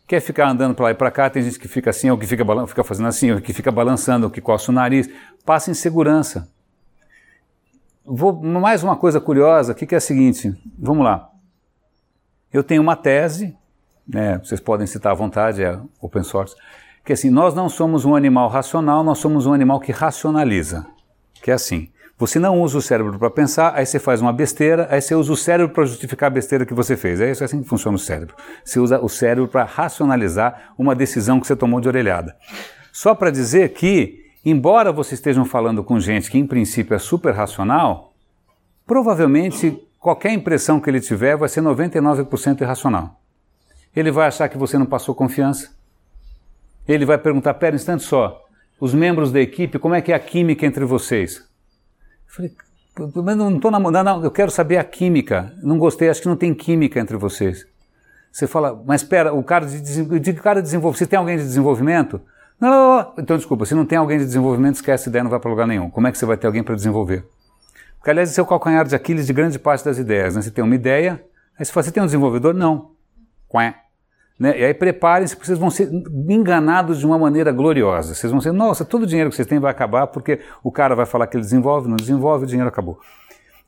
[0.07, 2.25] Quer ficar andando para lá e para cá, tem gente que fica assim, ou que
[2.25, 5.09] fica, fica fazendo assim, ou que fica balançando, ou que coça o nariz.
[5.45, 6.49] Passa em segurança.
[8.05, 11.29] Vou, mais uma coisa curiosa aqui que é a seguinte: vamos lá.
[12.51, 13.55] Eu tenho uma tese,
[14.05, 16.53] né, vocês podem citar à vontade, é open source,
[17.05, 20.85] que é assim: nós não somos um animal racional, nós somos um animal que racionaliza.
[21.41, 24.85] Que é assim: você não usa o cérebro para pensar, aí você faz uma besteira,
[24.91, 27.21] aí você usa o cérebro para justificar a besteira que você fez.
[27.21, 28.35] É isso assim que funciona o cérebro.
[28.65, 32.35] Você usa o cérebro para racionalizar uma decisão que você tomou de orelhada.
[32.91, 37.33] Só para dizer que embora vocês estejam falando com gente que em princípio é super
[37.33, 38.13] racional,
[38.85, 43.19] provavelmente qualquer impressão que ele tiver vai ser 99% irracional.
[43.95, 45.71] Ele vai achar que você não passou confiança.
[46.87, 48.43] Ele vai perguntar: pera um instante só,
[48.79, 51.37] os membros da equipe, como é que é a química entre vocês?
[51.37, 52.51] Eu falei:
[53.23, 55.53] mas não estou namorando, não, eu quero saber a química.
[55.63, 57.65] Não gostei, acho que não tem química entre vocês.
[58.31, 62.21] Você fala, mas espera, o cara de, de, cara desenvolve, você tem alguém de desenvolvimento?
[62.63, 65.29] Não, não, não, então desculpa, se não tem alguém de desenvolvimento, esquece a ideia, não
[65.29, 65.89] vai para lugar nenhum.
[65.89, 67.25] Como é que você vai ter alguém para desenvolver?
[67.97, 70.33] Porque, aliás, esse é o calcanhar de Aquiles de grande parte das ideias.
[70.33, 70.41] Né?
[70.41, 71.21] Você tem uma ideia,
[71.59, 72.53] aí você fala, você tem um desenvolvedor?
[72.53, 72.91] Não.
[73.51, 73.73] Quém.
[74.39, 74.57] Né?
[74.61, 75.89] E aí preparem-se, porque vocês vão ser
[76.29, 78.15] enganados de uma maneira gloriosa.
[78.15, 80.95] Vocês vão ser, nossa, todo o dinheiro que vocês têm vai acabar, porque o cara
[80.95, 82.97] vai falar que ele desenvolve, não desenvolve, o dinheiro acabou.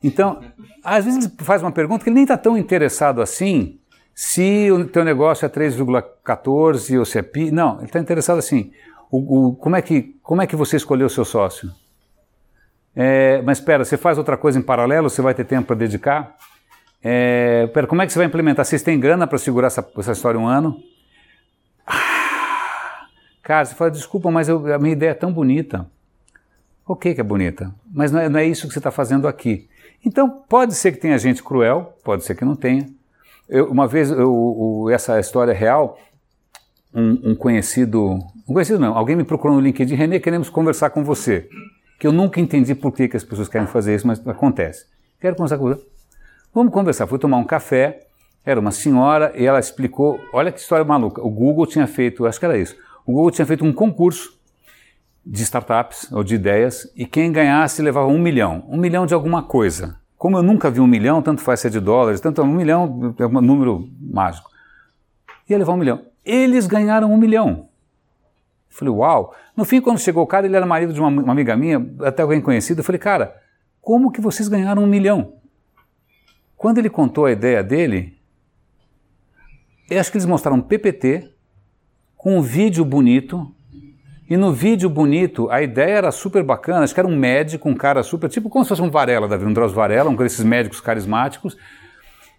[0.02, 0.40] Então,
[0.82, 3.78] às vezes ele faz uma pergunta que ele nem está tão interessado assim,
[4.18, 7.50] se o teu negócio é 3,14 ou se é pi.
[7.50, 8.72] Não, ele está interessado assim.
[9.10, 11.70] O, o, como, é que, como é que você escolheu o seu sócio?
[12.94, 16.34] É, mas espera, você faz outra coisa em paralelo, você vai ter tempo para dedicar?
[17.04, 18.64] É, pera, como é que você vai implementar?
[18.64, 20.82] Vocês têm grana para segurar essa, essa história um ano?
[21.86, 23.08] Ah,
[23.42, 25.86] cara, você fala, desculpa, mas eu, a minha ideia é tão bonita.
[26.86, 29.68] Ok que é bonita, mas não é, não é isso que você está fazendo aqui.
[30.02, 32.95] Então, pode ser que tenha gente cruel, pode ser que não tenha.
[33.48, 35.98] Eu, uma vez, eu, essa história é real,
[36.92, 38.18] um, um, conhecido,
[38.48, 41.48] um conhecido não, alguém me procurou no LinkedIn, Renê, queremos conversar com você.
[41.98, 44.86] Que eu nunca entendi por que, que as pessoas querem fazer isso, mas acontece.
[45.20, 45.86] Quero conversar com você.
[46.52, 47.06] Vamos conversar.
[47.06, 48.06] Fui tomar um café,
[48.44, 52.38] era uma senhora, e ela explicou, olha que história maluca, o Google tinha feito, acho
[52.38, 54.38] que era isso, o Google tinha feito um concurso
[55.24, 59.42] de startups ou de ideias, e quem ganhasse levava um milhão, um milhão de alguma
[59.42, 59.96] coisa.
[60.16, 63.26] Como eu nunca vi um milhão, tanto faz ser de dólares, tanto um milhão é
[63.26, 64.50] um número mágico.
[65.48, 66.02] Ia levar um milhão.
[66.24, 67.68] Eles ganharam um milhão.
[68.68, 69.34] falei, uau.
[69.56, 72.22] No fim, quando chegou o cara, ele era marido de uma, uma amiga minha, até
[72.22, 72.82] alguém conhecido.
[72.82, 73.36] Falei, cara,
[73.80, 75.34] como que vocês ganharam um milhão?
[76.56, 78.18] Quando ele contou a ideia dele,
[79.88, 81.32] eu acho que eles mostraram um PPT
[82.16, 83.54] com um vídeo bonito.
[84.28, 86.84] E no vídeo bonito, a ideia era super bacana.
[86.84, 89.44] Acho que era um médico, um cara super, tipo como se fosse um Varela, Davi,
[89.44, 91.56] um Varela, um desses médicos carismáticos,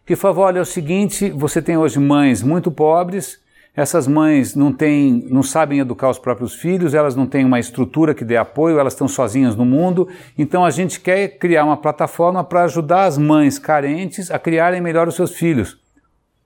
[0.05, 3.39] que falava: olha, é o seguinte, você tem hoje mães muito pobres
[3.77, 8.15] essas mães não têm, não sabem educar os próprios filhos, elas não têm uma estrutura
[8.15, 10.09] que dê apoio, elas estão sozinhas no mundo.
[10.35, 15.07] Então a gente quer criar uma plataforma para ajudar as mães carentes a criarem melhor
[15.07, 15.77] os seus filhos.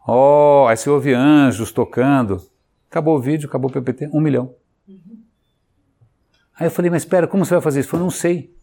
[0.05, 2.41] Oh, aí você ouve anjos tocando.
[2.89, 4.53] Acabou o vídeo, acabou o PPT, um milhão.
[6.59, 7.87] Aí eu falei, mas espera, como você vai fazer isso?
[7.87, 8.55] Eu falei, não sei.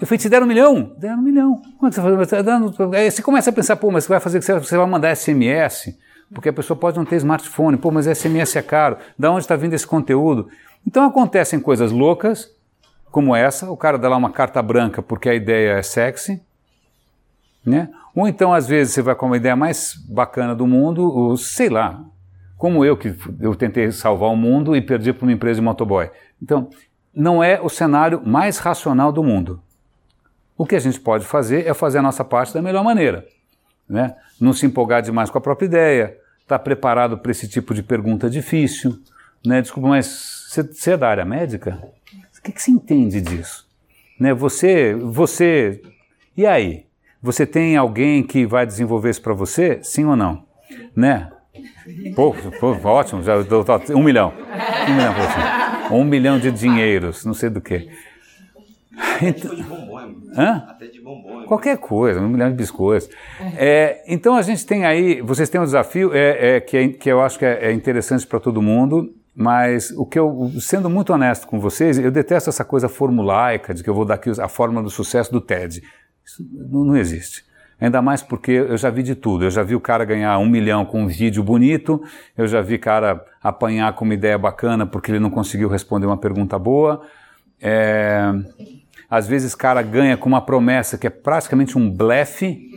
[0.00, 0.94] Eu falei, te deram um milhão?
[0.98, 1.62] Deram um milhão.
[1.80, 4.76] Que você vai Aí você começa a pensar, pô, mas você vai fazer que você
[4.76, 5.94] vai mandar SMS
[6.32, 9.56] porque a pessoa pode não ter smartphone, pô, mas SMS é caro, da onde está
[9.56, 10.48] vindo esse conteúdo?
[10.86, 12.50] Então acontecem coisas loucas,
[13.10, 16.42] como essa, o cara dá lá uma carta branca porque a ideia é sexy,
[17.64, 17.88] né?
[18.14, 21.68] Ou então, às vezes, você vai com uma ideia mais bacana do mundo, ou, sei
[21.68, 22.04] lá,
[22.56, 26.10] como eu, que eu tentei salvar o mundo e perdi para uma empresa de motoboy.
[26.42, 26.68] Então,
[27.14, 29.60] não é o cenário mais racional do mundo.
[30.56, 33.26] O que a gente pode fazer é fazer a nossa parte da melhor maneira.
[33.88, 34.14] Né?
[34.40, 37.82] Não se empolgar demais com a própria ideia, estar tá preparado para esse tipo de
[37.82, 38.98] pergunta difícil.
[39.44, 39.60] Né?
[39.60, 41.82] Desculpa, mas você, é da área médica?
[42.38, 43.66] O que, que você entende disso?
[44.18, 44.32] Né?
[44.32, 45.82] Você, você,
[46.36, 46.86] e aí?
[47.22, 49.80] Você tem alguém que vai desenvolver isso para você?
[49.82, 50.44] Sim ou não?
[50.94, 51.30] Né?
[52.14, 54.32] Pô, pô, ótimo, já dou, um milhão.
[54.88, 55.14] Um milhão.
[55.90, 57.88] Um milhão de dinheiros, não sei do que.
[59.20, 60.64] Então, de bombom, Hã?
[60.68, 61.44] Até de bombom.
[61.44, 63.08] Qualquer coisa, um milhão de biscoitos.
[63.56, 67.08] É, então a gente tem aí, vocês têm um desafio é, é que, é, que
[67.08, 71.12] eu acho que é, é interessante para todo mundo, mas o que eu, sendo muito
[71.12, 74.48] honesto com vocês, eu detesto essa coisa formulaica de que eu vou dar aqui a
[74.48, 75.82] fórmula do sucesso do TED.
[76.24, 77.44] Isso não, não existe.
[77.80, 79.44] Ainda mais porque eu já vi de tudo.
[79.44, 82.02] Eu já vi o cara ganhar um milhão com um vídeo bonito,
[82.36, 86.16] eu já vi cara apanhar com uma ideia bacana porque ele não conseguiu responder uma
[86.16, 87.02] pergunta boa.
[87.60, 88.32] É,
[89.08, 92.70] às vezes, cara ganha com uma promessa que é praticamente um blefe,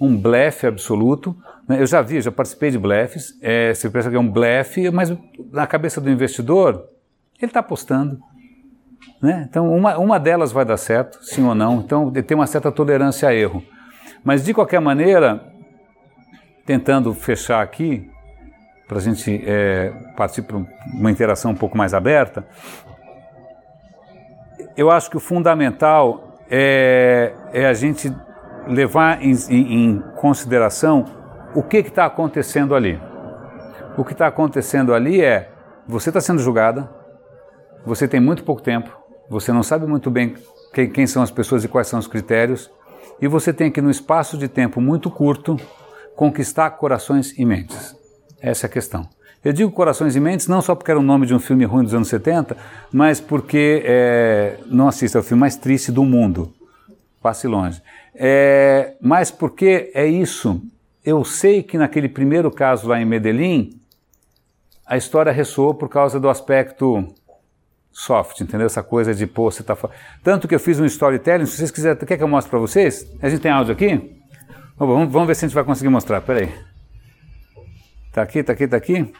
[0.00, 1.36] um blefe absoluto.
[1.66, 1.80] Né?
[1.80, 3.36] Eu já vi, já participei de blefes.
[3.40, 5.12] É, você pensa que é um blefe, mas
[5.52, 6.86] na cabeça do investidor,
[7.40, 8.20] ele está apostando.
[9.22, 9.46] Né?
[9.48, 11.80] Então, uma, uma delas vai dar certo, sim ou não.
[11.80, 13.62] Então, tem uma certa tolerância a erro.
[14.24, 15.52] Mas, de qualquer maneira,
[16.66, 18.10] tentando fechar aqui,
[18.86, 20.56] para a gente é, partir para
[20.92, 22.44] uma interação um pouco mais aberta,
[24.76, 28.12] eu acho que o fundamental é, é a gente
[28.66, 31.04] levar em, em, em consideração
[31.54, 33.00] o que está acontecendo ali.
[33.96, 35.50] O que está acontecendo ali é
[35.86, 36.88] você está sendo julgada,
[37.84, 38.96] você tem muito pouco tempo,
[39.28, 40.34] você não sabe muito bem
[40.72, 42.70] quem, quem são as pessoas e quais são os critérios,
[43.20, 45.56] e você tem que, no espaço de tempo muito curto,
[46.16, 47.96] conquistar corações e mentes.
[48.40, 49.08] Essa é a questão.
[49.42, 51.82] Eu digo Corações e Mentes não só porque era o nome de um filme ruim
[51.82, 52.54] dos anos 70,
[52.92, 56.52] mas porque é, não assista ao filme mais triste do mundo.
[57.22, 57.80] Passe longe.
[58.14, 60.60] É, mas porque é isso.
[61.02, 63.80] Eu sei que naquele primeiro caso lá em Medellín,
[64.84, 67.08] a história ressoou por causa do aspecto
[67.92, 68.66] soft, entendeu?
[68.66, 69.76] Essa coisa de, pô, você tá.
[70.22, 73.06] Tanto que eu fiz um storytelling, se vocês quiserem, quer que eu mostre para vocês?
[73.20, 74.20] A gente tem áudio aqui?
[74.76, 76.52] Vamos, vamos ver se a gente vai conseguir mostrar, peraí.
[78.12, 79.12] Tá aqui, tá aqui, tá aqui.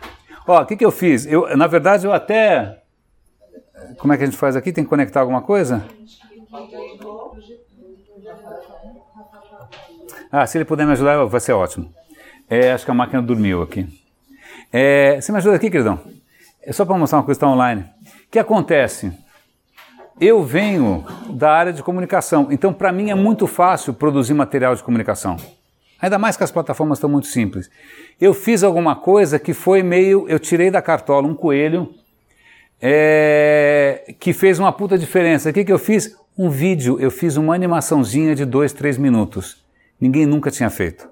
[0.46, 1.26] Ó, o que, que eu fiz?
[1.26, 2.82] Eu, na verdade, eu até.
[3.98, 4.72] Como é que a gente faz aqui?
[4.72, 5.84] Tem que conectar alguma coisa?
[10.32, 11.92] Ah, se ele puder me ajudar, vai ser ótimo.
[12.48, 13.86] É, acho que a máquina dormiu aqui.
[14.72, 16.00] É, você me ajuda aqui, queridão?
[16.62, 17.84] É só para mostrar uma coisa que está online.
[18.30, 19.12] Que acontece?
[20.20, 24.82] Eu venho da área de comunicação, então para mim é muito fácil produzir material de
[24.82, 25.36] comunicação.
[26.00, 27.68] Ainda mais que as plataformas estão muito simples.
[28.20, 30.28] Eu fiz alguma coisa que foi meio.
[30.28, 31.92] Eu tirei da cartola um coelho
[32.80, 35.50] é, que fez uma puta diferença.
[35.50, 36.16] O que, que eu fiz?
[36.38, 36.98] Um vídeo.
[37.00, 39.62] Eu fiz uma animaçãozinha de dois, três minutos.
[40.00, 41.08] Ninguém nunca tinha feito.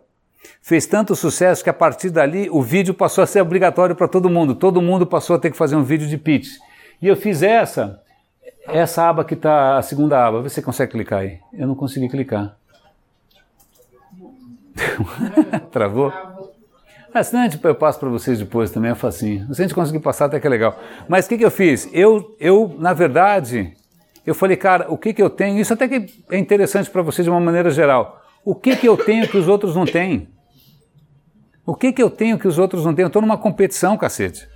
[0.62, 4.30] Fez tanto sucesso que a partir dali o vídeo passou a ser obrigatório para todo
[4.30, 4.54] mundo.
[4.54, 6.56] Todo mundo passou a ter que fazer um vídeo de pitch.
[7.00, 8.02] E eu fiz essa,
[8.66, 10.42] essa aba que está a segunda aba.
[10.42, 11.38] Você consegue clicar aí.
[11.52, 12.56] Eu não consegui clicar.
[15.70, 16.12] Travou?
[17.14, 17.22] Ah,
[17.64, 19.52] eu passo para vocês depois também, é facinho.
[19.54, 20.78] Se a gente conseguir passar, até que é legal.
[21.08, 21.88] Mas o que, que eu fiz?
[21.92, 23.72] Eu, eu, na verdade,
[24.26, 25.58] eu falei, cara, o que, que eu tenho?
[25.58, 28.22] Isso até que é interessante para vocês de uma maneira geral.
[28.44, 30.28] O que, que eu tenho que os outros não têm?
[31.64, 33.04] O que, que eu tenho que os outros não têm?
[33.04, 34.48] Eu estou numa competição, cacete.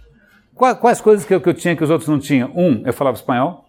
[0.81, 2.53] Quais, coisas que eu, que eu tinha que os outros não tinham?
[2.55, 3.65] Um, eu falava espanhol.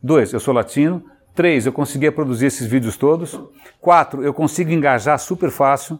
[0.00, 1.02] Dois, eu sou latino.
[1.34, 3.38] Três, eu conseguia produzir esses vídeos todos.
[3.80, 5.98] Quatro, eu consigo engajar super fácil.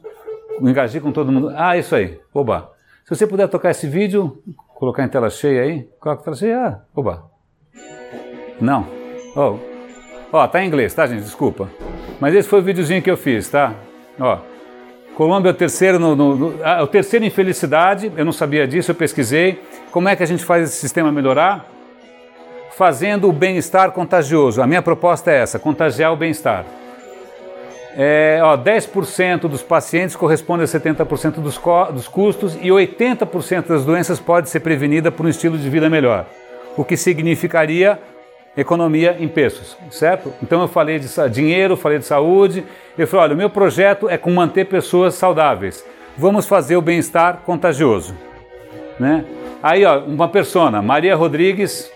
[0.60, 1.52] Engajei com todo mundo.
[1.56, 2.20] Ah, isso aí.
[2.32, 2.70] Oba.
[3.04, 5.88] Se você puder tocar esse vídeo, colocar em tela cheia aí.
[5.98, 6.58] Coloca em tela cheia.
[6.60, 7.24] Ah, oba.
[8.60, 8.86] Não.
[9.34, 9.58] Ó, oh.
[10.32, 11.22] oh, tá em inglês, tá, gente?
[11.22, 11.68] Desculpa.
[12.20, 13.74] Mas esse foi o videozinho que eu fiz, tá?
[14.18, 14.38] Ó.
[15.16, 18.68] Colômbia é o terceiro, no, no, no ah, o terceiro em felicidade, eu não sabia
[18.68, 19.62] disso, eu pesquisei.
[19.96, 21.64] Como é que a gente faz esse sistema melhorar?
[22.72, 24.60] Fazendo o bem-estar contagioso.
[24.60, 26.66] A minha proposta é essa: contagiar o bem-estar.
[27.96, 31.58] É, ó, 10% dos pacientes corresponde a 70% dos,
[31.94, 36.26] dos custos e 80% das doenças pode ser prevenida por um estilo de vida melhor.
[36.76, 37.98] O que significaria
[38.54, 40.30] economia em pesos, certo?
[40.42, 42.66] Então eu falei de dinheiro, falei de saúde,
[42.98, 45.82] eu falei, olha, o meu projeto é com manter pessoas saudáveis.
[46.18, 48.14] Vamos fazer o bem-estar contagioso,
[48.98, 49.24] né?
[49.62, 51.90] Aí, ó, uma persona, Maria Rodrigues,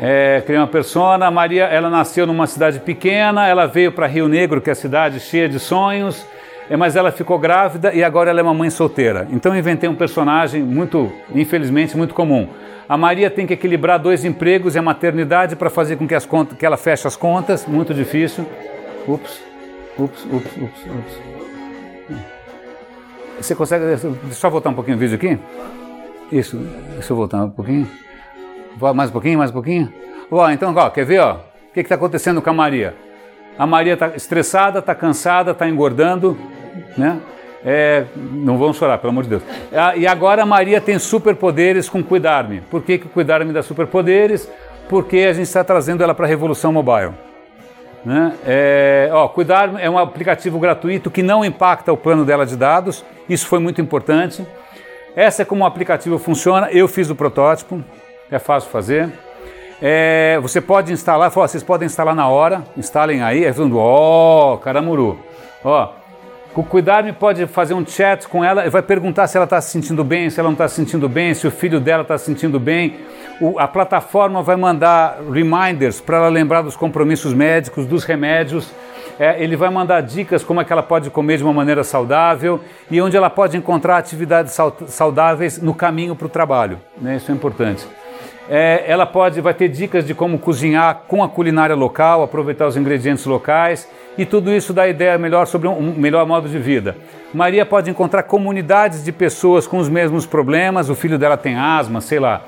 [0.00, 4.60] é, criei uma persona, Maria, ela nasceu numa cidade pequena, ela veio para Rio Negro,
[4.60, 6.24] que é a cidade cheia de sonhos,
[6.70, 9.28] é, mas ela ficou grávida e agora ela é uma mãe solteira.
[9.30, 12.48] Então inventei um personagem muito, infelizmente, muito comum.
[12.88, 16.24] A Maria tem que equilibrar dois empregos e a maternidade para fazer com que, as
[16.24, 18.46] contas, que ela feche as contas, muito difícil.
[19.06, 19.42] Ups,
[19.98, 21.30] ups, ups, ups, ups.
[23.40, 23.84] Você consegue.
[23.84, 25.38] Deixa eu voltar um pouquinho o vídeo aqui?
[26.30, 26.56] Isso,
[26.92, 27.88] deixa eu voltar um pouquinho.
[28.94, 29.92] Mais um pouquinho, mais um pouquinho.
[30.30, 31.20] Ó, então, ó, quer ver?
[31.20, 32.94] Ó, o que está acontecendo com a Maria?
[33.58, 36.38] A Maria está estressada, está cansada, está engordando,
[36.96, 37.20] né?
[37.64, 39.42] É, não vão chorar, pelo amor de Deus.
[39.72, 42.60] Ah, e agora a Maria tem superpoderes com Cuidar-me.
[42.62, 44.48] Por que, que Cuidar-me dá superpoderes?
[44.88, 47.12] Porque a gente está trazendo ela para a revolução mobile.
[48.04, 48.34] Né?
[48.46, 53.04] É, ó, Cuidar é um aplicativo gratuito que não impacta o plano dela de dados.
[53.28, 54.46] Isso foi muito importante.
[55.14, 56.70] Essa é como o aplicativo funciona.
[56.70, 57.82] Eu fiz o protótipo,
[58.30, 59.10] é fácil fazer.
[59.82, 64.58] É, você pode instalar, vocês podem instalar na hora, instalem aí, é falando, ó, oh,
[64.58, 65.18] caramuru.
[65.64, 65.88] Ó,
[66.54, 70.02] o Cuidar-me pode fazer um chat com ela, vai perguntar se ela está se sentindo
[70.02, 72.58] bem, se ela não está se sentindo bem, se o filho dela está se sentindo
[72.58, 72.96] bem.
[73.40, 78.72] O, a plataforma vai mandar reminders para ela lembrar dos compromissos médicos, dos remédios.
[79.18, 82.60] É, ele vai mandar dicas como é que ela pode comer de uma maneira saudável
[82.90, 84.56] e onde ela pode encontrar atividades
[84.88, 86.80] saudáveis no caminho para o trabalho.
[87.00, 87.16] Né?
[87.16, 87.86] Isso é importante.
[88.52, 92.76] É, ela pode, vai ter dicas de como cozinhar com a culinária local, aproveitar os
[92.76, 96.96] ingredientes locais e tudo isso dá ideia melhor sobre um melhor modo de vida.
[97.32, 102.00] Maria pode encontrar comunidades de pessoas com os mesmos problemas, o filho dela tem asma,
[102.00, 102.42] sei lá,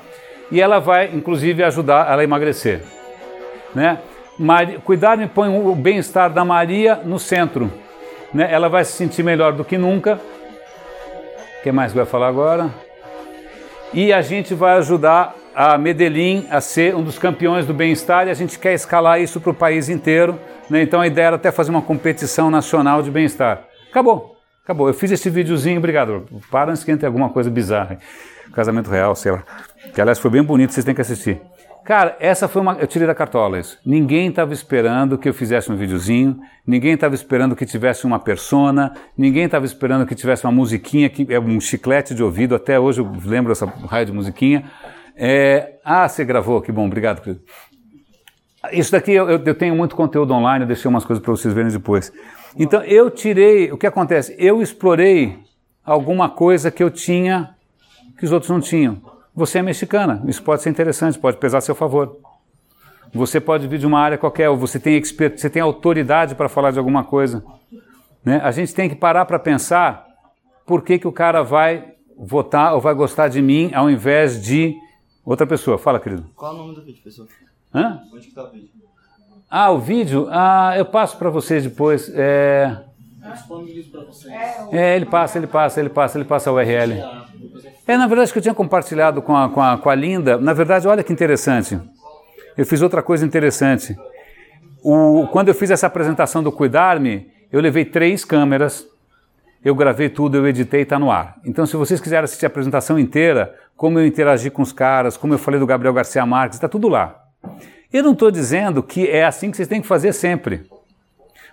[0.51, 2.81] e ela vai inclusive ajudar ela a emagrecer.
[3.73, 3.97] Né?
[4.37, 7.71] Maria, cuidado e põe o bem-estar da Maria no centro.
[8.33, 8.45] Né?
[8.51, 10.19] Ela vai se sentir melhor do que nunca.
[11.59, 12.69] O que mais vai falar agora?
[13.93, 18.31] E a gente vai ajudar a Medellín a ser um dos campeões do bem-estar e
[18.31, 20.39] a gente quer escalar isso para o país inteiro.
[20.69, 20.81] Né?
[20.81, 23.63] Então a ideia era até fazer uma competição nacional de bem-estar.
[23.89, 24.87] Acabou, acabou.
[24.87, 26.25] Eu fiz esse videozinho, obrigado.
[26.49, 27.97] Para antes que entre alguma coisa bizarra.
[28.53, 29.43] Casamento real, sei lá.
[29.93, 31.41] Que aliás foi bem bonito, vocês têm que assistir.
[31.83, 32.73] Cara, essa foi uma.
[32.79, 33.77] Eu tirei da cartola isso.
[33.85, 38.93] Ninguém estava esperando que eu fizesse um videozinho, ninguém estava esperando que tivesse uma persona,
[39.17, 42.55] ninguém estava esperando que tivesse uma musiquinha, que é um chiclete de ouvido.
[42.55, 44.63] Até hoje eu lembro essa raio de musiquinha.
[45.15, 47.39] É, ah, você gravou, que bom, obrigado.
[48.71, 51.71] Isso daqui eu, eu tenho muito conteúdo online, eu deixei umas coisas para vocês verem
[51.71, 52.11] depois.
[52.57, 54.35] Então eu tirei, o que acontece?
[54.39, 55.37] Eu explorei
[55.83, 57.55] alguma coisa que eu tinha
[58.17, 59.01] que os outros não tinham.
[59.35, 62.17] Você é mexicana, isso pode ser interessante, pode pesar a seu favor.
[63.13, 66.49] Você pode vir de uma área qualquer, ou você tem expert, você tem autoridade para
[66.49, 67.43] falar de alguma coisa.
[68.23, 68.39] Né?
[68.43, 70.05] A gente tem que parar para pensar
[70.65, 74.75] por que, que o cara vai votar ou vai gostar de mim ao invés de
[75.25, 76.25] Outra pessoa, fala, querido.
[76.35, 77.27] Qual é o nome do vídeo, pessoal?
[77.73, 78.01] Hã?
[78.13, 78.69] Onde que tá o vídeo?
[79.49, 80.27] Ah, o vídeo?
[80.29, 82.11] Ah, eu passo para vocês depois.
[82.13, 82.77] É...
[84.71, 87.01] É, ele passa, ele passa, ele passa, ele passa a URL.
[87.87, 90.37] É, na verdade, que eu tinha compartilhado com a, com, a, com a Linda.
[90.37, 91.79] Na verdade, olha que interessante.
[92.57, 93.95] Eu fiz outra coisa interessante.
[94.83, 98.85] O, quando eu fiz essa apresentação do Cuidar-me, eu levei três câmeras,
[99.63, 101.39] eu gravei tudo, eu editei está no ar.
[101.45, 105.33] Então, se vocês quiserem assistir a apresentação inteira, como eu interagi com os caras, como
[105.33, 107.23] eu falei do Gabriel Garcia Marques, está tudo lá.
[107.91, 110.65] Eu não estou dizendo que é assim que vocês têm que fazer sempre.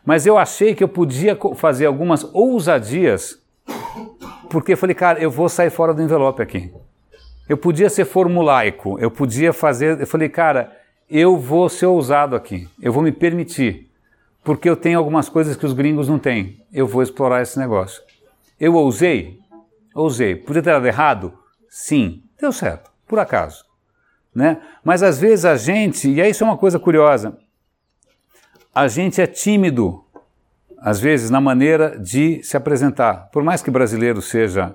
[0.05, 3.39] Mas eu achei que eu podia fazer algumas ousadias,
[4.49, 6.73] porque eu falei, cara, eu vou sair fora do envelope aqui.
[7.49, 10.01] Eu podia ser formulaico, eu podia fazer.
[10.01, 10.73] Eu falei, cara,
[11.11, 13.90] eu vou ser ousado aqui, eu vou me permitir,
[14.43, 16.65] porque eu tenho algumas coisas que os gringos não têm.
[16.73, 18.03] Eu vou explorar esse negócio.
[18.59, 19.39] Eu ousei?
[19.95, 20.35] Ousei.
[20.35, 21.33] Podia ter dado errado?
[21.69, 22.23] Sim.
[22.41, 23.65] Deu certo, por acaso.
[24.35, 24.61] Né?
[24.85, 27.37] Mas às vezes a gente, e isso é uma coisa curiosa,
[28.75, 30.05] a gente é tímido,
[30.79, 33.29] às vezes, na maneira de se apresentar.
[33.33, 34.75] Por mais que brasileiro seja,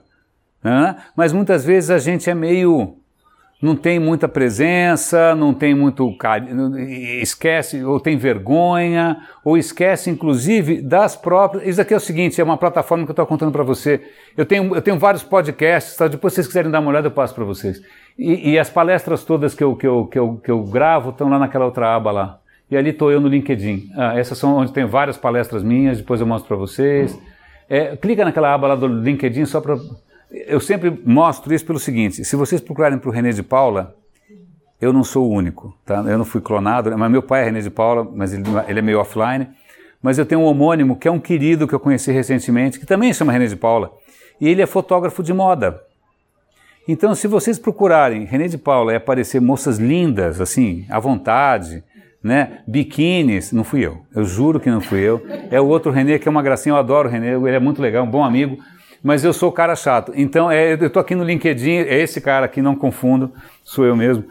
[0.63, 0.95] né?
[1.15, 2.97] mas muitas vezes a gente é meio
[3.65, 6.15] não tem muita presença, não tem muito
[7.19, 11.67] esquece ou tem vergonha ou esquece inclusive das próprias.
[11.67, 14.01] Isso aqui é o seguinte, é uma plataforma que eu estou contando para você.
[14.37, 16.07] Eu tenho, eu tenho vários podcasts, tá?
[16.07, 17.81] depois se vocês quiserem dar uma olhada eu passo para vocês.
[18.17, 21.27] E, e, as palestras todas que eu, que eu, que eu, que eu gravo estão
[21.27, 22.39] lá naquela outra aba lá.
[22.69, 23.89] E ali estou eu no LinkedIn.
[23.95, 27.19] Ah, essas são onde tem várias palestras minhas, depois eu mostro para vocês.
[27.67, 29.75] É, clica naquela aba lá do LinkedIn só para
[30.48, 33.95] eu sempre mostro isso pelo seguinte: se vocês procurarem para o René de Paula,
[34.82, 36.03] eu não sou o único, tá?
[36.07, 38.82] Eu não fui clonado, mas meu pai é René de Paula, mas ele, ele é
[38.82, 39.48] meio offline.
[40.02, 43.14] Mas eu tenho um homônimo que é um querido que eu conheci recentemente, que também
[43.14, 43.91] chama René de Paula,
[44.40, 45.82] e ele é fotógrafo de moda.
[46.88, 51.84] Então, se vocês procurarem René de Paula e aparecer moças lindas, assim, à vontade,
[52.22, 52.60] né?
[52.68, 55.26] Biquínis, não fui eu, eu juro que não fui eu.
[55.49, 57.82] É o outro René que é uma gracinha, eu adoro o René, ele é muito
[57.82, 58.57] legal, um bom amigo,
[59.06, 60.11] mas eu sou o cara chato.
[60.15, 63.32] Então, é, eu estou aqui no LinkedIn, é esse cara aqui, não confundo,
[63.64, 64.23] sou eu mesmo.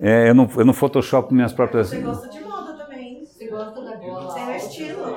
[0.00, 1.90] É, eu, não, eu não Photoshop minhas próprias.
[1.90, 3.26] Você gosta de moda também.
[3.26, 4.22] Você gosta da moda.
[4.22, 5.16] Você é estilo.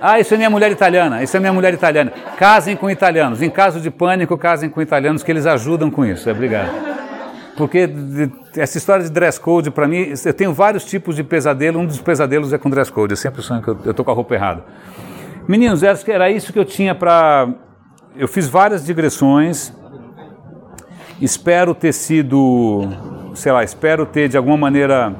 [0.00, 1.22] Ah, isso é minha mulher italiana.
[1.22, 2.10] Isso é minha mulher italiana.
[2.38, 3.42] Casem com italianos.
[3.42, 6.30] Em caso de pânico, casem com italianos, que eles ajudam com isso.
[6.30, 6.70] Obrigado.
[7.58, 7.86] Porque
[8.56, 11.78] essa história de dress code, para mim, eu tenho vários tipos de pesadelo.
[11.78, 13.12] Um dos pesadelos é com dress code.
[13.12, 14.64] Eu sempre sonho que eu estou com a roupa errada.
[15.46, 17.54] Meninos, era isso que eu tinha para
[18.16, 19.72] eu fiz várias digressões.
[21.20, 22.82] Espero ter sido,
[23.34, 25.14] sei lá, espero ter de alguma maneira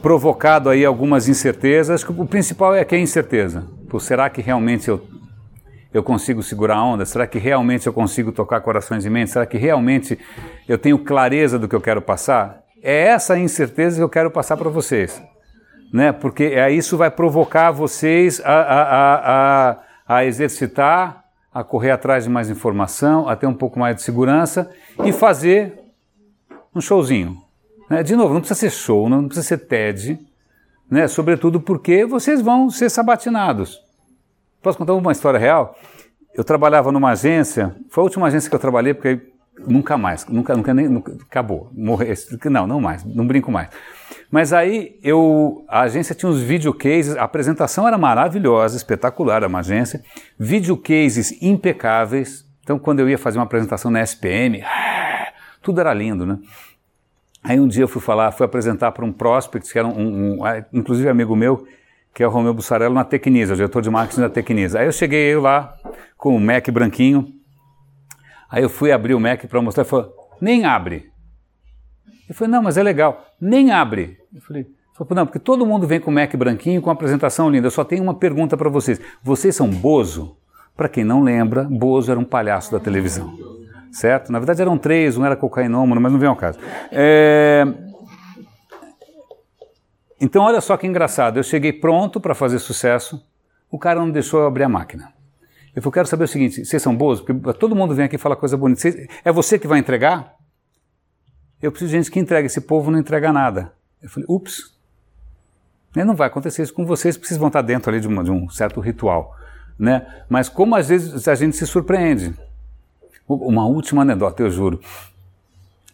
[0.00, 2.04] provocado aí algumas incertezas.
[2.04, 3.66] O principal é que é incerteza.
[3.88, 5.04] Pô, será que realmente eu,
[5.92, 7.04] eu consigo segurar a onda?
[7.04, 9.32] Será que realmente eu consigo tocar corações e mentes?
[9.32, 10.18] Será que realmente
[10.68, 12.62] eu tenho clareza do que eu quero passar?
[12.82, 15.22] É essa incerteza que eu quero passar para vocês.
[15.92, 16.12] Né?
[16.12, 21.25] Porque é, isso vai provocar vocês a, a, a, a exercitar
[21.56, 24.70] a correr atrás de mais informação, a ter um pouco mais de segurança
[25.02, 25.72] e fazer
[26.74, 27.40] um showzinho.
[27.88, 28.02] Né?
[28.02, 30.20] De novo, não precisa ser show, não precisa ser TED,
[30.90, 31.08] né?
[31.08, 33.80] sobretudo porque vocês vão ser sabatinados.
[34.60, 35.74] Posso contar uma história real?
[36.34, 39.18] Eu trabalhava numa agência, foi a última agência que eu trabalhei, porque
[39.66, 42.12] nunca mais, nunca, nunca nem, nunca, acabou, morreu,
[42.50, 43.70] não, não mais, não brinco mais.
[44.30, 49.60] Mas aí eu, a agência tinha uns videocases, a apresentação era maravilhosa, espetacular, era uma
[49.60, 50.02] agência,
[50.38, 52.44] videocases impecáveis.
[52.62, 54.62] Então quando eu ia fazer uma apresentação na SPM,
[55.62, 56.38] tudo era lindo, né?
[57.42, 60.42] Aí um dia eu fui falar, fui apresentar para um prospect, que era um, um,
[60.42, 61.64] um inclusive amigo meu,
[62.12, 64.80] que é o Romeu Bussarello na Tecnisa, o diretor de marketing da Tecnisa.
[64.80, 65.76] Aí eu cheguei eu lá
[66.16, 67.32] com o Mac branquinho,
[68.50, 71.08] aí eu fui abrir o Mac para mostrar e falou, nem abre.
[72.28, 73.24] Ele falou, não, mas é legal.
[73.40, 74.18] Nem abre.
[74.34, 74.66] Eu falei,
[75.10, 77.66] não, porque todo mundo vem com o Mac branquinho, com apresentação linda.
[77.66, 79.00] Eu só tenho uma pergunta para vocês.
[79.22, 80.36] Vocês são Bozo?
[80.76, 83.32] Para quem não lembra, Bozo era um palhaço da televisão.
[83.90, 84.30] Certo?
[84.30, 86.58] Na verdade eram três, um era cocainômano, mas não vem ao caso.
[86.92, 87.64] É...
[90.20, 91.38] Então olha só que engraçado.
[91.38, 93.22] Eu cheguei pronto para fazer sucesso,
[93.70, 95.12] o cara não deixou eu abrir a máquina.
[95.74, 97.24] Eu falei, quero saber o seguinte, vocês são Bozo?
[97.24, 98.88] Porque todo mundo vem aqui e fala coisa bonita.
[99.24, 100.35] É você que vai entregar?
[101.62, 103.72] Eu preciso de gente que entrega, esse povo não entrega nada.
[104.02, 104.76] Eu falei, ups,
[105.94, 108.48] não vai acontecer isso com vocês, vocês vão estar dentro ali de, uma, de um
[108.50, 109.34] certo ritual.
[109.78, 110.06] Né?
[110.28, 112.34] Mas como às vezes a gente se surpreende.
[113.28, 114.80] Uma última anedota, eu juro.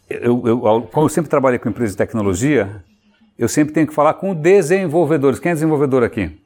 [0.09, 2.83] Eu, eu, como eu sempre trabalhei com empresas de tecnologia,
[3.39, 5.39] eu sempre tenho que falar com desenvolvedores.
[5.39, 6.39] Quem é desenvolvedor aqui?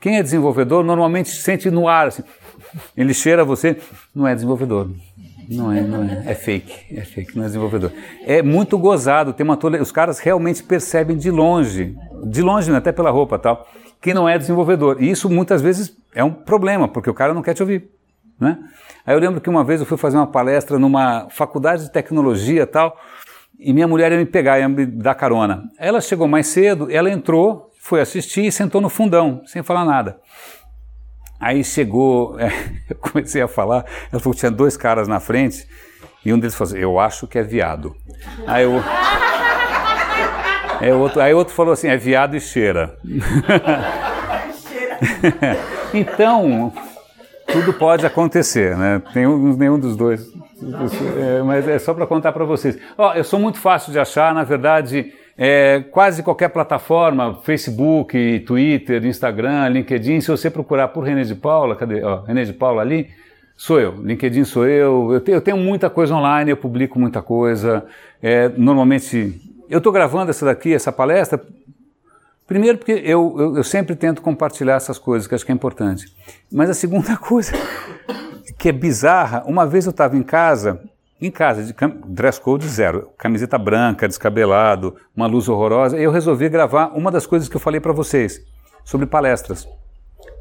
[0.00, 2.22] Quem é desenvolvedor normalmente sente no ar, assim,
[2.96, 3.78] ele cheira você,
[4.14, 4.90] não é desenvolvedor.
[5.48, 6.22] Não é, não é.
[6.26, 6.96] É fake.
[6.96, 7.92] É fake, não é desenvolvedor.
[8.26, 9.78] É muito gozado, tem uma tole...
[9.78, 13.66] os caras realmente percebem de longe, de longe, né, até pela roupa tal,
[14.00, 15.02] que não é desenvolvedor.
[15.02, 17.90] E isso muitas vezes é um problema, porque o cara não quer te ouvir.
[18.38, 18.58] Né?
[19.06, 22.66] Aí eu lembro que uma vez eu fui fazer uma palestra numa faculdade de tecnologia
[22.66, 22.96] tal,
[23.58, 25.64] e minha mulher ia me pegar, ia me dar carona.
[25.78, 30.18] Ela chegou mais cedo, ela entrou, foi assistir e sentou no fundão, sem falar nada.
[31.44, 32.50] Aí chegou, é,
[32.88, 35.68] eu comecei a falar, ela falou que tinha dois caras na frente,
[36.24, 37.94] e um deles falou assim, eu acho que é viado.
[38.46, 38.80] Aí o
[40.80, 42.96] aí outro, aí outro falou assim, é viado e cheira.
[45.92, 46.72] então,
[47.46, 49.02] tudo pode acontecer, né?
[49.14, 50.26] Nenhum, nenhum dos dois.
[51.20, 52.78] É, mas é só para contar para vocês.
[52.96, 59.04] Ó, eu sou muito fácil de achar, na verdade, é, quase qualquer plataforma, Facebook, Twitter,
[59.04, 62.02] Instagram, LinkedIn, se você procurar por René de Paula, cadê?
[62.02, 63.08] Ó, René de Paula ali,
[63.56, 65.12] Sou eu, LinkedIn sou eu.
[65.12, 67.86] Eu tenho, eu tenho muita coisa online, eu publico muita coisa.
[68.20, 69.40] É, normalmente,
[69.70, 71.40] eu estou gravando essa daqui, essa palestra,
[72.46, 76.06] primeiro porque eu, eu, eu sempre tento compartilhar essas coisas, que acho que é importante.
[76.50, 77.52] Mas a segunda coisa,
[78.58, 80.82] que é bizarra, uma vez eu estava em casa,
[81.20, 81.74] em casa, de
[82.06, 87.48] dress code zero, camiseta branca, descabelado, uma luz horrorosa, eu resolvi gravar uma das coisas
[87.48, 88.42] que eu falei para vocês,
[88.84, 89.68] sobre palestras,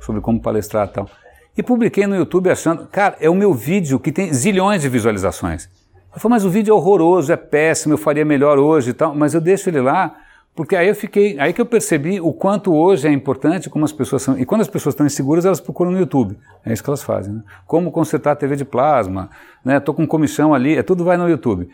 [0.01, 1.09] sobre como palestrar e tal.
[1.55, 5.69] E publiquei no YouTube achando, cara, é o meu vídeo que tem zilhões de visualizações.
[6.13, 9.15] Eu falei, mas o vídeo é horroroso, é péssimo, eu faria melhor hoje e tal,
[9.15, 10.15] mas eu deixo ele lá,
[10.55, 13.91] porque aí eu fiquei, aí que eu percebi o quanto hoje é importante como as
[13.91, 14.37] pessoas são.
[14.37, 16.37] E quando as pessoas estão inseguras, elas procuram no YouTube.
[16.63, 17.33] É isso que elas fazem.
[17.33, 17.43] Né?
[17.65, 19.31] Como consertar a TV de plasma,
[19.65, 19.77] né?
[19.77, 21.67] Estou com comissão ali, é tudo vai no YouTube.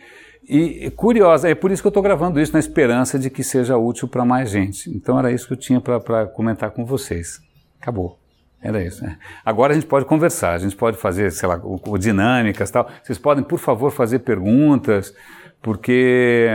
[0.47, 3.77] E curiosa, é por isso que eu estou gravando isso na esperança de que seja
[3.77, 4.89] útil para mais gente.
[4.89, 7.41] Então era isso que eu tinha para comentar com vocês.
[7.81, 8.17] Acabou.
[8.61, 9.03] Era isso.
[9.03, 9.17] Né?
[9.45, 12.89] Agora a gente pode conversar, a gente pode fazer, sei lá, o, dinâmicas tal.
[13.03, 15.13] Vocês podem, por favor, fazer perguntas,
[15.61, 16.49] porque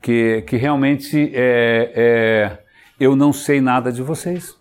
[0.00, 2.58] que, que realmente é, é,
[2.98, 4.56] eu não sei nada de vocês.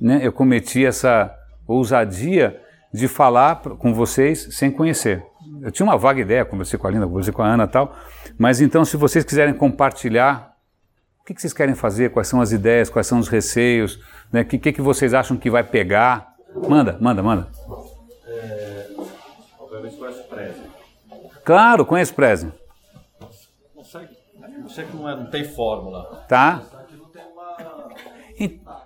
[0.00, 0.20] Né?
[0.22, 1.34] Eu cometi essa
[1.66, 2.60] ousadia
[2.92, 5.24] de falar com vocês sem conhecer.
[5.60, 7.96] Eu tinha uma vaga ideia, conversei com a Linda, conversei com a Ana e tal,
[8.38, 10.56] mas então se vocês quiserem compartilhar,
[11.20, 14.00] o que, que vocês querem fazer, quais são as ideias, quais são os receios,
[14.32, 14.42] né?
[14.42, 16.32] o que, que, que vocês acham que vai pegar,
[16.68, 17.48] Manda, manda, manda.
[18.26, 18.86] É,
[19.58, 20.62] obviamente conhece o Prezi.
[21.44, 22.52] Claro, conheço o Prezi.
[24.62, 26.24] Não sei que não, é, não tem fórmula.
[26.28, 26.62] Tá.